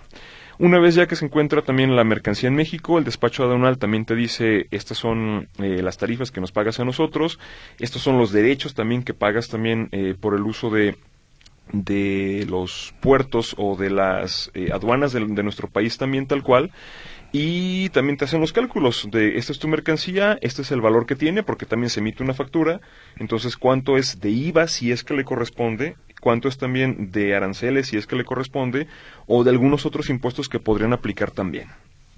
una 0.59 0.77
vez 0.77 0.95
ya 0.95 1.07
que 1.07 1.15
se 1.15 1.25
encuentra 1.25 1.61
también 1.61 1.95
la 1.95 2.03
mercancía 2.03 2.49
en 2.49 2.55
México, 2.55 2.97
el 2.97 3.05
despacho 3.05 3.43
aduanal 3.43 3.77
también 3.77 4.05
te 4.05 4.15
dice, 4.15 4.67
estas 4.71 4.97
son 4.97 5.47
eh, 5.57 5.81
las 5.81 5.97
tarifas 5.97 6.31
que 6.31 6.41
nos 6.41 6.51
pagas 6.51 6.79
a 6.79 6.85
nosotros, 6.85 7.39
estos 7.79 8.01
son 8.01 8.17
los 8.17 8.31
derechos 8.31 8.73
también 8.73 9.03
que 9.03 9.13
pagas 9.13 9.47
también 9.47 9.87
eh, 9.91 10.15
por 10.19 10.35
el 10.35 10.41
uso 10.41 10.69
de 10.69 10.97
de 11.71 12.45
los 12.49 12.93
puertos 12.99 13.55
o 13.57 13.75
de 13.75 13.89
las 13.89 14.51
eh, 14.53 14.69
aduanas 14.73 15.13
de, 15.13 15.21
nuestro 15.21 15.69
país 15.69 15.97
también 15.97 16.27
tal 16.27 16.43
cual. 16.43 16.71
Y 17.31 17.89
también 17.89 18.17
te 18.17 18.25
hacen 18.25 18.41
los 18.41 18.53
cálculos 18.53 19.07
de 19.11 19.37
esta 19.37 19.51
es 19.51 19.59
tu 19.59 19.67
mercancía, 19.67 20.39
este 20.41 20.63
es 20.63 20.71
el 20.71 20.81
valor 20.81 21.05
que 21.05 21.15
tiene 21.15 21.43
porque 21.43 21.67
también 21.67 21.91
se 21.91 21.99
emite 21.99 22.23
una 22.23 22.33
factura, 22.33 22.81
entonces 23.17 23.55
cuánto 23.55 23.97
es 23.97 24.19
de 24.19 24.31
IVA 24.31 24.67
si 24.67 24.91
es 24.91 25.03
que 25.03 25.13
le 25.13 25.23
corresponde, 25.23 25.95
cuánto 26.19 26.47
es 26.47 26.57
también 26.57 27.11
de 27.11 27.35
aranceles 27.35 27.87
si 27.87 27.97
es 27.97 28.07
que 28.07 28.15
le 28.15 28.25
corresponde 28.25 28.87
o 29.27 29.43
de 29.43 29.51
algunos 29.51 29.85
otros 29.85 30.09
impuestos 30.09 30.49
que 30.49 30.59
podrían 30.59 30.93
aplicar 30.93 31.31
también. 31.31 31.69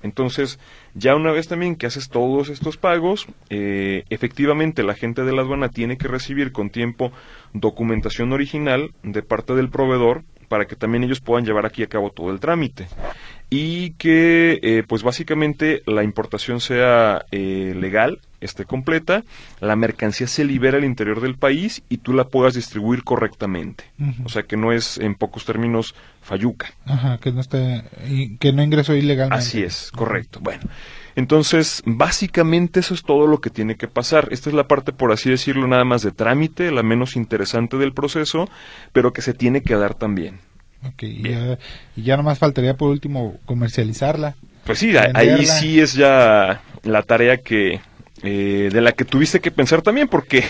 Entonces, 0.04 0.60
ya 0.94 1.16
una 1.16 1.32
vez 1.32 1.48
también 1.48 1.76
que 1.76 1.86
haces 1.86 2.10
todos 2.10 2.50
estos 2.50 2.78
pagos, 2.78 3.28
eh, 3.50 4.04
efectivamente 4.10 4.84
la 4.84 4.96
gente 4.96 5.24
de 5.24 5.32
la 5.32 5.42
aduana 5.42 5.70
tiene 5.70 5.98
que 5.98 6.08
recibir 6.08 6.52
con 6.52 6.70
tiempo 6.70 7.12
documentación 7.54 8.34
original 8.34 8.92
de 9.04 9.22
parte 9.22 9.54
del 9.54 9.70
proveedor 9.70 10.24
para 10.48 10.66
que 10.66 10.76
también 10.76 11.04
ellos 11.04 11.22
puedan 11.22 11.46
llevar 11.46 11.66
aquí 11.66 11.84
a 11.84 11.88
cabo 11.88 12.10
todo 12.10 12.32
el 12.32 12.40
trámite 12.42 12.88
y 13.50 13.92
que 13.92 14.60
eh, 14.62 14.84
pues 14.86 15.02
básicamente 15.02 15.82
la 15.86 16.04
importación 16.04 16.60
sea 16.60 17.26
eh, 17.32 17.74
legal 17.78 18.20
esté 18.42 18.66
completa, 18.66 19.24
la 19.60 19.76
mercancía 19.76 20.28
se 20.28 20.44
libera 20.44 20.78
al 20.78 20.84
interior 20.84 21.22
del 21.22 21.36
país 21.36 21.84
y 21.90 21.98
tú 21.98 22.14
la 22.14 22.26
puedas 22.26 22.56
distribuir 22.56 23.04
correctamente. 23.04 23.86
O 24.26 24.30
sea, 24.30 24.44
que 24.44 24.58
no 24.58 24.72
es, 24.72 24.98
en 24.98 25.16
pocos 25.16 25.46
términos, 25.46 25.96
falluca. 26.22 26.74
Ajá, 26.86 27.20
que 27.20 27.32
no, 27.32 27.40
esté, 27.40 27.84
que 28.40 28.52
no 28.52 28.64
ingresó 28.64 28.96
ilegalmente. 28.96 29.44
Así 29.44 29.62
es, 29.62 29.92
correcto. 29.92 30.40
Bueno, 30.42 30.64
entonces, 31.16 31.84
básicamente 31.86 32.80
eso 32.80 32.94
es 32.94 33.04
todo 33.04 33.28
lo 33.28 33.42
que 33.42 33.50
tiene 33.50 33.76
que 33.76 33.88
pasar. 33.88 34.28
Esta 34.32 34.50
es 34.50 34.56
la 34.56 34.68
parte, 34.68 34.92
por 34.92 35.12
así 35.12 35.30
decirlo, 35.30 35.68
nada 35.68 35.84
más 35.84 36.02
de 36.02 36.12
trámite, 36.12 36.72
la 36.72 36.84
menos 36.84 37.16
interesante 37.16 37.78
del 37.78 37.94
proceso, 37.94 38.50
pero 38.92 39.14
que 39.14 39.22
se 39.22 39.34
tiene 39.34 39.62
que 39.62 39.76
dar 39.76 39.94
también. 39.94 40.40
Ok, 40.84 41.04
y 41.04 41.30
ya, 41.30 41.60
y 41.96 42.02
ya 42.02 42.18
nomás 42.18 42.40
faltaría 42.40 42.76
por 42.76 42.90
último 42.90 43.38
comercializarla. 43.46 44.36
Pues 44.66 44.80
sí, 44.80 44.96
ahí 44.98 45.46
sí 45.46 45.80
es 45.80 45.94
ya 45.94 46.62
la 46.84 47.04
tarea 47.04 47.38
que, 47.38 47.82
eh, 48.24 48.70
de 48.72 48.82
la 48.82 48.92
que 48.92 49.06
tuviste 49.06 49.40
que 49.40 49.52
pensar 49.52 49.82
también, 49.82 50.08
porque 50.08 50.44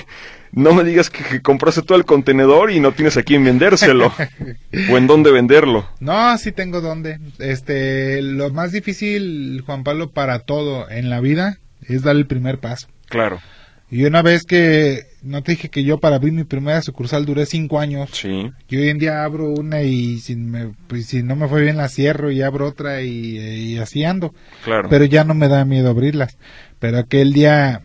no 0.51 0.73
me 0.73 0.83
digas 0.83 1.09
que, 1.09 1.41
compraste 1.41 1.81
todo 1.81 1.97
el 1.97 2.05
contenedor 2.05 2.71
y 2.71 2.79
no 2.79 2.91
tienes 2.91 3.17
a 3.17 3.23
quién 3.23 3.43
vendérselo 3.43 4.11
o 4.91 4.97
en 4.97 5.07
dónde 5.07 5.31
venderlo. 5.31 5.87
No, 5.99 6.37
sí 6.37 6.51
tengo 6.51 6.81
dónde. 6.81 7.19
Este, 7.39 8.21
lo 8.21 8.49
más 8.49 8.71
difícil, 8.71 9.63
Juan 9.65 9.83
Pablo, 9.83 10.11
para 10.11 10.39
todo 10.39 10.89
en 10.89 11.09
la 11.09 11.21
vida 11.21 11.59
es 11.87 12.03
dar 12.03 12.15
el 12.15 12.27
primer 12.27 12.59
paso. 12.59 12.87
Claro. 13.07 13.39
Y 13.89 14.05
una 14.05 14.21
vez 14.21 14.43
que, 14.43 15.03
no 15.21 15.43
te 15.43 15.51
dije 15.51 15.69
que 15.69 15.83
yo 15.83 15.99
para 15.99 16.15
abrir 16.15 16.31
mi 16.31 16.45
primera 16.45 16.81
sucursal 16.81 17.25
duré 17.25 17.45
cinco 17.45 17.77
años. 17.77 18.09
Sí. 18.13 18.49
Y 18.69 18.77
hoy 18.77 18.87
en 18.87 18.99
día 18.99 19.25
abro 19.25 19.49
una 19.49 19.81
y 19.81 20.19
si, 20.19 20.37
me, 20.37 20.71
pues, 20.87 21.07
si 21.07 21.23
no 21.23 21.35
me 21.35 21.49
fue 21.49 21.61
bien 21.61 21.75
la 21.75 21.89
cierro 21.89 22.31
y 22.31 22.41
abro 22.41 22.67
otra 22.67 23.01
y, 23.01 23.37
y 23.37 23.77
así 23.79 24.05
ando. 24.05 24.33
Claro. 24.63 24.87
Pero 24.89 25.03
ya 25.03 25.25
no 25.25 25.33
me 25.33 25.49
da 25.49 25.65
miedo 25.65 25.89
abrirlas. 25.89 26.37
Pero 26.81 26.97
aquel 26.97 27.31
día, 27.31 27.83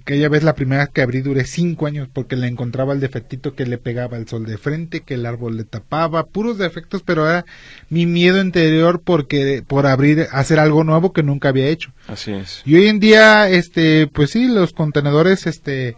aquella 0.00 0.30
vez 0.30 0.42
la 0.42 0.54
primera 0.54 0.84
vez 0.84 0.90
que 0.90 1.02
abrí 1.02 1.20
duré 1.20 1.44
cinco 1.44 1.86
años 1.86 2.08
porque 2.10 2.34
le 2.34 2.46
encontraba 2.46 2.94
el 2.94 3.00
defectito 3.00 3.54
que 3.54 3.66
le 3.66 3.76
pegaba 3.76 4.16
el 4.16 4.26
sol 4.26 4.46
de 4.46 4.56
frente, 4.56 5.02
que 5.02 5.14
el 5.14 5.26
árbol 5.26 5.58
le 5.58 5.64
tapaba, 5.64 6.24
puros 6.24 6.56
defectos, 6.56 7.02
pero 7.02 7.28
era 7.28 7.44
mi 7.90 8.06
miedo 8.06 8.40
interior 8.40 9.02
porque 9.04 9.62
por 9.64 9.86
abrir, 9.86 10.28
hacer 10.32 10.58
algo 10.58 10.82
nuevo 10.82 11.12
que 11.12 11.22
nunca 11.22 11.50
había 11.50 11.68
hecho. 11.68 11.92
Así 12.08 12.32
es. 12.32 12.62
Y 12.64 12.76
hoy 12.76 12.86
en 12.86 13.00
día, 13.00 13.50
este, 13.50 14.06
pues 14.06 14.30
sí, 14.30 14.48
los 14.48 14.72
contenedores, 14.72 15.46
este, 15.46 15.94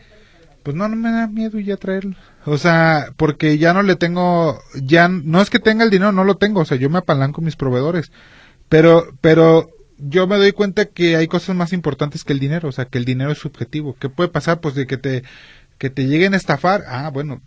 pues 0.64 0.76
no, 0.76 0.88
no 0.88 0.96
me 0.96 1.12
da 1.12 1.28
miedo 1.28 1.60
ya 1.60 1.76
traerlos. 1.76 2.18
O 2.46 2.58
sea, 2.58 3.12
porque 3.16 3.58
ya 3.58 3.72
no 3.72 3.84
le 3.84 3.94
tengo, 3.94 4.60
ya 4.74 5.06
no 5.06 5.40
es 5.40 5.50
que 5.50 5.60
tenga 5.60 5.84
el 5.84 5.90
dinero, 5.90 6.10
no 6.10 6.24
lo 6.24 6.36
tengo, 6.36 6.62
o 6.62 6.64
sea, 6.64 6.78
yo 6.78 6.90
me 6.90 6.98
apalanco 6.98 7.42
mis 7.42 7.54
proveedores. 7.54 8.10
Pero, 8.68 9.06
pero 9.20 9.70
yo 9.98 10.26
me 10.26 10.36
doy 10.36 10.52
cuenta 10.52 10.86
que 10.86 11.16
hay 11.16 11.28
cosas 11.28 11.56
más 11.56 11.72
importantes 11.72 12.24
que 12.24 12.32
el 12.32 12.38
dinero, 12.38 12.68
o 12.68 12.72
sea, 12.72 12.86
que 12.86 12.98
el 12.98 13.04
dinero 13.04 13.32
es 13.32 13.38
subjetivo. 13.38 13.96
¿Qué 13.98 14.08
puede 14.08 14.28
pasar? 14.28 14.60
Pues 14.60 14.74
de 14.74 14.86
que 14.86 14.96
te, 14.96 15.24
que 15.78 15.90
te 15.90 16.06
lleguen 16.06 16.34
a 16.34 16.36
estafar. 16.36 16.84
Ah, 16.86 17.10
bueno, 17.10 17.42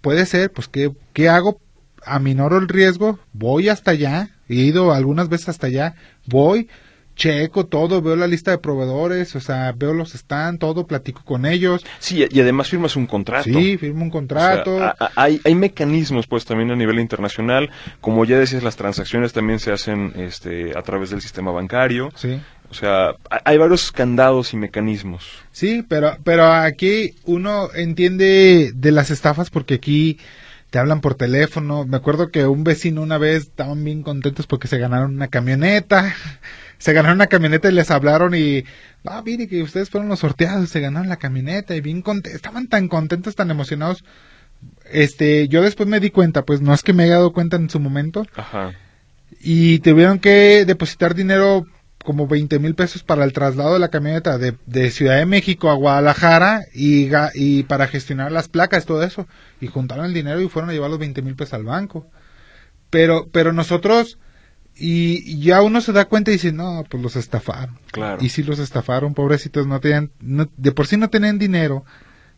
puede 0.00 0.26
ser, 0.26 0.52
pues 0.52 0.68
¿qué, 0.68 0.92
qué 1.12 1.28
hago? 1.28 1.60
Aminoro 2.06 2.58
el 2.58 2.68
riesgo, 2.68 3.18
voy 3.32 3.70
hasta 3.70 3.92
allá, 3.92 4.34
He 4.48 4.56
ido 4.56 4.92
algunas 4.92 5.28
veces 5.28 5.48
hasta 5.48 5.68
allá, 5.68 5.94
voy, 6.26 6.68
checo 7.14 7.66
todo, 7.66 8.02
veo 8.02 8.16
la 8.16 8.26
lista 8.26 8.50
de 8.50 8.58
proveedores, 8.58 9.34
o 9.36 9.40
sea, 9.40 9.72
veo 9.72 9.92
los 9.92 10.12
stands, 10.12 10.58
todo, 10.58 10.86
platico 10.86 11.22
con 11.24 11.46
ellos. 11.46 11.84
Sí, 11.98 12.26
y 12.30 12.40
además 12.40 12.68
firmas 12.68 12.96
un 12.96 13.06
contrato. 13.06 13.44
Sí, 13.44 13.76
firmo 13.78 14.04
un 14.04 14.10
contrato. 14.10 14.78
hay, 15.16 15.40
hay 15.44 15.54
mecanismos, 15.54 16.26
pues, 16.26 16.44
también 16.44 16.70
a 16.70 16.76
nivel 16.76 16.98
internacional. 16.98 17.70
Como 18.00 18.24
ya 18.24 18.38
decías, 18.38 18.62
las 18.62 18.76
transacciones 18.76 19.32
también 19.32 19.58
se 19.58 19.72
hacen 19.72 20.12
este, 20.16 20.76
a 20.76 20.82
través 20.82 21.10
del 21.10 21.20
sistema 21.20 21.50
bancario. 21.50 22.10
Sí. 22.16 22.40
O 22.70 22.74
sea, 22.74 23.14
hay 23.44 23.56
varios 23.56 23.92
candados 23.92 24.52
y 24.52 24.56
mecanismos. 24.56 25.24
Sí, 25.52 25.84
pero, 25.88 26.16
pero 26.24 26.52
aquí 26.52 27.14
uno 27.24 27.68
entiende 27.74 28.72
de 28.74 28.90
las 28.90 29.10
estafas 29.10 29.50
porque 29.50 29.74
aquí 29.74 30.18
te 30.70 30.80
hablan 30.80 31.00
por 31.00 31.14
teléfono. 31.14 31.86
Me 31.86 31.96
acuerdo 31.96 32.32
que 32.32 32.46
un 32.46 32.64
vecino 32.64 33.00
una 33.00 33.16
vez 33.16 33.44
estaban 33.44 33.84
bien 33.84 34.02
contentos 34.02 34.48
porque 34.48 34.66
se 34.66 34.78
ganaron 34.78 35.14
una 35.14 35.28
camioneta. 35.28 36.12
Se 36.78 36.92
ganaron 36.92 37.18
una 37.18 37.26
camioneta 37.26 37.68
y 37.68 37.72
les 37.72 37.90
hablaron 37.90 38.34
y, 38.34 38.64
ah, 39.04 39.22
mire 39.24 39.48
que 39.48 39.62
ustedes 39.62 39.90
fueron 39.90 40.08
los 40.08 40.20
sorteados, 40.20 40.70
se 40.70 40.80
ganaron 40.80 41.08
la 41.08 41.16
camioneta 41.16 41.74
y 41.74 41.80
bien 41.80 42.02
contentos, 42.02 42.34
estaban 42.34 42.68
tan 42.68 42.88
contentos, 42.88 43.36
tan 43.36 43.50
emocionados. 43.50 44.04
Este, 44.90 45.48
yo 45.48 45.62
después 45.62 45.88
me 45.88 46.00
di 46.00 46.10
cuenta, 46.10 46.44
pues 46.44 46.60
no 46.60 46.74
es 46.74 46.82
que 46.82 46.92
me 46.92 47.04
haya 47.04 47.14
dado 47.14 47.32
cuenta 47.32 47.56
en 47.56 47.70
su 47.70 47.80
momento. 47.80 48.26
Ajá. 48.34 48.72
Y 49.40 49.80
tuvieron 49.80 50.18
que 50.18 50.64
depositar 50.64 51.14
dinero 51.14 51.66
como 52.04 52.28
20 52.28 52.58
mil 52.58 52.74
pesos 52.74 53.02
para 53.02 53.24
el 53.24 53.32
traslado 53.32 53.72
de 53.72 53.78
la 53.78 53.88
camioneta 53.88 54.38
de, 54.38 54.54
de 54.66 54.90
Ciudad 54.90 55.16
de 55.16 55.26
México 55.26 55.70
a 55.70 55.74
Guadalajara 55.74 56.60
y, 56.72 57.08
y, 57.34 57.62
para 57.64 57.88
gestionar 57.88 58.30
las 58.30 58.48
placas, 58.48 58.84
todo 58.84 59.02
eso. 59.02 59.26
Y 59.60 59.66
juntaron 59.66 60.04
el 60.04 60.14
dinero 60.14 60.40
y 60.40 60.48
fueron 60.48 60.70
a 60.70 60.74
llevar 60.74 60.90
los 60.90 60.98
20 60.98 61.22
mil 61.22 61.34
pesos 61.34 61.54
al 61.54 61.64
banco. 61.64 62.06
Pero, 62.90 63.26
pero 63.32 63.52
nosotros, 63.52 64.18
y 64.76 65.40
ya 65.40 65.62
uno 65.62 65.80
se 65.80 65.92
da 65.92 66.06
cuenta 66.06 66.30
y 66.30 66.34
dice, 66.34 66.52
no, 66.52 66.84
pues 66.88 67.02
los 67.02 67.16
estafaron. 67.16 67.78
Claro. 67.92 68.22
Y 68.22 68.30
si 68.30 68.42
los 68.42 68.58
estafaron, 68.58 69.14
pobrecitos, 69.14 69.66
no 69.66 69.80
tenían, 69.80 70.10
de 70.20 70.72
por 70.72 70.86
sí 70.86 70.96
no 70.96 71.10
tenían 71.10 71.38
dinero 71.38 71.84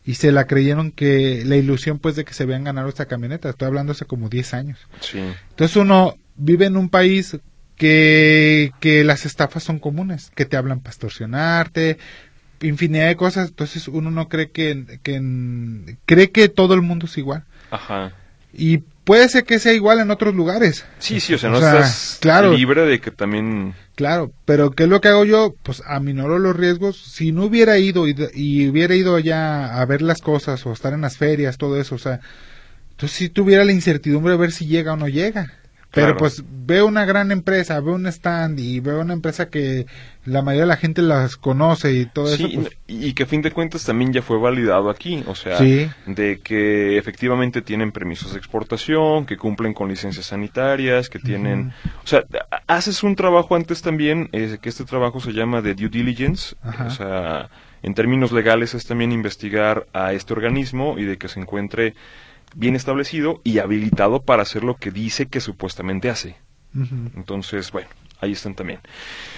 y 0.05 0.15
se 0.15 0.31
la 0.31 0.45
creyeron 0.47 0.91
que 0.91 1.43
la 1.45 1.57
ilusión 1.57 1.99
pues 1.99 2.15
de 2.15 2.23
que 2.23 2.33
se 2.33 2.43
habían 2.43 2.63
ganado 2.63 2.89
esta 2.89 3.07
camioneta. 3.07 3.49
Estoy 3.49 3.67
hablando 3.67 3.91
hace 3.91 4.05
como 4.05 4.29
10 4.29 4.53
años. 4.53 4.79
Sí. 5.01 5.19
Entonces 5.49 5.75
uno 5.75 6.15
vive 6.35 6.67
en 6.67 6.77
un 6.77 6.89
país 6.89 7.37
que, 7.75 8.71
que 8.79 9.03
las 9.03 9.25
estafas 9.25 9.63
son 9.63 9.79
comunes, 9.79 10.31
que 10.35 10.45
te 10.45 10.57
hablan 10.57 10.79
pastorcionarte, 10.79 11.97
infinidad 12.61 13.07
de 13.07 13.15
cosas, 13.15 13.49
entonces 13.49 13.87
uno 13.87 14.09
no 14.09 14.29
cree 14.29 14.49
que, 14.51 14.99
que 15.03 15.95
cree 16.05 16.31
que 16.31 16.49
todo 16.49 16.73
el 16.73 16.81
mundo 16.81 17.05
es 17.05 17.17
igual. 17.17 17.45
Ajá. 17.69 18.13
Y 18.53 18.83
puede 19.07 19.29
ser 19.29 19.45
que 19.45 19.57
sea 19.57 19.71
igual 19.71 19.99
en 19.99 20.11
otros 20.11 20.35
lugares. 20.35 20.83
Sí, 20.99 21.21
sí, 21.21 21.33
o 21.33 21.37
sea, 21.37 21.49
no 21.49 21.59
estás 21.59 22.17
claro, 22.19 22.51
libre 22.51 22.85
de 22.85 22.99
que 22.99 23.09
también... 23.09 23.73
Claro, 23.95 24.33
pero 24.43 24.71
¿qué 24.71 24.83
es 24.83 24.89
lo 24.89 24.99
que 24.99 25.07
hago 25.07 25.23
yo? 25.23 25.55
Pues 25.63 25.81
aminoro 25.87 26.39
los 26.39 26.57
riesgos. 26.57 26.97
Si 26.97 27.31
no 27.31 27.45
hubiera 27.45 27.77
ido 27.79 28.05
y, 28.05 28.13
y 28.33 28.67
hubiera 28.67 28.95
ido 28.95 29.15
allá 29.15 29.79
a 29.79 29.85
ver 29.85 30.01
las 30.01 30.19
cosas 30.19 30.65
o 30.65 30.73
estar 30.73 30.91
en 30.91 30.99
las 30.99 31.15
ferias, 31.15 31.57
todo 31.57 31.79
eso, 31.79 31.95
o 31.95 31.99
sea, 31.99 32.19
entonces 32.91 33.17
si 33.17 33.29
tuviera 33.29 33.63
la 33.63 33.71
incertidumbre 33.71 34.33
de 34.33 34.39
ver 34.39 34.51
si 34.51 34.65
llega 34.65 34.91
o 34.91 34.97
no 34.97 35.07
llega. 35.07 35.53
Pero 36.01 36.17
pues 36.17 36.43
veo 36.47 36.85
una 36.85 37.05
gran 37.05 37.31
empresa, 37.31 37.79
veo 37.79 37.95
un 37.95 38.07
stand 38.07 38.59
y 38.59 38.79
veo 38.79 39.01
una 39.01 39.13
empresa 39.13 39.49
que 39.49 39.85
la 40.25 40.41
mayoría 40.41 40.63
de 40.63 40.67
la 40.67 40.77
gente 40.77 41.01
las 41.01 41.37
conoce 41.37 41.93
y 41.93 42.05
todo 42.05 42.33
eso. 42.33 42.47
Pues 42.53 42.77
y 42.87 43.13
que 43.13 43.23
a 43.23 43.25
fin 43.25 43.41
de 43.41 43.51
cuentas 43.51 43.85
también 43.85 44.11
ya 44.11 44.21
fue 44.21 44.37
validado 44.37 44.89
aquí, 44.89 45.23
o 45.27 45.35
sea, 45.35 45.59
de 45.59 46.39
que 46.43 46.97
efectivamente 46.97 47.61
tienen 47.61 47.91
permisos 47.91 48.33
de 48.33 48.37
exportación, 48.37 49.25
que 49.25 49.37
cumplen 49.37 49.73
con 49.73 49.87
licencias 49.89 50.27
sanitarias, 50.27 51.09
que 51.09 51.19
tienen... 51.19 51.71
O 52.03 52.07
sea, 52.07 52.23
haces 52.67 53.03
un 53.03 53.15
trabajo 53.15 53.55
antes 53.55 53.81
también, 53.81 54.29
eh, 54.33 54.57
que 54.61 54.69
este 54.69 54.83
trabajo 54.83 55.19
se 55.19 55.31
llama 55.31 55.61
de 55.61 55.73
due 55.73 55.89
diligence, 55.89 56.55
o 56.85 56.89
sea, 56.89 57.49
en 57.83 57.93
términos 57.93 58.31
legales 58.31 58.73
es 58.73 58.85
también 58.85 59.11
investigar 59.11 59.87
a 59.93 60.13
este 60.13 60.33
organismo 60.33 60.97
y 60.97 61.05
de 61.05 61.17
que 61.17 61.27
se 61.29 61.39
encuentre 61.39 61.93
bien 62.55 62.75
establecido 62.75 63.41
y 63.43 63.59
habilitado 63.59 64.21
para 64.21 64.43
hacer 64.43 64.63
lo 64.63 64.75
que 64.75 64.91
dice 64.91 65.27
que 65.27 65.41
supuestamente 65.41 66.09
hace. 66.09 66.35
Entonces, 67.15 67.71
bueno, 67.71 67.89
ahí 68.21 68.33
están 68.33 68.53
también. 68.53 68.79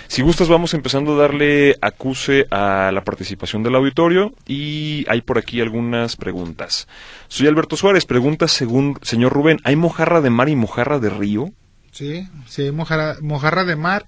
Si 0.07 0.21
gustas, 0.21 0.49
vamos 0.49 0.73
empezando 0.73 1.13
a 1.13 1.21
darle 1.21 1.77
acuse 1.81 2.47
a 2.51 2.91
la 2.93 3.03
participación 3.03 3.63
del 3.63 3.75
auditorio 3.75 4.33
y 4.45 5.05
hay 5.07 5.21
por 5.21 5.37
aquí 5.37 5.61
algunas 5.61 6.15
preguntas. 6.15 6.87
Soy 7.27 7.47
Alberto 7.47 7.77
Suárez, 7.77 8.05
pregunta 8.05 8.47
según 8.47 8.97
señor 9.01 9.33
Rubén, 9.33 9.59
¿hay 9.63 9.75
mojarra 9.75 10.21
de 10.21 10.29
mar 10.29 10.49
y 10.49 10.55
mojarra 10.55 10.99
de 10.99 11.09
río? 11.09 11.51
Sí, 11.91 12.27
sí, 12.47 12.63
hay 12.63 12.71
mojarra, 12.71 13.17
mojarra 13.21 13.63
de 13.63 13.75
mar. 13.75 14.05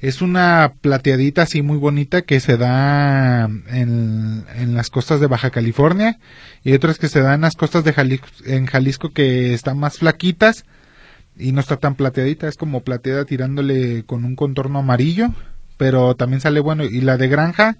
Es 0.00 0.22
una 0.22 0.74
plateadita 0.80 1.42
así 1.42 1.60
muy 1.62 1.76
bonita 1.76 2.22
que 2.22 2.38
se 2.38 2.56
da 2.56 3.46
en, 3.46 4.44
en, 4.54 4.74
las 4.76 4.90
costas 4.90 5.18
de 5.18 5.26
Baja 5.26 5.50
California 5.50 6.20
y 6.62 6.72
otras 6.72 6.98
que 6.98 7.08
se 7.08 7.20
dan 7.20 7.34
en 7.34 7.40
las 7.40 7.56
costas 7.56 7.82
de 7.82 7.92
Jalisco, 7.92 8.28
en 8.46 8.66
Jalisco 8.66 9.10
que 9.10 9.54
están 9.54 9.78
más 9.78 9.98
flaquitas 9.98 10.64
y 11.36 11.50
no 11.50 11.60
está 11.60 11.78
tan 11.78 11.96
plateadita, 11.96 12.46
es 12.46 12.56
como 12.56 12.82
plateada 12.82 13.24
tirándole 13.24 14.04
con 14.04 14.24
un 14.24 14.36
contorno 14.36 14.78
amarillo, 14.78 15.34
pero 15.76 16.14
también 16.14 16.40
sale 16.40 16.60
bueno. 16.60 16.84
Y 16.84 17.00
la 17.00 17.16
de 17.16 17.28
granja, 17.28 17.76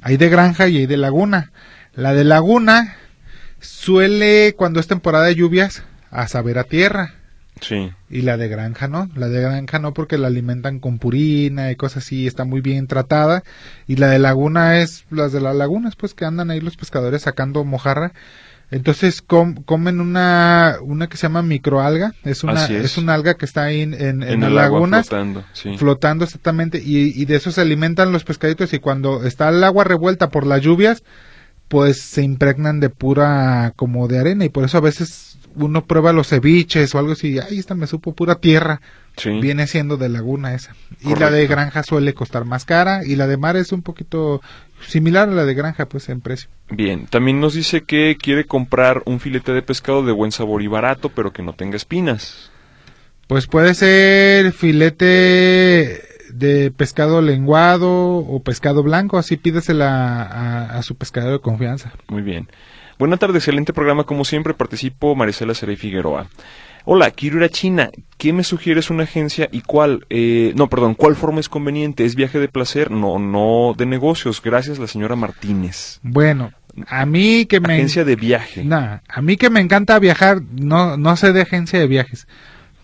hay 0.00 0.16
de 0.16 0.28
granja 0.28 0.68
y 0.68 0.78
hay 0.78 0.86
de 0.86 0.96
laguna. 0.96 1.50
La 1.94 2.14
de 2.14 2.24
laguna 2.24 2.96
suele, 3.60 4.54
cuando 4.56 4.78
es 4.78 4.86
temporada 4.86 5.26
de 5.26 5.34
lluvias, 5.34 5.82
a 6.10 6.28
saber 6.28 6.58
a 6.58 6.64
tierra 6.64 7.14
Sí. 7.62 7.90
Y 8.10 8.22
la 8.22 8.36
de 8.36 8.48
granja 8.48 8.88
no, 8.88 9.08
la 9.14 9.28
de 9.28 9.40
granja 9.40 9.78
no 9.78 9.94
porque 9.94 10.18
la 10.18 10.26
alimentan 10.26 10.80
con 10.80 10.98
purina 10.98 11.70
y 11.70 11.76
cosas 11.76 12.04
así, 12.04 12.26
está 12.26 12.44
muy 12.44 12.60
bien 12.60 12.86
tratada. 12.88 13.44
Y 13.86 13.96
la 13.96 14.08
de 14.08 14.18
laguna 14.18 14.80
es 14.80 15.06
las 15.10 15.32
de 15.32 15.40
las 15.40 15.56
lagunas, 15.56 15.96
pues 15.96 16.12
que 16.12 16.24
andan 16.24 16.50
ahí 16.50 16.60
los 16.60 16.76
pescadores 16.76 17.22
sacando 17.22 17.64
mojarra. 17.64 18.12
Entonces 18.72 19.20
comen 19.22 20.00
una, 20.00 20.78
una 20.80 21.06
que 21.06 21.18
se 21.18 21.24
llama 21.24 21.42
microalga, 21.42 22.14
es 22.24 22.42
una, 22.42 22.64
es. 22.64 22.96
una 22.96 23.12
alga 23.12 23.34
que 23.34 23.44
está 23.44 23.64
ahí 23.64 23.82
en, 23.82 23.92
en, 23.94 24.40
las 24.40 24.50
lagunas, 24.50 25.08
flotando, 25.08 25.44
flotando 25.76 26.24
exactamente, 26.24 26.78
y, 26.82 27.12
y 27.20 27.26
de 27.26 27.36
eso 27.36 27.52
se 27.52 27.60
alimentan 27.60 28.12
los 28.12 28.24
pescaditos 28.24 28.72
y 28.72 28.78
cuando 28.78 29.24
está 29.24 29.50
el 29.50 29.62
agua 29.62 29.84
revuelta 29.84 30.30
por 30.30 30.46
las 30.46 30.62
lluvias, 30.62 31.02
pues 31.68 32.00
se 32.00 32.22
impregnan 32.22 32.80
de 32.80 32.88
pura 32.88 33.74
como 33.76 34.08
de 34.08 34.18
arena 34.18 34.46
y 34.46 34.48
por 34.48 34.64
eso 34.64 34.78
a 34.78 34.82
veces 34.82 35.31
uno 35.54 35.84
prueba 35.84 36.12
los 36.12 36.28
ceviches 36.28 36.94
o 36.94 36.98
algo 36.98 37.12
así, 37.12 37.38
ahí 37.38 37.58
está, 37.58 37.74
me 37.74 37.86
supo 37.86 38.14
pura 38.14 38.36
tierra. 38.36 38.80
Viene 39.24 39.66
siendo 39.66 39.98
de 39.98 40.08
laguna 40.08 40.54
esa. 40.54 40.74
Y 41.00 41.14
la 41.14 41.30
de 41.30 41.46
granja 41.46 41.82
suele 41.82 42.14
costar 42.14 42.44
más 42.46 42.64
cara 42.64 43.04
y 43.04 43.16
la 43.16 43.26
de 43.26 43.36
mar 43.36 43.56
es 43.56 43.72
un 43.72 43.82
poquito 43.82 44.40
similar 44.86 45.28
a 45.28 45.32
la 45.32 45.44
de 45.44 45.54
granja, 45.54 45.86
pues 45.86 46.08
en 46.08 46.20
precio. 46.20 46.48
Bien, 46.70 47.06
también 47.06 47.38
nos 47.40 47.54
dice 47.54 47.82
que 47.82 48.16
quiere 48.18 48.46
comprar 48.46 49.02
un 49.04 49.20
filete 49.20 49.52
de 49.52 49.62
pescado 49.62 50.04
de 50.04 50.12
buen 50.12 50.32
sabor 50.32 50.62
y 50.62 50.66
barato, 50.66 51.10
pero 51.10 51.32
que 51.32 51.42
no 51.42 51.52
tenga 51.52 51.76
espinas. 51.76 52.50
Pues 53.26 53.46
puede 53.46 53.74
ser 53.74 54.52
filete 54.52 56.02
de 56.32 56.72
pescado 56.74 57.20
lenguado 57.20 57.90
o 57.90 58.42
pescado 58.42 58.82
blanco, 58.82 59.18
así 59.18 59.36
pídesela 59.36 60.22
a, 60.22 60.78
a 60.78 60.82
su 60.82 60.96
pescador 60.96 61.32
de 61.32 61.40
confianza. 61.40 61.92
Muy 62.08 62.22
bien. 62.22 62.48
Buenas 63.02 63.18
tardes, 63.18 63.42
excelente 63.42 63.72
programa 63.72 64.04
como 64.04 64.24
siempre. 64.24 64.54
Participo 64.54 65.16
Marisela 65.16 65.54
Serey 65.54 65.74
Figueroa. 65.74 66.28
Hola, 66.84 67.10
quiero 67.10 67.38
ir 67.38 67.42
a 67.42 67.48
China. 67.48 67.90
¿Qué 68.16 68.32
me 68.32 68.44
sugieres 68.44 68.90
una 68.90 69.02
agencia 69.02 69.48
y 69.50 69.62
cuál? 69.62 70.06
Eh, 70.08 70.52
no, 70.54 70.68
perdón, 70.68 70.94
¿cuál 70.94 71.16
forma 71.16 71.40
es 71.40 71.48
conveniente? 71.48 72.04
¿Es 72.04 72.14
viaje 72.14 72.38
de 72.38 72.46
placer? 72.46 72.92
No, 72.92 73.18
no 73.18 73.74
de 73.76 73.86
negocios. 73.86 74.40
Gracias, 74.40 74.78
la 74.78 74.86
señora 74.86 75.16
Martínez. 75.16 75.98
Bueno, 76.04 76.52
a 76.86 77.04
mí 77.04 77.46
que 77.46 77.58
me... 77.58 77.74
Agencia 77.74 78.04
de 78.04 78.14
viaje. 78.14 78.62
No, 78.62 78.76
a 78.76 79.20
mí 79.20 79.36
que 79.36 79.50
me 79.50 79.58
encanta 79.58 79.98
viajar, 79.98 80.40
no, 80.52 80.96
no 80.96 81.16
sé 81.16 81.32
de 81.32 81.40
agencia 81.40 81.80
de 81.80 81.88
viajes. 81.88 82.28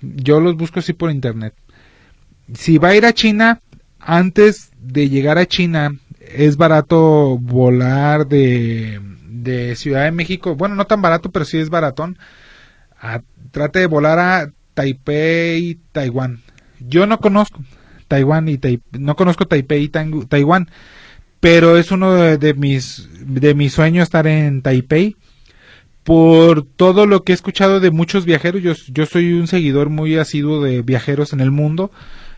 Yo 0.03 0.41
los 0.41 0.57
busco 0.57 0.81
así 0.81 0.95
por 0.95 1.13
internet. 1.13 1.55
Si 2.55 2.79
va 2.79 2.89
a 2.89 2.97
ir 2.97 3.07
a 3.07 3.13
China, 3.13 3.61
antes 4.01 4.73
de 4.81 5.11
llegar 5.11 5.39
a 5.39 5.47
China, 5.47 5.93
es 6.19 6.57
barato 6.57 7.39
volar 7.39 8.27
de 8.27 9.01
de 9.29 9.77
Ciudad 9.77 10.05
de 10.05 10.13
México, 10.13 10.57
bueno, 10.57 10.75
no 10.75 10.87
tan 10.87 11.03
barato, 11.03 11.31
pero 11.31 11.45
sí 11.45 11.59
es 11.59 11.71
baratón, 11.71 12.19
trate 13.51 13.81
de 13.81 13.87
volar 13.87 14.19
a 14.19 14.53
Taipei, 14.75 15.79
Taiwán. 15.93 16.41
Yo 16.81 17.07
no 17.07 17.19
conozco 17.19 17.63
Taiwán 18.09 18.49
y 18.49 18.59
no 18.93 19.17
conozco 19.17 19.47
Taipei 19.47 19.85
y 19.85 19.89
Taiwán, 19.89 20.71
pero 21.41 21.77
es 21.77 21.91
uno 21.91 22.15
de, 22.15 22.55
mis 22.55 23.09
de 23.21 23.55
mis 23.55 23.73
sueños 23.73 24.05
estar 24.05 24.27
en 24.27 24.63
Taipei 24.63 25.17
por 26.05 26.65
todo 26.65 27.07
lo 27.07 27.23
que 27.23 27.33
he 27.33 27.35
escuchado 27.35 27.81
de 27.81 27.91
muchos 27.91 28.25
viajeros. 28.25 28.63
Yo, 28.63 28.73
yo 28.89 29.07
soy 29.07 29.35
un 29.35 29.47
seguidor 29.47 29.91
muy 29.91 30.17
asiduo 30.17 30.63
de 30.63 30.83
viajeros 30.83 31.33
en 31.33 31.41
el 31.41 31.51
mundo 31.51 31.91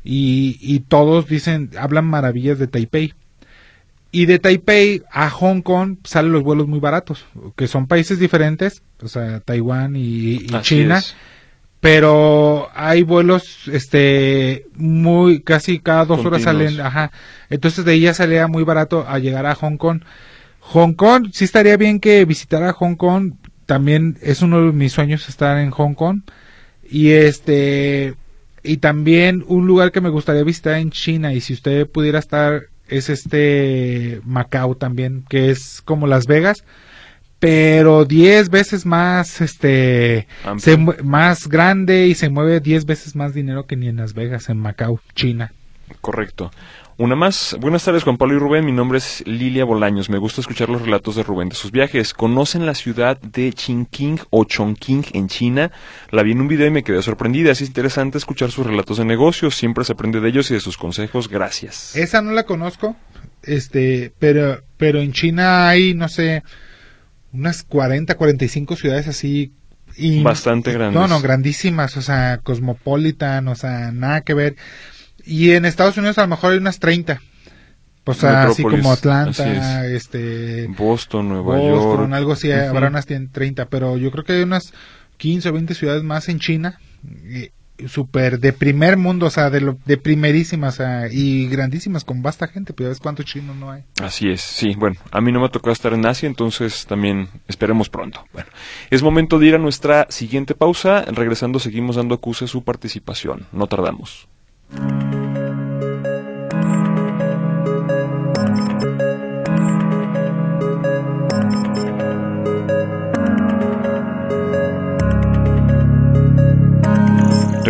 y, 0.02 0.58
y 0.60 0.80
todos 0.80 1.28
dicen 1.28 1.70
hablan 1.78 2.06
maravillas 2.06 2.58
de 2.58 2.66
Taipei. 2.66 3.14
Y 4.12 4.26
de 4.26 4.38
Taipei 4.38 5.02
a 5.10 5.30
Hong 5.30 5.62
Kong 5.62 5.98
salen 6.04 6.32
los 6.32 6.42
vuelos 6.42 6.66
muy 6.66 6.80
baratos, 6.80 7.24
que 7.56 7.68
son 7.68 7.86
países 7.86 8.18
diferentes, 8.18 8.82
o 9.00 9.08
sea, 9.08 9.40
Taiwán 9.40 9.94
y, 9.94 10.46
China, 10.62 11.00
pero 11.80 12.68
hay 12.74 13.02
vuelos 13.02 13.68
este 13.68 14.66
muy 14.74 15.40
casi 15.40 15.78
cada 15.78 16.04
dos 16.04 16.24
horas 16.24 16.42
salen 16.42 16.80
ajá. 16.80 17.12
Entonces 17.48 17.84
de 17.84 17.92
ahí 17.92 18.00
ya 18.00 18.14
salía 18.14 18.48
muy 18.48 18.64
barato 18.64 19.06
a 19.08 19.18
llegar 19.18 19.46
a 19.46 19.54
Hong 19.54 19.76
Kong. 19.76 20.02
Hong 20.60 20.92
Kong 20.92 21.28
sí 21.32 21.44
estaría 21.44 21.76
bien 21.76 22.00
que 22.00 22.24
visitara 22.24 22.72
Hong 22.72 22.96
Kong 22.96 23.34
también 23.64 24.18
es 24.20 24.42
uno 24.42 24.66
de 24.66 24.72
mis 24.72 24.92
sueños 24.92 25.28
estar 25.28 25.56
en 25.58 25.70
Hong 25.70 25.94
Kong. 25.94 26.22
Y 26.82 27.10
este 27.10 28.14
y 28.62 28.78
también 28.78 29.44
un 29.46 29.66
lugar 29.66 29.92
que 29.92 30.00
me 30.00 30.10
gustaría 30.10 30.42
visitar 30.42 30.74
en 30.74 30.90
China 30.90 31.32
y 31.32 31.40
si 31.40 31.54
usted 31.54 31.88
pudiera 31.88 32.18
estar 32.18 32.69
es 32.90 33.08
este 33.08 34.20
Macao 34.24 34.76
también 34.76 35.24
que 35.28 35.50
es 35.50 35.82
como 35.84 36.06
Las 36.06 36.26
Vegas 36.26 36.64
pero 37.40 38.04
10 38.04 38.50
veces 38.50 38.86
más 38.86 39.40
este 39.40 40.28
más 41.02 41.48
grande 41.48 42.06
y 42.06 42.14
se 42.14 42.28
mueve 42.28 42.60
10 42.60 42.84
veces 42.84 43.16
más 43.16 43.32
dinero 43.34 43.66
que 43.66 43.76
ni 43.76 43.88
en 43.88 43.96
Las 43.96 44.12
Vegas, 44.12 44.50
en 44.50 44.58
Macao, 44.58 45.00
China. 45.14 45.52
Correcto. 46.00 46.50
Una 47.00 47.16
más. 47.16 47.56
Buenas 47.58 47.82
tardes, 47.82 48.02
Juan 48.02 48.18
Pablo 48.18 48.36
y 48.36 48.38
Rubén. 48.38 48.66
Mi 48.66 48.72
nombre 48.72 48.98
es 48.98 49.26
Lilia 49.26 49.64
Bolaños. 49.64 50.10
Me 50.10 50.18
gusta 50.18 50.42
escuchar 50.42 50.68
los 50.68 50.82
relatos 50.82 51.16
de 51.16 51.22
Rubén 51.22 51.48
de 51.48 51.54
sus 51.54 51.72
viajes. 51.72 52.12
¿Conocen 52.12 52.66
la 52.66 52.74
ciudad 52.74 53.18
de 53.18 53.54
Chingqing 53.54 54.20
o 54.28 54.44
Chongqing 54.44 55.06
en 55.14 55.26
China? 55.28 55.72
La 56.10 56.22
vi 56.22 56.32
en 56.32 56.42
un 56.42 56.48
video 56.48 56.66
y 56.66 56.70
me 56.70 56.82
quedé 56.82 57.00
sorprendida. 57.00 57.52
Es 57.52 57.62
interesante 57.62 58.18
escuchar 58.18 58.50
sus 58.50 58.66
relatos 58.66 58.98
de 58.98 59.06
negocios. 59.06 59.54
Siempre 59.54 59.82
se 59.84 59.94
aprende 59.94 60.20
de 60.20 60.28
ellos 60.28 60.50
y 60.50 60.54
de 60.54 60.60
sus 60.60 60.76
consejos. 60.76 61.30
Gracias. 61.30 61.96
Esa 61.96 62.20
no 62.20 62.32
la 62.32 62.42
conozco. 62.42 62.94
Este, 63.44 64.12
pero, 64.18 64.62
pero 64.76 65.00
en 65.00 65.12
China 65.14 65.70
hay, 65.70 65.94
no 65.94 66.10
sé, 66.10 66.42
unas 67.32 67.62
40, 67.62 68.14
45 68.14 68.76
ciudades 68.76 69.08
así. 69.08 69.54
Y, 69.96 70.22
Bastante 70.22 70.74
grandes. 70.74 71.00
No, 71.00 71.08
no, 71.08 71.22
grandísimas, 71.22 71.96
o 71.96 72.02
sea, 72.02 72.40
cosmopolitan, 72.42 73.48
o 73.48 73.54
sea, 73.54 73.90
nada 73.90 74.20
que 74.20 74.34
ver. 74.34 74.56
Y 75.24 75.52
en 75.52 75.64
Estados 75.64 75.96
Unidos 75.96 76.18
a 76.18 76.22
lo 76.22 76.28
mejor 76.28 76.52
hay 76.52 76.58
unas 76.58 76.78
30. 76.78 77.20
O 78.04 78.14
sea, 78.14 78.44
así 78.44 78.62
como 78.62 78.90
Atlanta, 78.90 79.86
este... 79.86 80.66
Boston, 80.68 81.28
Nueva 81.28 81.58
Boston, 81.58 82.14
algo 82.14 82.32
así, 82.32 82.50
habrá 82.50 82.88
unas 82.88 83.06
30, 83.06 83.66
pero 83.66 83.96
yo 83.98 84.10
creo 84.10 84.24
que 84.24 84.32
hay 84.32 84.42
unas 84.42 84.72
15 85.18 85.48
o 85.50 85.52
20 85.52 85.74
ciudades 85.74 86.02
más 86.02 86.28
en 86.28 86.40
China 86.40 86.80
súper 87.88 88.38
de 88.40 88.52
primer 88.52 88.96
mundo, 88.96 89.26
o 89.26 89.30
sea, 89.30 89.50
de, 89.50 89.60
lo, 89.60 89.76
de 89.84 89.96
primerísimas 89.96 90.80
y 91.10 91.48
grandísimas 91.48 92.04
con 92.04 92.22
vasta 92.22 92.48
gente, 92.48 92.72
pero 92.72 92.88
ves 92.88 92.98
cuánto 92.98 93.22
chino 93.22 93.54
no 93.54 93.70
hay. 93.70 93.84
Así 94.02 94.28
es, 94.28 94.40
sí, 94.40 94.74
bueno, 94.76 94.96
a 95.10 95.20
mí 95.20 95.32
no 95.32 95.40
me 95.40 95.48
tocó 95.48 95.70
estar 95.70 95.92
en 95.92 96.06
Asia, 96.06 96.26
entonces 96.26 96.86
también 96.86 97.28
esperemos 97.48 97.88
pronto. 97.88 98.24
Bueno, 98.32 98.48
es 98.90 99.02
momento 99.02 99.38
de 99.38 99.46
ir 99.46 99.54
a 99.54 99.58
nuestra 99.58 100.06
siguiente 100.10 100.54
pausa, 100.54 101.04
regresando 101.06 101.58
seguimos 101.58 101.96
dando 101.96 102.14
acuse 102.14 102.46
su 102.46 102.62
participación, 102.62 103.46
no 103.52 103.66
tardamos. 103.66 104.28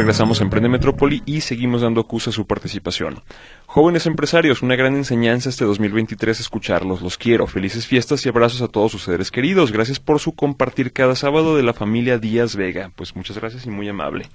Regresamos 0.01 0.41
a 0.41 0.45
Emprende 0.45 0.69
Metrópoli 0.69 1.23
y 1.27 1.43
seguimos 1.43 1.83
dando 1.83 2.01
acusa 2.01 2.31
a 2.31 2.33
su 2.33 2.47
participación. 2.47 3.21
Jóvenes 3.67 4.07
empresarios, 4.07 4.63
una 4.63 4.75
gran 4.75 4.97
enseñanza 4.97 5.51
este 5.51 5.67
2023 5.67 6.41
escucharlos. 6.41 7.03
Los 7.03 7.19
quiero. 7.19 7.47
Felices 7.47 7.87
fiestas 7.87 8.25
y 8.25 8.29
abrazos 8.29 8.63
a 8.63 8.69
todos 8.69 8.93
sus 8.93 9.03
seres 9.03 9.31
queridos. 9.31 9.73
Gracias 9.73 10.01
por 10.01 10.19
su 10.19 10.33
compartir 10.33 10.93
cada 10.93 11.15
sábado 11.17 11.55
de 11.55 11.63
la 11.63 11.75
familia 11.75 12.19
Díaz 12.19 12.57
Vega. 12.57 12.91
Pues 12.97 13.15
muchas 13.15 13.37
gracias 13.37 13.67
y 13.67 13.71
muy 13.71 13.89
amable. 13.89 14.27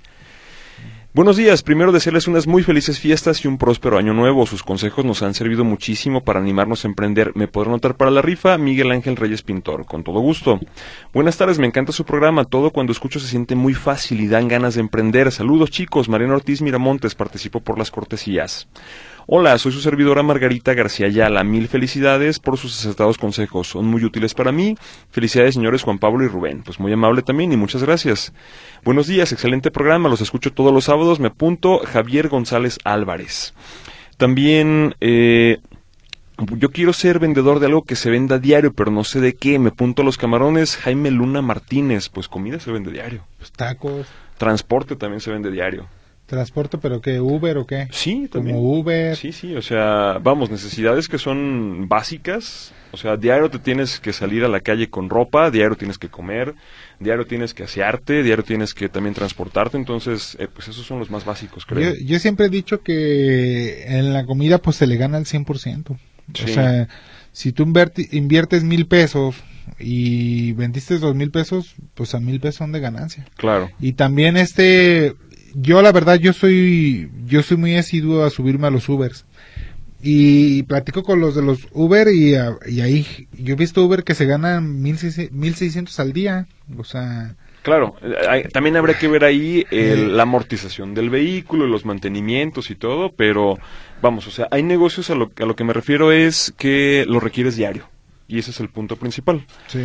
Buenos 1.16 1.38
días, 1.38 1.63
primero 1.63 1.93
desearles 1.93 2.28
unas 2.28 2.45
muy 2.45 2.61
felices 2.61 2.99
fiestas 2.99 3.45
y 3.45 3.47
un 3.47 3.57
próspero 3.57 3.97
año 3.97 4.13
nuevo. 4.13 4.45
Sus 4.45 4.63
consejos 4.63 5.05
nos 5.05 5.24
han 5.24 5.34
servido 5.34 5.63
muchísimo 5.63 6.26
para 6.26 6.41
animarnos 6.41 6.84
a 6.84 6.89
emprender. 6.89 7.32
¿Me 7.36 7.47
podrán 7.47 7.72
notar 7.72 7.95
para 7.95 8.11
la 8.11 8.22
rifa? 8.22 8.57
Miguel 8.57 8.91
Ángel 8.91 9.16
Reyes 9.16 9.41
Pintor, 9.41 9.86
con 9.86 10.03
todo 10.03 10.20
gusto. 10.20 10.59
Buenas 11.13 11.38
tardes, 11.38 11.57
me 11.57 11.68
encanta 11.68 11.93
su 11.93 12.03
programa. 12.03 12.43
Todo 12.43 12.72
cuando 12.72 12.91
escucho 12.91 13.22
se 13.22 13.30
siente 13.30 13.55
muy 13.55 13.74
fácil 13.74 14.20
y 14.20 14.28
dan 14.28 14.49
ganas 14.49 14.76
de 14.76 14.82
emprender. 14.82 15.32
Saludos 15.32 15.72
chicos, 15.72 16.09
Mariano 16.09 16.36
Ortiz 16.36 16.61
Miramontes, 16.61 17.16
participo 17.16 17.61
por 17.61 17.78
las 17.78 17.91
cortesías. 17.91 18.68
Hola, 19.28 19.57
soy 19.57 19.71
su 19.71 19.82
servidora 19.82 20.21
Margarita 20.21 20.76
García 20.76 21.07
Ayala. 21.07 21.43
Mil 21.43 21.67
felicidades 21.67 22.38
por 22.38 22.59
sus 22.59 22.78
acertados 22.78 23.17
consejos. 23.17 23.67
Son 23.67 23.84
muy 23.88 24.03
útiles 24.03 24.36
para 24.36 24.51
mí. 24.51 24.78
Felicidades, 25.09 25.55
señores 25.55 25.82
Juan 25.82 25.97
Pablo 25.97 26.23
y 26.23 26.28
Rubén. 26.28 26.61
Pues 26.61 26.80
muy 26.80 26.93
amable 26.93 27.23
también 27.23 27.51
y 27.51 27.57
muchas 27.57 27.82
gracias. 27.82 28.34
Buenos 28.84 29.07
días, 29.07 29.32
excelente 29.32 29.71
programa. 29.71 30.09
Los 30.09 30.21
escucho 30.21 30.53
todos 30.53 30.71
los 30.71 30.84
sábados. 30.84 31.19
Me 31.19 31.30
apunto 31.30 31.80
Javier 31.80 32.30
González 32.30 32.78
Álvarez. 32.84 33.55
También 34.17 34.93
eh, 35.01 35.57
yo 36.57 36.69
quiero 36.69 36.93
ser 36.93 37.17
vendedor 37.17 37.59
de 37.59 37.65
algo 37.65 37.84
que 37.84 37.95
se 37.95 38.11
venda 38.11 38.38
diario, 38.38 38.73
pero 38.73 38.91
no 38.91 39.03
sé 39.03 39.21
de 39.21 39.34
qué. 39.34 39.57
Me 39.57 39.69
apunto 39.69 40.03
a 40.03 40.05
los 40.05 40.19
camarones. 40.19 40.78
Jaime 40.78 41.09
Luna 41.09 41.41
Martínez. 41.41 42.09
Pues 42.09 42.28
comida 42.28 42.59
se 42.59 42.71
vende 42.71 42.91
diario. 42.91 43.23
Pues 43.39 43.51
tacos. 43.51 44.05
Transporte 44.38 44.95
también 44.95 45.19
se 45.19 45.32
vende 45.32 45.49
diario. 45.49 45.88
¿Transporte, 46.26 46.80
pero 46.80 47.01
qué? 47.01 47.19
¿Uber 47.19 47.57
o 47.57 47.67
qué? 47.67 47.88
Sí, 47.91 48.28
también. 48.32 48.55
Como 48.55 48.80
Uber. 48.80 49.15
Sí, 49.15 49.32
sí, 49.32 49.55
o 49.55 49.61
sea, 49.61 50.17
vamos, 50.21 50.49
necesidades 50.49 51.07
que 51.07 51.19
son 51.19 51.88
básicas. 51.88 52.73
O 52.91 52.97
sea, 52.97 53.17
diario 53.17 53.49
te 53.49 53.59
tienes 53.59 53.99
que 53.99 54.13
salir 54.13 54.43
a 54.45 54.47
la 54.47 54.61
calle 54.61 54.89
con 54.89 55.09
ropa, 55.09 55.51
diario 55.51 55.76
tienes 55.76 55.97
que 55.97 56.07
comer, 56.07 56.55
diario 56.99 57.26
tienes 57.26 57.53
que 57.53 57.63
asearte, 57.63 58.23
diario 58.23 58.43
tienes 58.43 58.73
que 58.73 58.88
también 58.88 59.13
transportarte. 59.13 59.78
Entonces, 59.78 60.38
eh, 60.39 60.47
pues 60.51 60.69
esos 60.69 60.86
son 60.86 60.99
los 60.99 61.11
más 61.11 61.26
básicos, 61.26 61.65
creo. 61.65 61.93
Yo, 61.93 61.99
yo, 62.05 62.19
siempre 62.19 62.45
he 62.45 62.49
dicho 62.49 62.82
que 62.82 63.84
en 63.86 64.13
la 64.13 64.26
comida, 64.26 64.59
pues 64.59 64.78
se 64.78 64.88
le 64.88 64.95
gana 64.95 65.17
el 65.17 65.26
100%. 65.26 65.91
O 65.91 66.47
sea, 66.47 66.88
si 67.32 67.51
tú 67.51 67.63
inviertes 68.11 68.63
mil 68.63 68.88
pesos 68.88 69.36
y 69.80 70.53
vendiste 70.53 70.99
dos 70.99 71.15
mil 71.15 71.32
pesos, 71.32 71.76
pues 71.93 72.15
a 72.15 72.19
mil 72.19 72.39
pesos 72.39 72.55
son 72.55 72.71
de 72.71 72.80
ganancia. 72.80 73.26
Claro. 73.36 73.69
Y 73.80 73.93
también 73.93 74.38
este, 74.38 75.15
yo 75.55 75.81
la 75.81 75.91
verdad 75.91 76.15
yo 76.15 76.33
soy 76.33 77.09
yo 77.25 77.41
soy 77.41 77.57
muy 77.57 77.75
asiduo 77.75 78.23
a 78.23 78.29
subirme 78.29 78.67
a 78.67 78.71
los 78.71 78.87
Ubers 78.89 79.25
y 80.01 80.63
platico 80.63 81.03
con 81.03 81.19
los 81.19 81.35
de 81.35 81.41
los 81.41 81.67
Uber 81.71 82.07
y, 82.09 82.35
y 82.67 82.81
ahí 82.81 83.27
yo 83.33 83.53
he 83.53 83.57
visto 83.57 83.83
Uber 83.83 84.03
que 84.03 84.13
se 84.15 84.25
ganan 84.25 84.81
mil 84.81 84.97
seiscientos 84.97 85.99
al 85.99 86.13
día 86.13 86.47
o 86.77 86.83
sea 86.83 87.35
Claro, 87.65 87.95
también 88.53 88.77
habría 88.77 88.95
que 88.95 89.07
ver 89.07 89.23
ahí 89.23 89.65
la 89.71 90.21
amortización 90.21 90.93
del 90.93 91.09
vehículo, 91.09 91.65
los 91.65 91.83
mantenimientos 91.83 92.69
y 92.69 92.75
todo, 92.75 93.11
pero 93.11 93.57
vamos, 94.03 94.27
o 94.27 94.29
sea, 94.29 94.47
hay 94.51 94.61
negocios 94.61 95.09
a 95.09 95.15
lo, 95.15 95.31
a 95.35 95.45
lo 95.45 95.55
que 95.55 95.63
me 95.63 95.73
refiero 95.73 96.11
es 96.11 96.53
que 96.59 97.05
lo 97.07 97.19
requieres 97.19 97.55
diario 97.55 97.89
y 98.27 98.37
ese 98.37 98.51
es 98.51 98.59
el 98.59 98.69
punto 98.69 98.97
principal. 98.97 99.47
Sí. 99.65 99.79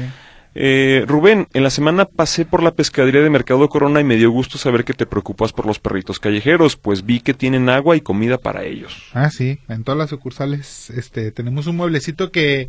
Eh, 0.54 1.04
Rubén, 1.06 1.46
en 1.54 1.62
la 1.62 1.70
semana 1.70 2.06
pasé 2.06 2.44
por 2.44 2.62
la 2.62 2.72
pescadería 2.72 3.20
de 3.20 3.30
Mercado 3.30 3.68
Corona 3.68 4.00
y 4.00 4.04
me 4.04 4.16
dio 4.16 4.30
gusto 4.30 4.58
saber 4.58 4.84
que 4.84 4.94
te 4.94 5.06
preocupas 5.06 5.52
por 5.52 5.66
los 5.66 5.78
perritos 5.78 6.18
callejeros, 6.18 6.76
pues 6.76 7.04
vi 7.04 7.20
que 7.20 7.34
tienen 7.34 7.68
agua 7.68 7.96
y 7.96 8.00
comida 8.00 8.36
para 8.38 8.64
ellos. 8.64 9.10
Ah, 9.12 9.30
sí, 9.30 9.60
en 9.68 9.84
todas 9.84 9.98
las 9.98 10.10
sucursales 10.10 10.90
este, 10.90 11.30
tenemos 11.30 11.66
un 11.68 11.76
mueblecito 11.76 12.32
que 12.32 12.68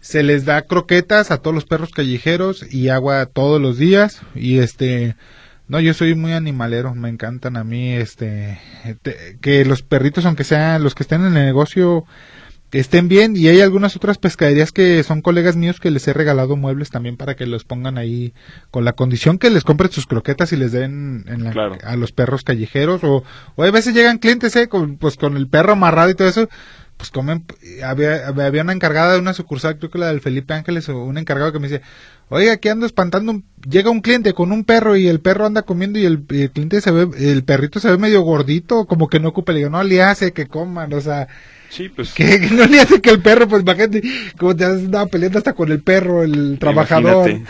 se 0.00 0.22
les 0.22 0.44
da 0.44 0.62
croquetas 0.62 1.30
a 1.30 1.38
todos 1.38 1.54
los 1.54 1.64
perros 1.64 1.90
callejeros 1.92 2.66
y 2.72 2.88
agua 2.88 3.26
todos 3.26 3.60
los 3.60 3.78
días 3.78 4.20
y 4.34 4.58
este 4.58 5.14
no 5.68 5.78
yo 5.78 5.94
soy 5.94 6.16
muy 6.16 6.32
animalero 6.32 6.92
me 6.96 7.08
encantan 7.08 7.56
a 7.56 7.62
mí 7.62 7.92
este 7.92 8.58
que 9.40 9.64
los 9.64 9.82
perritos 9.82 10.26
aunque 10.26 10.42
sean 10.42 10.82
los 10.82 10.96
que 10.96 11.04
estén 11.04 11.20
en 11.20 11.36
el 11.36 11.44
negocio 11.44 12.04
que 12.72 12.78
estén 12.78 13.06
bien. 13.06 13.36
Y 13.36 13.48
hay 13.48 13.60
algunas 13.60 13.94
otras 13.96 14.16
pescaderías 14.16 14.72
que 14.72 15.02
son 15.02 15.20
colegas 15.20 15.56
míos 15.56 15.78
que 15.78 15.90
les 15.90 16.08
he 16.08 16.14
regalado 16.14 16.56
muebles 16.56 16.88
también 16.88 17.18
para 17.18 17.36
que 17.36 17.44
los 17.44 17.64
pongan 17.64 17.98
ahí 17.98 18.32
con 18.70 18.86
la 18.86 18.94
condición 18.94 19.38
que 19.38 19.50
les 19.50 19.62
compren 19.62 19.92
sus 19.92 20.06
croquetas 20.06 20.54
y 20.54 20.56
les 20.56 20.72
den 20.72 21.26
a 21.84 21.96
los 21.96 22.12
perros 22.12 22.44
callejeros. 22.44 23.04
O, 23.04 23.24
o 23.56 23.62
a 23.62 23.70
veces 23.70 23.94
llegan 23.94 24.16
clientes 24.16 24.56
eh, 24.56 24.68
con, 24.68 24.96
pues 24.96 25.18
con 25.18 25.36
el 25.36 25.48
perro 25.48 25.74
amarrado 25.74 26.10
y 26.10 26.14
todo 26.14 26.28
eso 26.28 26.48
pues 26.96 27.10
comen 27.10 27.44
había, 27.84 28.28
había 28.28 28.62
una 28.62 28.72
encargada 28.72 29.14
de 29.14 29.18
una 29.18 29.34
sucursal 29.34 29.76
creo 29.78 29.90
que 29.90 29.98
la 29.98 30.08
del 30.08 30.20
Felipe 30.20 30.54
Ángeles 30.54 30.88
o 30.88 31.02
un 31.02 31.18
encargado 31.18 31.52
que 31.52 31.58
me 31.58 31.66
dice 31.66 31.82
oiga 32.28 32.52
aquí 32.52 32.68
ando 32.68 32.86
espantando 32.86 33.42
llega 33.68 33.90
un 33.90 34.02
cliente 34.02 34.34
con 34.34 34.52
un 34.52 34.62
perro 34.62 34.94
y 34.94 35.08
el 35.08 35.20
perro 35.20 35.46
anda 35.46 35.62
comiendo 35.62 35.98
y 35.98 36.04
el, 36.04 36.24
el 36.28 36.50
cliente 36.52 36.80
se 36.80 36.92
ve 36.92 37.08
el 37.18 37.42
perrito 37.44 37.80
se 37.80 37.90
ve 37.90 37.98
medio 37.98 38.20
gordito 38.20 38.84
como 38.84 39.08
que 39.08 39.18
no 39.18 39.30
ocupa 39.30 39.52
le 39.52 39.60
digo 39.60 39.70
no 39.70 39.82
le 39.82 40.02
hace 40.02 40.32
que 40.32 40.46
coman 40.46 40.92
o 40.92 41.00
sea 41.00 41.28
Sí, 41.72 41.88
pues. 41.88 42.12
Que, 42.12 42.38
no 42.50 42.66
le 42.66 42.80
hace 42.80 43.00
que 43.00 43.08
el 43.08 43.22
perro, 43.22 43.48
pues 43.48 43.62
imagínate, 43.62 44.02
como 44.38 44.54
te 44.54 44.66
andaba 44.66 45.06
peleando 45.06 45.38
hasta 45.38 45.54
con 45.54 45.72
el 45.72 45.82
perro, 45.82 46.22
el 46.22 46.58
trabajador. 46.58 47.30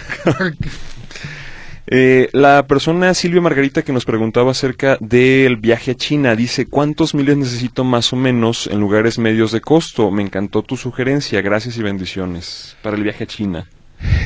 Eh, 1.94 2.30
la 2.32 2.68
persona 2.68 3.12
Silvia 3.12 3.42
Margarita 3.42 3.82
que 3.82 3.92
nos 3.92 4.04
preguntaba 4.04 4.52
acerca 4.52 4.96
del 5.00 5.56
viaje 5.56 5.90
a 5.90 5.94
China 5.96 6.36
dice 6.36 6.66
cuántos 6.66 7.12
miles 7.12 7.36
necesito 7.36 7.82
más 7.82 8.12
o 8.12 8.16
menos 8.16 8.68
en 8.68 8.78
lugares 8.78 9.18
medios 9.18 9.50
de 9.50 9.60
costo. 9.60 10.10
Me 10.12 10.22
encantó 10.22 10.62
tu 10.62 10.76
sugerencia, 10.76 11.42
gracias 11.42 11.76
y 11.76 11.82
bendiciones 11.82 12.76
para 12.82 12.96
el 12.96 13.02
viaje 13.02 13.24
a 13.24 13.26
China. 13.26 13.68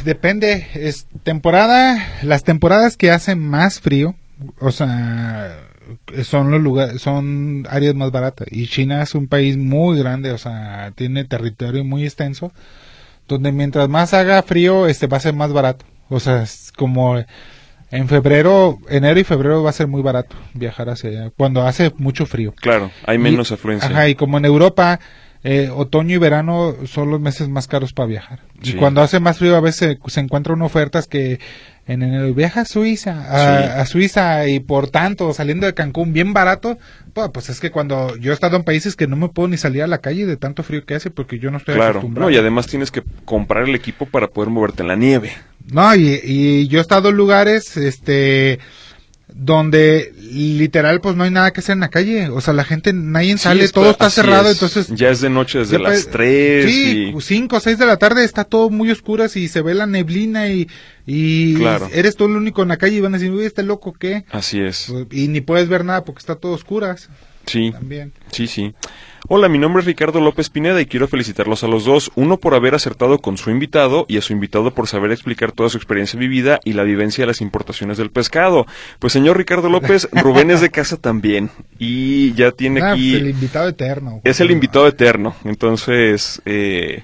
Depende, 0.04 0.68
es 0.74 1.08
temporada, 1.24 1.96
las 2.22 2.44
temporadas 2.44 2.96
que 2.96 3.10
hacen 3.10 3.40
más 3.40 3.80
frío, 3.80 4.14
o 4.60 4.70
sea, 4.70 5.65
son 6.22 6.50
los 6.50 6.60
lugares, 6.60 7.00
son 7.00 7.66
áreas 7.70 7.94
más 7.94 8.10
baratas. 8.10 8.48
Y 8.50 8.66
China 8.66 9.02
es 9.02 9.14
un 9.14 9.28
país 9.28 9.56
muy 9.56 9.98
grande, 9.98 10.32
o 10.32 10.38
sea, 10.38 10.92
tiene 10.94 11.24
territorio 11.24 11.84
muy 11.84 12.04
extenso, 12.04 12.52
donde 13.28 13.52
mientras 13.52 13.88
más 13.88 14.14
haga 14.14 14.42
frío, 14.42 14.86
este 14.86 15.06
va 15.06 15.16
a 15.16 15.20
ser 15.20 15.34
más 15.34 15.52
barato. 15.52 15.84
O 16.08 16.20
sea, 16.20 16.42
es 16.42 16.72
como 16.76 17.16
en 17.90 18.08
febrero, 18.08 18.78
enero 18.88 19.20
y 19.20 19.24
febrero 19.24 19.62
va 19.62 19.70
a 19.70 19.72
ser 19.72 19.86
muy 19.86 20.02
barato 20.02 20.36
viajar 20.54 20.90
hacia 20.90 21.10
allá, 21.10 21.30
cuando 21.36 21.62
hace 21.62 21.92
mucho 21.98 22.26
frío. 22.26 22.52
Claro, 22.52 22.90
hay 23.04 23.18
menos 23.18 23.52
afluencia. 23.52 23.88
Ajá, 23.88 24.08
y 24.08 24.14
como 24.14 24.38
en 24.38 24.44
Europa, 24.44 25.00
eh, 25.44 25.70
otoño 25.72 26.16
y 26.16 26.18
verano 26.18 26.74
son 26.86 27.10
los 27.10 27.20
meses 27.20 27.48
más 27.48 27.68
caros 27.68 27.92
para 27.92 28.08
viajar. 28.08 28.40
Y 28.62 28.72
cuando 28.72 29.02
hace 29.02 29.20
más 29.20 29.38
frío 29.38 29.54
a 29.56 29.60
veces 29.60 29.98
se, 30.06 30.20
encuentran 30.20 30.60
ofertas 30.62 31.06
que 31.06 31.38
en 31.86 32.02
enero 32.02 32.34
viaja 32.34 32.62
a 32.62 32.64
Suiza, 32.64 33.80
a, 33.80 33.86
Suiza 33.86 34.48
y 34.48 34.58
por 34.58 34.90
tanto 34.90 35.32
saliendo 35.32 35.66
de 35.66 35.74
Cancún 35.74 36.12
bien 36.12 36.32
barato, 36.32 36.78
pues, 37.32 37.48
es 37.48 37.60
que 37.60 37.70
cuando 37.70 38.16
yo 38.16 38.32
he 38.32 38.34
estado 38.34 38.56
en 38.56 38.64
países 38.64 38.96
que 38.96 39.06
no 39.06 39.16
me 39.16 39.28
puedo 39.28 39.48
ni 39.48 39.56
salir 39.56 39.82
a 39.82 39.86
la 39.86 39.98
calle 39.98 40.26
de 40.26 40.36
tanto 40.36 40.62
frío 40.62 40.84
que 40.84 40.94
hace 40.94 41.10
porque 41.10 41.38
yo 41.38 41.50
no 41.50 41.58
estoy 41.58 41.76
claro. 41.76 41.90
acostumbrado. 41.90 42.28
No, 42.28 42.34
y 42.34 42.38
además 42.38 42.66
tienes 42.66 42.90
que 42.90 43.02
comprar 43.24 43.68
el 43.68 43.74
equipo 43.74 44.06
para 44.06 44.26
poder 44.26 44.50
moverte 44.50 44.82
en 44.82 44.88
la 44.88 44.96
nieve. 44.96 45.32
No, 45.70 45.94
y, 45.94 46.20
y 46.22 46.68
yo 46.68 46.78
he 46.78 46.82
estado 46.82 47.10
en 47.10 47.16
lugares, 47.16 47.76
este, 47.76 48.58
donde 49.38 50.14
literal 50.32 51.00
pues 51.00 51.14
no 51.14 51.24
hay 51.24 51.30
nada 51.30 51.52
que 51.52 51.60
hacer 51.60 51.74
en 51.74 51.80
la 51.80 51.90
calle, 51.90 52.28
o 52.30 52.40
sea, 52.40 52.54
la 52.54 52.64
gente, 52.64 52.92
nadie 52.92 53.36
sale, 53.36 53.68
todo 53.68 53.90
está 53.90 54.08
cerrado, 54.08 54.50
entonces... 54.50 54.88
Ya 54.88 55.10
es 55.10 55.20
de 55.20 55.28
noche 55.30 55.58
desde 55.58 55.78
las 55.78 56.08
3 56.08 56.64
Sí, 56.64 57.14
5 57.18 57.56
o 57.56 57.60
6 57.60 57.78
de 57.78 57.86
la 57.86 57.98
tarde 57.98 58.24
está 58.24 58.44
todo 58.44 58.70
muy 58.70 58.90
oscuro 58.90 59.26
y 59.34 59.48
se 59.48 59.62
ve 59.62 59.74
la 59.74 59.86
neblina 59.86 60.48
y, 60.48 60.68
y 61.06 61.62
eres 61.92 62.16
tú 62.16 62.24
el 62.24 62.32
único 62.32 62.62
en 62.62 62.68
la 62.68 62.78
calle 62.78 62.96
y 62.96 63.00
van 63.00 63.14
a 63.14 63.18
decir, 63.18 63.32
uy, 63.32 63.44
este 63.44 63.62
loco, 63.62 63.92
¿qué? 63.92 64.24
Así 64.30 64.60
es. 64.60 64.92
Y 65.10 65.28
ni 65.28 65.42
puedes 65.42 65.68
ver 65.68 65.84
nada 65.84 66.04
porque 66.04 66.20
está 66.20 66.36
todo 66.36 66.52
oscuras. 66.52 67.08
Sí, 67.46 67.72
También. 67.72 68.12
sí, 68.30 68.46
sí. 68.46 68.74
Hola, 69.28 69.48
mi 69.48 69.58
nombre 69.58 69.80
es 69.80 69.86
Ricardo 69.86 70.20
López 70.20 70.50
Pineda 70.50 70.80
y 70.80 70.86
quiero 70.86 71.08
felicitarlos 71.08 71.64
a 71.64 71.66
los 71.66 71.84
dos, 71.84 72.12
uno 72.14 72.36
por 72.36 72.54
haber 72.54 72.76
acertado 72.76 73.18
con 73.18 73.36
su 73.36 73.50
invitado 73.50 74.06
y 74.08 74.18
a 74.18 74.22
su 74.22 74.32
invitado 74.32 74.72
por 74.72 74.86
saber 74.86 75.10
explicar 75.10 75.50
toda 75.50 75.68
su 75.68 75.78
experiencia 75.78 76.18
vivida 76.18 76.60
y 76.64 76.74
la 76.74 76.84
vivencia 76.84 77.22
de 77.22 77.26
las 77.26 77.40
importaciones 77.40 77.98
del 77.98 78.10
pescado. 78.10 78.66
Pues 79.00 79.12
señor 79.12 79.36
Ricardo 79.36 79.68
López, 79.68 80.08
Rubén 80.12 80.52
es 80.52 80.60
de 80.60 80.70
casa 80.70 80.96
también 80.96 81.50
y 81.78 82.34
ya 82.34 82.52
tiene 82.52 82.80
ah, 82.82 82.92
aquí... 82.92 83.16
Es 83.16 83.20
el 83.20 83.30
invitado 83.30 83.68
eterno. 83.68 84.20
Es 84.22 84.40
el 84.40 84.50
invitado 84.52 84.86
eterno, 84.86 85.34
entonces... 85.44 86.40
Eh, 86.44 87.02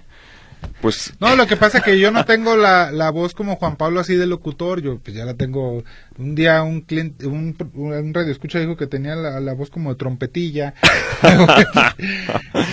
pues 0.81 1.15
no 1.21 1.37
lo 1.37 1.47
que 1.47 1.57
pasa 1.57 1.79
es 1.79 1.85
que 1.85 1.99
yo 1.99 2.11
no 2.11 2.25
tengo 2.25 2.57
la, 2.57 2.91
la 2.91 3.11
voz 3.11 3.35
como 3.35 3.57
Juan 3.57 3.77
Pablo 3.77 4.01
así 4.01 4.15
de 4.15 4.27
locutor 4.27 4.81
yo 4.81 4.99
pues 4.99 5.17
ya 5.17 5.25
la 5.25 5.35
tengo 5.35 5.85
un 6.19 6.35
día 6.35 6.63
un 6.63 6.83
cliente 6.83 7.27
un, 7.27 7.57
un 7.75 8.15
radio 8.15 8.33
escucha 8.33 8.59
dijo 8.59 8.77
que 8.77 8.87
tenía 8.87 9.15
la, 9.15 9.41
la 9.41 9.53
voz 9.55 9.71
como 9.71 9.91
de 9.91 9.97
trompetilla 9.97 10.75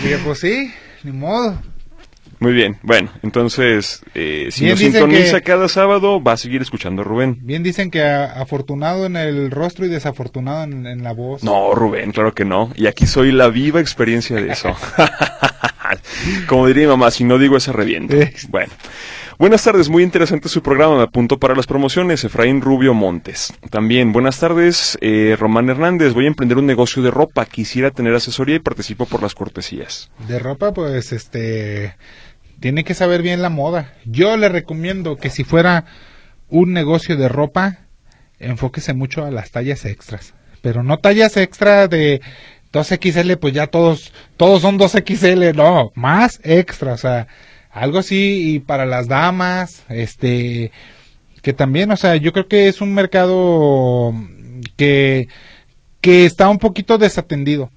dije 0.04 0.20
pues 0.24 0.40
sí 0.40 0.72
ni 1.04 1.12
modo 1.12 1.58
muy 2.40 2.54
bien, 2.54 2.78
bueno, 2.84 3.10
entonces, 3.22 4.02
eh, 4.16 4.48
si 4.50 4.66
nos 4.66 4.80
sintoniza 4.80 5.42
cada 5.42 5.68
sábado, 5.68 6.24
va 6.24 6.34
a 6.34 6.38
seguir 6.38 6.62
escuchando 6.62 7.02
a 7.02 7.06
Rubén. 7.06 7.38
Bien 7.42 7.64
dicen 7.64 7.92
que 7.92 8.02
afortunado 8.02 9.06
en 9.06 9.18
el 9.18 9.52
rostro 9.52 9.86
y 9.86 9.90
desafortunado 9.90 10.64
en, 10.64 10.88
en, 10.88 11.04
la 11.04 11.12
voz. 11.12 11.44
No, 11.44 11.76
Rubén, 11.76 12.14
claro 12.14 12.34
que 12.34 12.46
no. 12.46 12.72
Y 12.78 12.88
aquí 12.88 13.08
soy 13.08 13.34
la 13.34 13.50
viva 13.50 13.82
experiencia 13.82 14.38
de 14.38 14.54
eso. 14.54 14.74
Como 16.48 16.68
diría 16.68 16.84
mi 16.84 16.92
mamá, 16.92 17.12
si 17.12 17.24
no 17.24 17.38
digo 17.38 17.58
esa 17.58 17.72
reviento. 17.72 18.16
Bueno. 18.50 18.72
Buenas 19.40 19.64
tardes, 19.64 19.88
muy 19.88 20.04
interesante 20.04 20.50
su 20.50 20.62
programa. 20.62 20.98
Me 20.98 21.04
apunto 21.04 21.40
para 21.40 21.56
las 21.56 21.66
promociones. 21.66 22.26
Efraín 22.26 22.60
Rubio 22.60 22.94
Montes. 22.94 23.54
También, 23.70 24.12
buenas 24.12 24.38
tardes, 24.38 24.98
eh, 25.00 25.38
Román 25.40 25.70
Hernández. 25.70 26.14
Voy 26.14 26.26
a 26.26 26.28
emprender 26.28 26.58
un 26.58 26.66
negocio 26.66 27.02
de 27.02 27.10
ropa. 27.10 27.46
Quisiera 27.46 27.92
tener 27.92 28.14
asesoría 28.14 28.58
y 28.58 28.60
participo 28.60 29.06
por 29.06 29.24
las 29.24 29.36
cortesías. 29.36 30.12
De 30.28 30.40
ropa, 30.40 30.74
pues, 30.74 31.14
este. 31.14 31.96
Tiene 32.60 32.84
que 32.84 32.94
saber 32.94 33.22
bien 33.22 33.42
la 33.42 33.50
moda. 33.50 33.94
Yo 34.04 34.36
le 34.36 34.50
recomiendo 34.50 35.16
que 35.16 35.30
si 35.30 35.46
fuera 35.46 35.86
un 36.50 36.74
negocio 36.74 37.16
de 37.16 37.30
ropa, 37.30 37.80
enfóquese 38.40 38.94
mucho 38.94 39.24
a 39.24 39.32
las 39.32 39.52
tallas 39.52 39.86
extras. 39.86 40.34
Pero 40.62 40.84
no 40.84 40.98
tallas 40.98 41.38
extra 41.38 41.88
de 41.88 42.20
2XL, 42.74 43.38
pues 43.38 43.54
ya 43.54 43.68
todos, 43.68 44.14
todos 44.38 44.62
son 44.62 44.78
2XL, 44.78 45.56
no, 45.56 45.92
más 45.96 46.40
extra, 46.44 46.94
o 46.94 46.98
sea, 46.98 47.28
algo 47.72 48.00
así 48.00 48.56
y 48.56 48.60
para 48.60 48.86
las 48.86 49.08
damas, 49.08 49.84
este, 49.90 50.72
que 51.42 51.54
también, 51.54 51.92
o 51.92 51.98
sea, 51.98 52.16
yo 52.16 52.32
creo 52.34 52.48
que 52.48 52.68
es 52.68 52.82
un 52.82 52.94
mercado 52.94 54.14
que, 54.76 55.28
que 56.02 56.26
está 56.26 56.50
un 56.50 56.60
poquito 56.60 56.98
desatendido, 56.98 57.72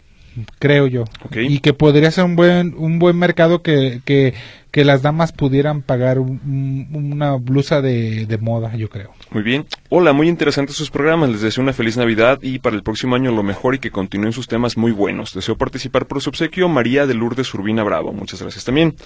creo 0.59 0.86
yo, 0.86 1.05
y 1.34 1.61
que 1.61 1.72
podría 1.72 2.11
ser 2.11 2.24
un 2.24 2.36
buen, 2.36 2.74
un 2.76 2.99
buen 2.99 3.16
mercado 3.16 3.62
que, 3.62 4.01
que, 4.05 4.34
que 4.73 4.87
las 4.87 5.03
damas 5.03 5.33
pudieran 5.33 5.83
pagar 5.83 6.18
una 6.18 7.37
blusa 7.37 7.83
de, 7.83 8.25
de, 8.25 8.39
moda, 8.39 8.75
yo 8.75 8.89
creo. 8.89 9.12
Muy 9.31 9.43
bien. 9.43 9.66
Hola, 9.91 10.14
muy 10.14 10.29
interesantes 10.29 10.77
sus 10.77 10.91
programas. 10.91 11.29
Les 11.29 11.43
deseo 11.43 11.62
una 11.62 11.75
feliz 11.75 11.99
Navidad 11.99 12.39
y 12.41 12.59
para 12.59 12.75
el 12.75 12.83
próximo 12.83 13.14
año 13.14 13.33
lo 13.33 13.43
mejor 13.43 13.75
y 13.75 13.81
que 13.81 13.91
continúen 13.91 14.33
sus 14.33 14.49
temas 14.49 14.79
muy 14.79 14.91
buenos. 14.91 15.35
Deseo 15.35 15.59
participar 15.59 16.07
por 16.07 16.23
su 16.23 16.31
obsequio. 16.31 16.70
María 16.70 17.07
de 17.07 17.12
Lourdes 17.12 17.53
Urbina 17.53 17.85
Bravo. 17.85 18.14
Muchas 18.14 18.41
gracias 18.41 18.64
también. 18.64 18.97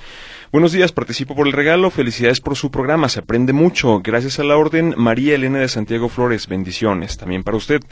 Buenos 0.53 0.71
días, 0.71 0.93
participo 0.93 1.35
por 1.35 1.49
el 1.49 1.53
regalo. 1.53 1.91
Felicidades 1.91 2.41
por 2.41 2.55
su 2.55 2.71
programa. 2.71 3.09
Se 3.09 3.19
aprende 3.19 3.53
mucho. 3.53 4.01
Gracias 4.05 4.39
a 4.39 4.45
la 4.45 4.57
orden. 4.57 4.95
María 4.97 5.35
Elena 5.35 5.59
de 5.59 5.69
Santiago 5.69 6.09
Flores. 6.09 6.47
Bendiciones. 6.47 7.17
También 7.17 7.43
para 7.43 7.57
usted. 7.57 7.83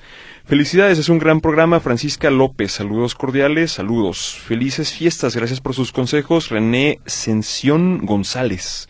Felicidades, 0.47 0.99
es 0.99 1.09
un 1.09 1.19
gran 1.19 1.41
programa. 1.41 1.81
Francisca 1.81 2.31
López, 2.31 2.71
saludos 2.71 3.15
cordiales, 3.15 3.73
saludos. 3.73 4.39
Felices 4.47 4.93
fiestas, 4.93 5.35
gracias 5.35 5.63
por 5.63 5.73
sus 5.73 5.91
consejos. 5.91 6.51
René 6.51 7.01
González. 7.71 8.89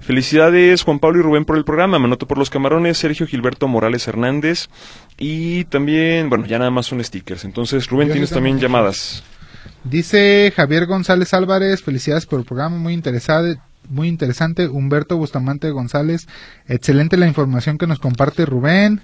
Felicidades 0.00 0.82
Juan 0.82 0.98
Pablo 0.98 1.20
y 1.20 1.22
Rubén 1.22 1.44
por 1.44 1.56
el 1.56 1.64
programa, 1.64 1.98
me 1.98 2.06
anoto 2.06 2.26
por 2.26 2.38
los 2.38 2.50
camarones, 2.50 2.98
Sergio 2.98 3.26
Gilberto 3.26 3.68
Morales 3.68 4.06
Hernández 4.06 4.68
y 5.18 5.64
también, 5.64 6.28
bueno, 6.28 6.46
ya 6.46 6.58
nada 6.58 6.70
más 6.70 6.86
son 6.86 7.02
stickers. 7.02 7.44
Entonces, 7.44 7.88
Rubén, 7.88 8.10
tienes 8.10 8.30
también 8.30 8.58
llamadas. 8.58 9.22
Dice 9.84 10.52
Javier 10.54 10.86
González 10.86 11.32
Álvarez, 11.34 11.82
felicidades 11.82 12.26
por 12.26 12.38
el 12.38 12.46
programa, 12.46 12.76
muy 12.76 12.92
interesante, 12.92 13.60
muy 13.88 14.08
interesante. 14.08 14.68
Humberto 14.68 15.16
Bustamante 15.16 15.70
González, 15.70 16.26
excelente 16.68 17.16
la 17.16 17.26
información 17.26 17.78
que 17.78 17.86
nos 17.86 17.98
comparte 17.98 18.46
Rubén. 18.46 19.02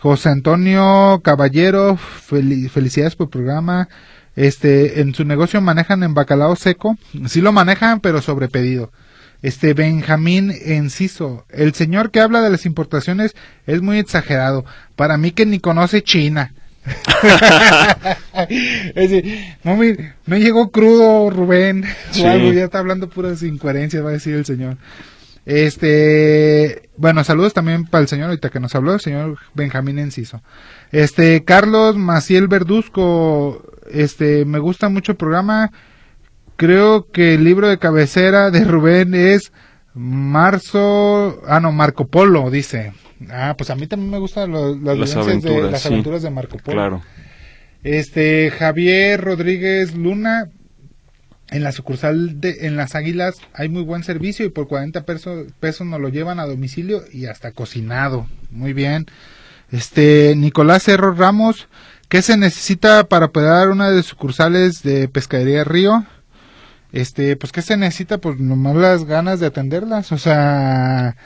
José 0.00 0.28
Antonio 0.28 1.20
Caballero, 1.24 1.96
felicidades 1.96 3.16
por 3.16 3.26
el 3.26 3.30
programa. 3.30 3.88
Este, 4.36 5.00
en 5.00 5.14
su 5.14 5.24
negocio 5.24 5.60
manejan 5.60 6.02
en 6.02 6.14
bacalao 6.14 6.56
seco. 6.56 6.96
Sí 7.26 7.40
lo 7.40 7.52
manejan, 7.52 8.00
pero 8.00 8.20
sobre 8.20 8.48
pedido. 8.48 8.90
Este, 9.42 9.74
Benjamín 9.74 10.52
Enciso. 10.64 11.44
El 11.50 11.74
señor 11.74 12.10
que 12.10 12.20
habla 12.20 12.40
de 12.40 12.50
las 12.50 12.66
importaciones 12.66 13.34
es 13.66 13.82
muy 13.82 13.98
exagerado. 13.98 14.64
Para 14.96 15.16
mí 15.16 15.32
que 15.32 15.46
ni 15.46 15.60
conoce 15.60 16.02
China. 16.02 16.54
no, 19.64 19.78
no 20.26 20.36
llegó 20.36 20.70
crudo 20.70 21.30
Rubén 21.30 21.84
ya 22.12 22.36
está 22.36 22.80
hablando 22.80 23.08
puras 23.08 23.42
incoherencias 23.42 24.04
va 24.04 24.10
a 24.10 24.12
decir 24.12 24.34
el 24.34 24.44
señor 24.44 24.76
este, 25.46 26.88
bueno, 26.96 27.22
saludos 27.22 27.52
también 27.52 27.84
para 27.84 28.02
el 28.02 28.08
señor 28.08 28.28
ahorita 28.28 28.50
que 28.50 28.60
nos 28.60 28.74
habló, 28.74 28.94
el 28.94 29.00
señor 29.00 29.38
Benjamín 29.54 29.98
Enciso. 29.98 30.42
Este, 30.90 31.44
Carlos 31.44 31.96
Maciel 31.96 32.48
Verduzco, 32.48 33.62
este, 33.90 34.44
me 34.44 34.58
gusta 34.58 34.88
mucho 34.88 35.12
el 35.12 35.18
programa. 35.18 35.70
Creo 36.56 37.10
que 37.10 37.34
el 37.34 37.44
libro 37.44 37.68
de 37.68 37.78
cabecera 37.78 38.50
de 38.50 38.64
Rubén 38.64 39.14
es 39.14 39.52
Marzo, 39.94 41.40
ah 41.46 41.60
no, 41.60 41.72
Marco 41.72 42.06
Polo, 42.06 42.50
dice. 42.50 42.92
Ah, 43.30 43.54
pues 43.56 43.70
a 43.70 43.76
mí 43.76 43.86
también 43.86 44.10
me 44.10 44.18
gustan 44.18 44.52
las, 44.52 45.16
aventuras, 45.16 45.64
de, 45.64 45.70
las 45.70 45.86
aventuras 45.86 46.22
de 46.22 46.30
Marco 46.30 46.58
Polo. 46.58 46.76
Claro. 46.76 47.02
Este, 47.82 48.50
Javier 48.50 49.20
Rodríguez 49.20 49.94
Luna, 49.94 50.50
en 51.50 51.62
la 51.62 51.72
sucursal 51.72 52.40
de 52.40 52.66
en 52.66 52.76
las 52.76 52.94
Águilas 52.94 53.34
hay 53.52 53.68
muy 53.68 53.82
buen 53.82 54.02
servicio 54.02 54.46
y 54.46 54.48
por 54.48 54.66
40 54.66 55.04
pesos, 55.04 55.46
pesos 55.60 55.86
nos 55.86 56.00
lo 56.00 56.08
llevan 56.08 56.40
a 56.40 56.46
domicilio 56.46 57.02
y 57.12 57.26
hasta 57.26 57.52
cocinado. 57.52 58.26
Muy 58.50 58.72
bien. 58.72 59.06
Este 59.70 60.34
Nicolás 60.36 60.84
Cerro 60.84 61.12
Ramos, 61.12 61.68
¿qué 62.14 62.22
se 62.22 62.36
necesita 62.36 63.08
para 63.08 63.26
operar 63.26 63.70
una 63.70 63.90
de 63.90 64.00
sucursales 64.04 64.84
de 64.84 65.08
Pescadería 65.08 65.64
Río? 65.64 66.04
Este, 66.92 67.34
pues 67.34 67.50
qué 67.50 67.60
se 67.60 67.76
necesita, 67.76 68.18
pues 68.18 68.38
nomás 68.38 68.76
las 68.76 69.04
ganas 69.04 69.40
de 69.40 69.46
atenderlas, 69.46 70.12
o 70.12 70.18
sea, 70.18 71.16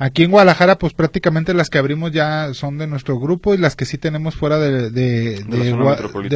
Aquí 0.00 0.22
en 0.22 0.30
Guadalajara, 0.30 0.78
pues 0.78 0.94
prácticamente 0.94 1.54
las 1.54 1.70
que 1.70 1.78
abrimos 1.78 2.12
ya 2.12 2.54
son 2.54 2.78
de 2.78 2.86
nuestro 2.86 3.18
grupo 3.18 3.52
y 3.52 3.58
las 3.58 3.74
que 3.74 3.84
sí 3.84 3.98
tenemos 3.98 4.36
fuera 4.36 4.56
de, 4.60 4.90
de, 4.90 5.44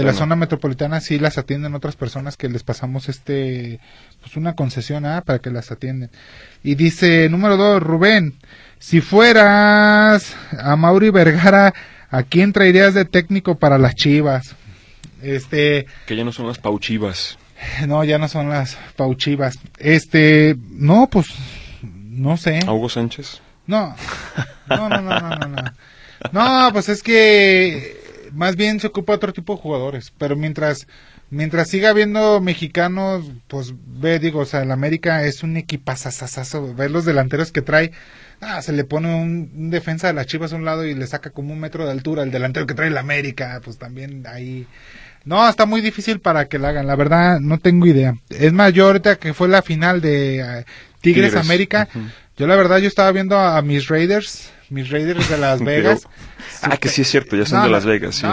la, 0.02 0.12
zona 0.14 0.34
metropolitana 0.34 1.00
sí 1.00 1.20
las 1.20 1.38
atienden 1.38 1.76
otras 1.76 1.94
personas 1.94 2.36
que 2.36 2.48
les 2.48 2.64
pasamos 2.64 3.08
este, 3.08 3.78
pues 4.20 4.36
una 4.36 4.56
concesión 4.56 5.06
¿ah? 5.06 5.22
para 5.24 5.38
que 5.38 5.50
las 5.50 5.70
atienden. 5.70 6.10
Y 6.64 6.74
dice, 6.74 7.28
número 7.28 7.56
dos, 7.56 7.80
Rubén, 7.80 8.34
si 8.80 9.00
fueras 9.00 10.34
a 10.58 10.74
Mauri 10.74 11.10
Vergara 11.10 11.72
¿A 12.12 12.22
quién 12.24 12.52
traerías 12.52 12.92
de 12.92 13.06
técnico 13.06 13.54
para 13.54 13.78
las 13.78 13.94
Chivas? 13.94 14.54
Este. 15.22 15.86
Que 16.06 16.14
ya 16.14 16.24
no 16.24 16.32
son 16.32 16.46
las 16.46 16.58
pauchivas. 16.58 17.38
No, 17.88 18.04
ya 18.04 18.18
no 18.18 18.28
son 18.28 18.50
las 18.50 18.76
pauchivas. 18.96 19.58
Este, 19.78 20.56
no, 20.68 21.08
pues, 21.10 21.28
no 21.82 22.36
sé. 22.36 22.60
¿A 22.66 22.72
Hugo 22.72 22.90
Sánchez? 22.90 23.40
No, 23.66 23.96
no, 24.68 24.88
no, 24.90 25.00
no, 25.00 25.20
no, 25.20 25.46
no. 25.48 25.62
No, 26.32 26.72
pues 26.72 26.90
es 26.90 27.02
que 27.02 28.28
más 28.32 28.56
bien 28.56 28.78
se 28.78 28.88
ocupa 28.88 29.14
otro 29.14 29.32
tipo 29.32 29.54
de 29.54 29.62
jugadores. 29.62 30.12
Pero 30.18 30.36
mientras, 30.36 30.86
mientras 31.32 31.68
siga 31.68 31.88
habiendo 31.88 32.40
mexicanos, 32.40 33.24
pues 33.48 33.74
ve, 33.86 34.18
digo, 34.18 34.40
o 34.40 34.44
sea, 34.44 34.62
el 34.62 34.70
América 34.70 35.24
es 35.24 35.42
un 35.42 35.56
equipazazazazo. 35.56 36.74
Ver 36.74 36.90
los 36.90 37.04
delanteros 37.04 37.50
que 37.50 37.62
trae. 37.62 37.90
Ah, 38.40 38.60
se 38.60 38.72
le 38.72 38.84
pone 38.84 39.14
un, 39.14 39.70
defensa 39.70 40.08
de 40.08 40.12
las 40.12 40.26
Chivas 40.26 40.52
a 40.52 40.56
un 40.56 40.64
lado 40.64 40.84
y 40.84 40.94
le 40.94 41.06
saca 41.06 41.30
como 41.30 41.52
un 41.52 41.60
metro 41.60 41.84
de 41.84 41.90
altura. 41.90 42.22
El 42.22 42.30
delantero 42.30 42.66
que 42.66 42.74
trae 42.74 42.88
el 42.88 42.98
América, 42.98 43.60
pues 43.64 43.78
también 43.78 44.24
ahí. 44.26 44.66
No, 45.24 45.48
está 45.48 45.66
muy 45.66 45.80
difícil 45.80 46.20
para 46.20 46.48
que 46.48 46.58
la 46.58 46.68
hagan. 46.68 46.86
La 46.86 46.96
verdad, 46.96 47.40
no 47.40 47.58
tengo 47.58 47.86
idea. 47.86 48.14
Es 48.28 48.52
más, 48.52 48.72
yo 48.72 48.86
ahorita 48.86 49.16
que 49.16 49.32
fue 49.32 49.48
la 49.48 49.62
final 49.62 50.00
de 50.00 50.40
eh, 50.40 50.64
Tigres, 51.00 51.34
América, 51.34 51.88
yo 52.42 52.48
la 52.48 52.56
verdad, 52.56 52.78
yo 52.78 52.88
estaba 52.88 53.12
viendo 53.12 53.38
a 53.38 53.62
mis 53.62 53.86
Raiders 53.86 54.50
mis 54.72 54.90
Raiders 54.90 55.28
de 55.28 55.38
Las 55.38 55.60
Vegas. 55.64 56.08
ah, 56.62 56.76
que 56.76 56.88
sí 56.88 57.02
es 57.02 57.08
cierto, 57.08 57.36
ya 57.36 57.46
son 57.46 57.62
de 57.62 57.68
Las 57.68 57.84
Vegas, 57.84 58.16
sí. 58.16 58.26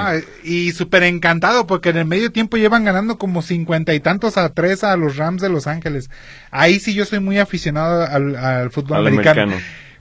y 0.43 0.71
súper 0.71 1.03
encantado 1.03 1.67
porque 1.67 1.89
en 1.89 1.97
el 1.97 2.05
medio 2.05 2.31
tiempo 2.31 2.57
llevan 2.57 2.85
ganando 2.85 3.19
como 3.19 3.43
cincuenta 3.43 3.93
y 3.93 3.99
tantos 3.99 4.37
a 4.37 4.49
tres 4.49 4.83
a 4.83 4.95
los 4.97 5.17
Rams 5.17 5.43
de 5.43 5.49
Los 5.49 5.67
Ángeles. 5.67 6.09
Ahí 6.49 6.79
sí 6.79 6.95
yo 6.95 7.05
soy 7.05 7.19
muy 7.19 7.37
aficionado 7.37 8.03
al, 8.03 8.71
fútbol 8.71 9.05
americano. 9.05 9.57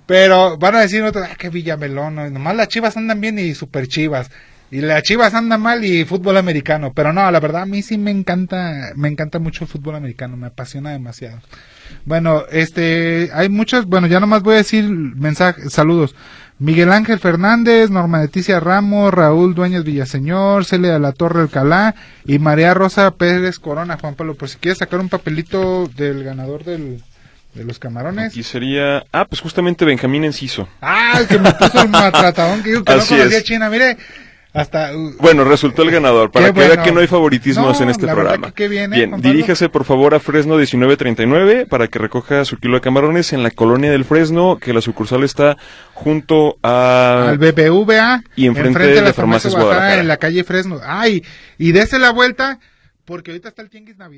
Pero 0.07 0.57
van 0.57 0.77
a 0.77 0.81
decir 0.81 1.03
otro, 1.03 1.23
ah, 1.23 1.35
que 1.37 1.51
Villamelón, 1.51 2.33
nomás 2.33 2.57
las 2.57 2.69
chivas 2.69 2.97
andan 2.97 3.21
bien 3.21 3.39
y 3.39 3.55
super 3.55 3.87
chivas. 3.89 4.31
Y 4.71 4.81
las 4.81 5.03
chivas 5.03 5.35
andan 5.35 5.61
mal 5.61 5.85
y 5.85 6.07
fútbol 6.07 6.39
americano. 6.39 6.95
Pero 6.95 7.13
no, 7.13 7.31
la 7.31 7.41
verdad 7.41 7.63
a 7.63 7.67
mí 7.67 7.83
sí 7.83 7.99
me 7.99 8.11
encanta, 8.11 8.93
me 8.97 9.09
encanta 9.09 9.39
mucho 9.39 9.65
el 9.65 9.71
fútbol 9.71 9.97
americano, 9.97 10.37
me 10.39 10.47
apasiona 10.47 10.93
demasiado. 10.93 11.41
Bueno, 12.05 12.45
este, 12.51 13.31
hay 13.33 13.49
muchas, 13.49 13.87
bueno, 13.87 14.07
ya 14.07 14.21
nomás 14.21 14.43
voy 14.43 14.55
a 14.55 14.59
decir 14.59 14.85
mensajes, 14.89 15.73
saludos. 15.73 16.15
Miguel 16.61 16.91
Ángel 16.91 17.21
Fernández, 17.21 17.89
Norma 17.89 18.21
Leticia 18.21 18.59
Ramos, 18.59 19.15
Raúl 19.15 19.55
Dueñas 19.55 19.85
Villaseñor, 19.85 20.65
Celia 20.65 20.99
La 20.99 21.13
Torre 21.13 21.43
Alcalá 21.43 21.95
y 22.25 22.41
María 22.41 22.75
Rosa 22.75 23.13
Pérez 23.13 23.61
Corona, 23.61 23.97
Juan 23.97 24.17
Pablo. 24.17 24.35
Por 24.35 24.49
si 24.49 24.59
quieres 24.59 24.79
sacar 24.79 24.99
un 24.99 25.09
papelito 25.09 25.87
del 25.95 26.25
ganador 26.25 26.65
del, 26.65 27.01
de 27.55 27.65
los 27.65 27.79
camarones. 27.79 28.37
Y 28.37 28.43
sería, 28.43 29.05
ah, 29.13 29.27
pues 29.27 29.41
justamente 29.41 29.85
Benjamín 29.85 30.25
Enciso. 30.25 30.69
Ah, 30.81 31.19
el 31.21 31.29
que 31.29 31.39
me 31.39 31.53
puso 31.53 31.81
el 31.81 31.91
matratadón 31.91 32.63
que 32.65 32.71
dijo 32.71 32.85
que 32.85 32.95
no 32.97 33.05
conocía 33.09 33.43
China. 33.45 33.71
Mire, 33.71 33.97
hasta, 34.53 34.97
uh, 34.97 35.15
bueno, 35.21 35.45
resultó 35.45 35.83
el 35.83 35.91
ganador. 35.91 36.31
Para 36.31 36.53
que 36.53 36.61
vea 36.61 36.83
que 36.83 36.91
no 36.91 37.01
hay 37.01 37.07
favoritismos 37.07 37.81
en 37.81 37.91
este 37.91 38.07
programa. 38.07 38.53
Bien, 38.57 39.21
diríjase 39.21 39.69
por 39.69 39.85
favor 39.85 40.15
a 40.15 40.21
Fresno 40.21 40.57
1939 40.57 41.67
para 41.67 41.89
que 41.89 41.99
recoja 41.99 42.45
su 42.45 42.57
kilo 42.57 42.77
de 42.77 42.81
camarones 42.81 43.33
en 43.33 43.43
la 43.43 43.51
colonia 43.51 43.91
del 43.91 44.05
Fresno, 44.05 44.59
que 44.59 44.73
la 44.73 44.81
sucursal 44.81 45.23
está 45.23 45.57
junto 45.93 46.59
a... 46.63 47.29
al 47.29 47.39
BBVA 47.39 48.23
y 48.37 48.47
enfrente, 48.47 48.87
de, 48.87 49.03
la 49.03 49.13
farmacia 49.13 49.51
En 50.01 50.09
la 50.09 50.17
calle 50.17 50.45
Fresno. 50.45 50.81
Ay, 50.85 51.23
y 51.59 51.73
dése 51.73 51.99
la 51.99 52.11
vuelta 52.11 52.59
porque 53.05 53.31
ahorita 53.31 53.49
está 53.49 53.63
el 53.63 53.71
Tianguis 53.71 53.97
Navidad. 53.97 54.17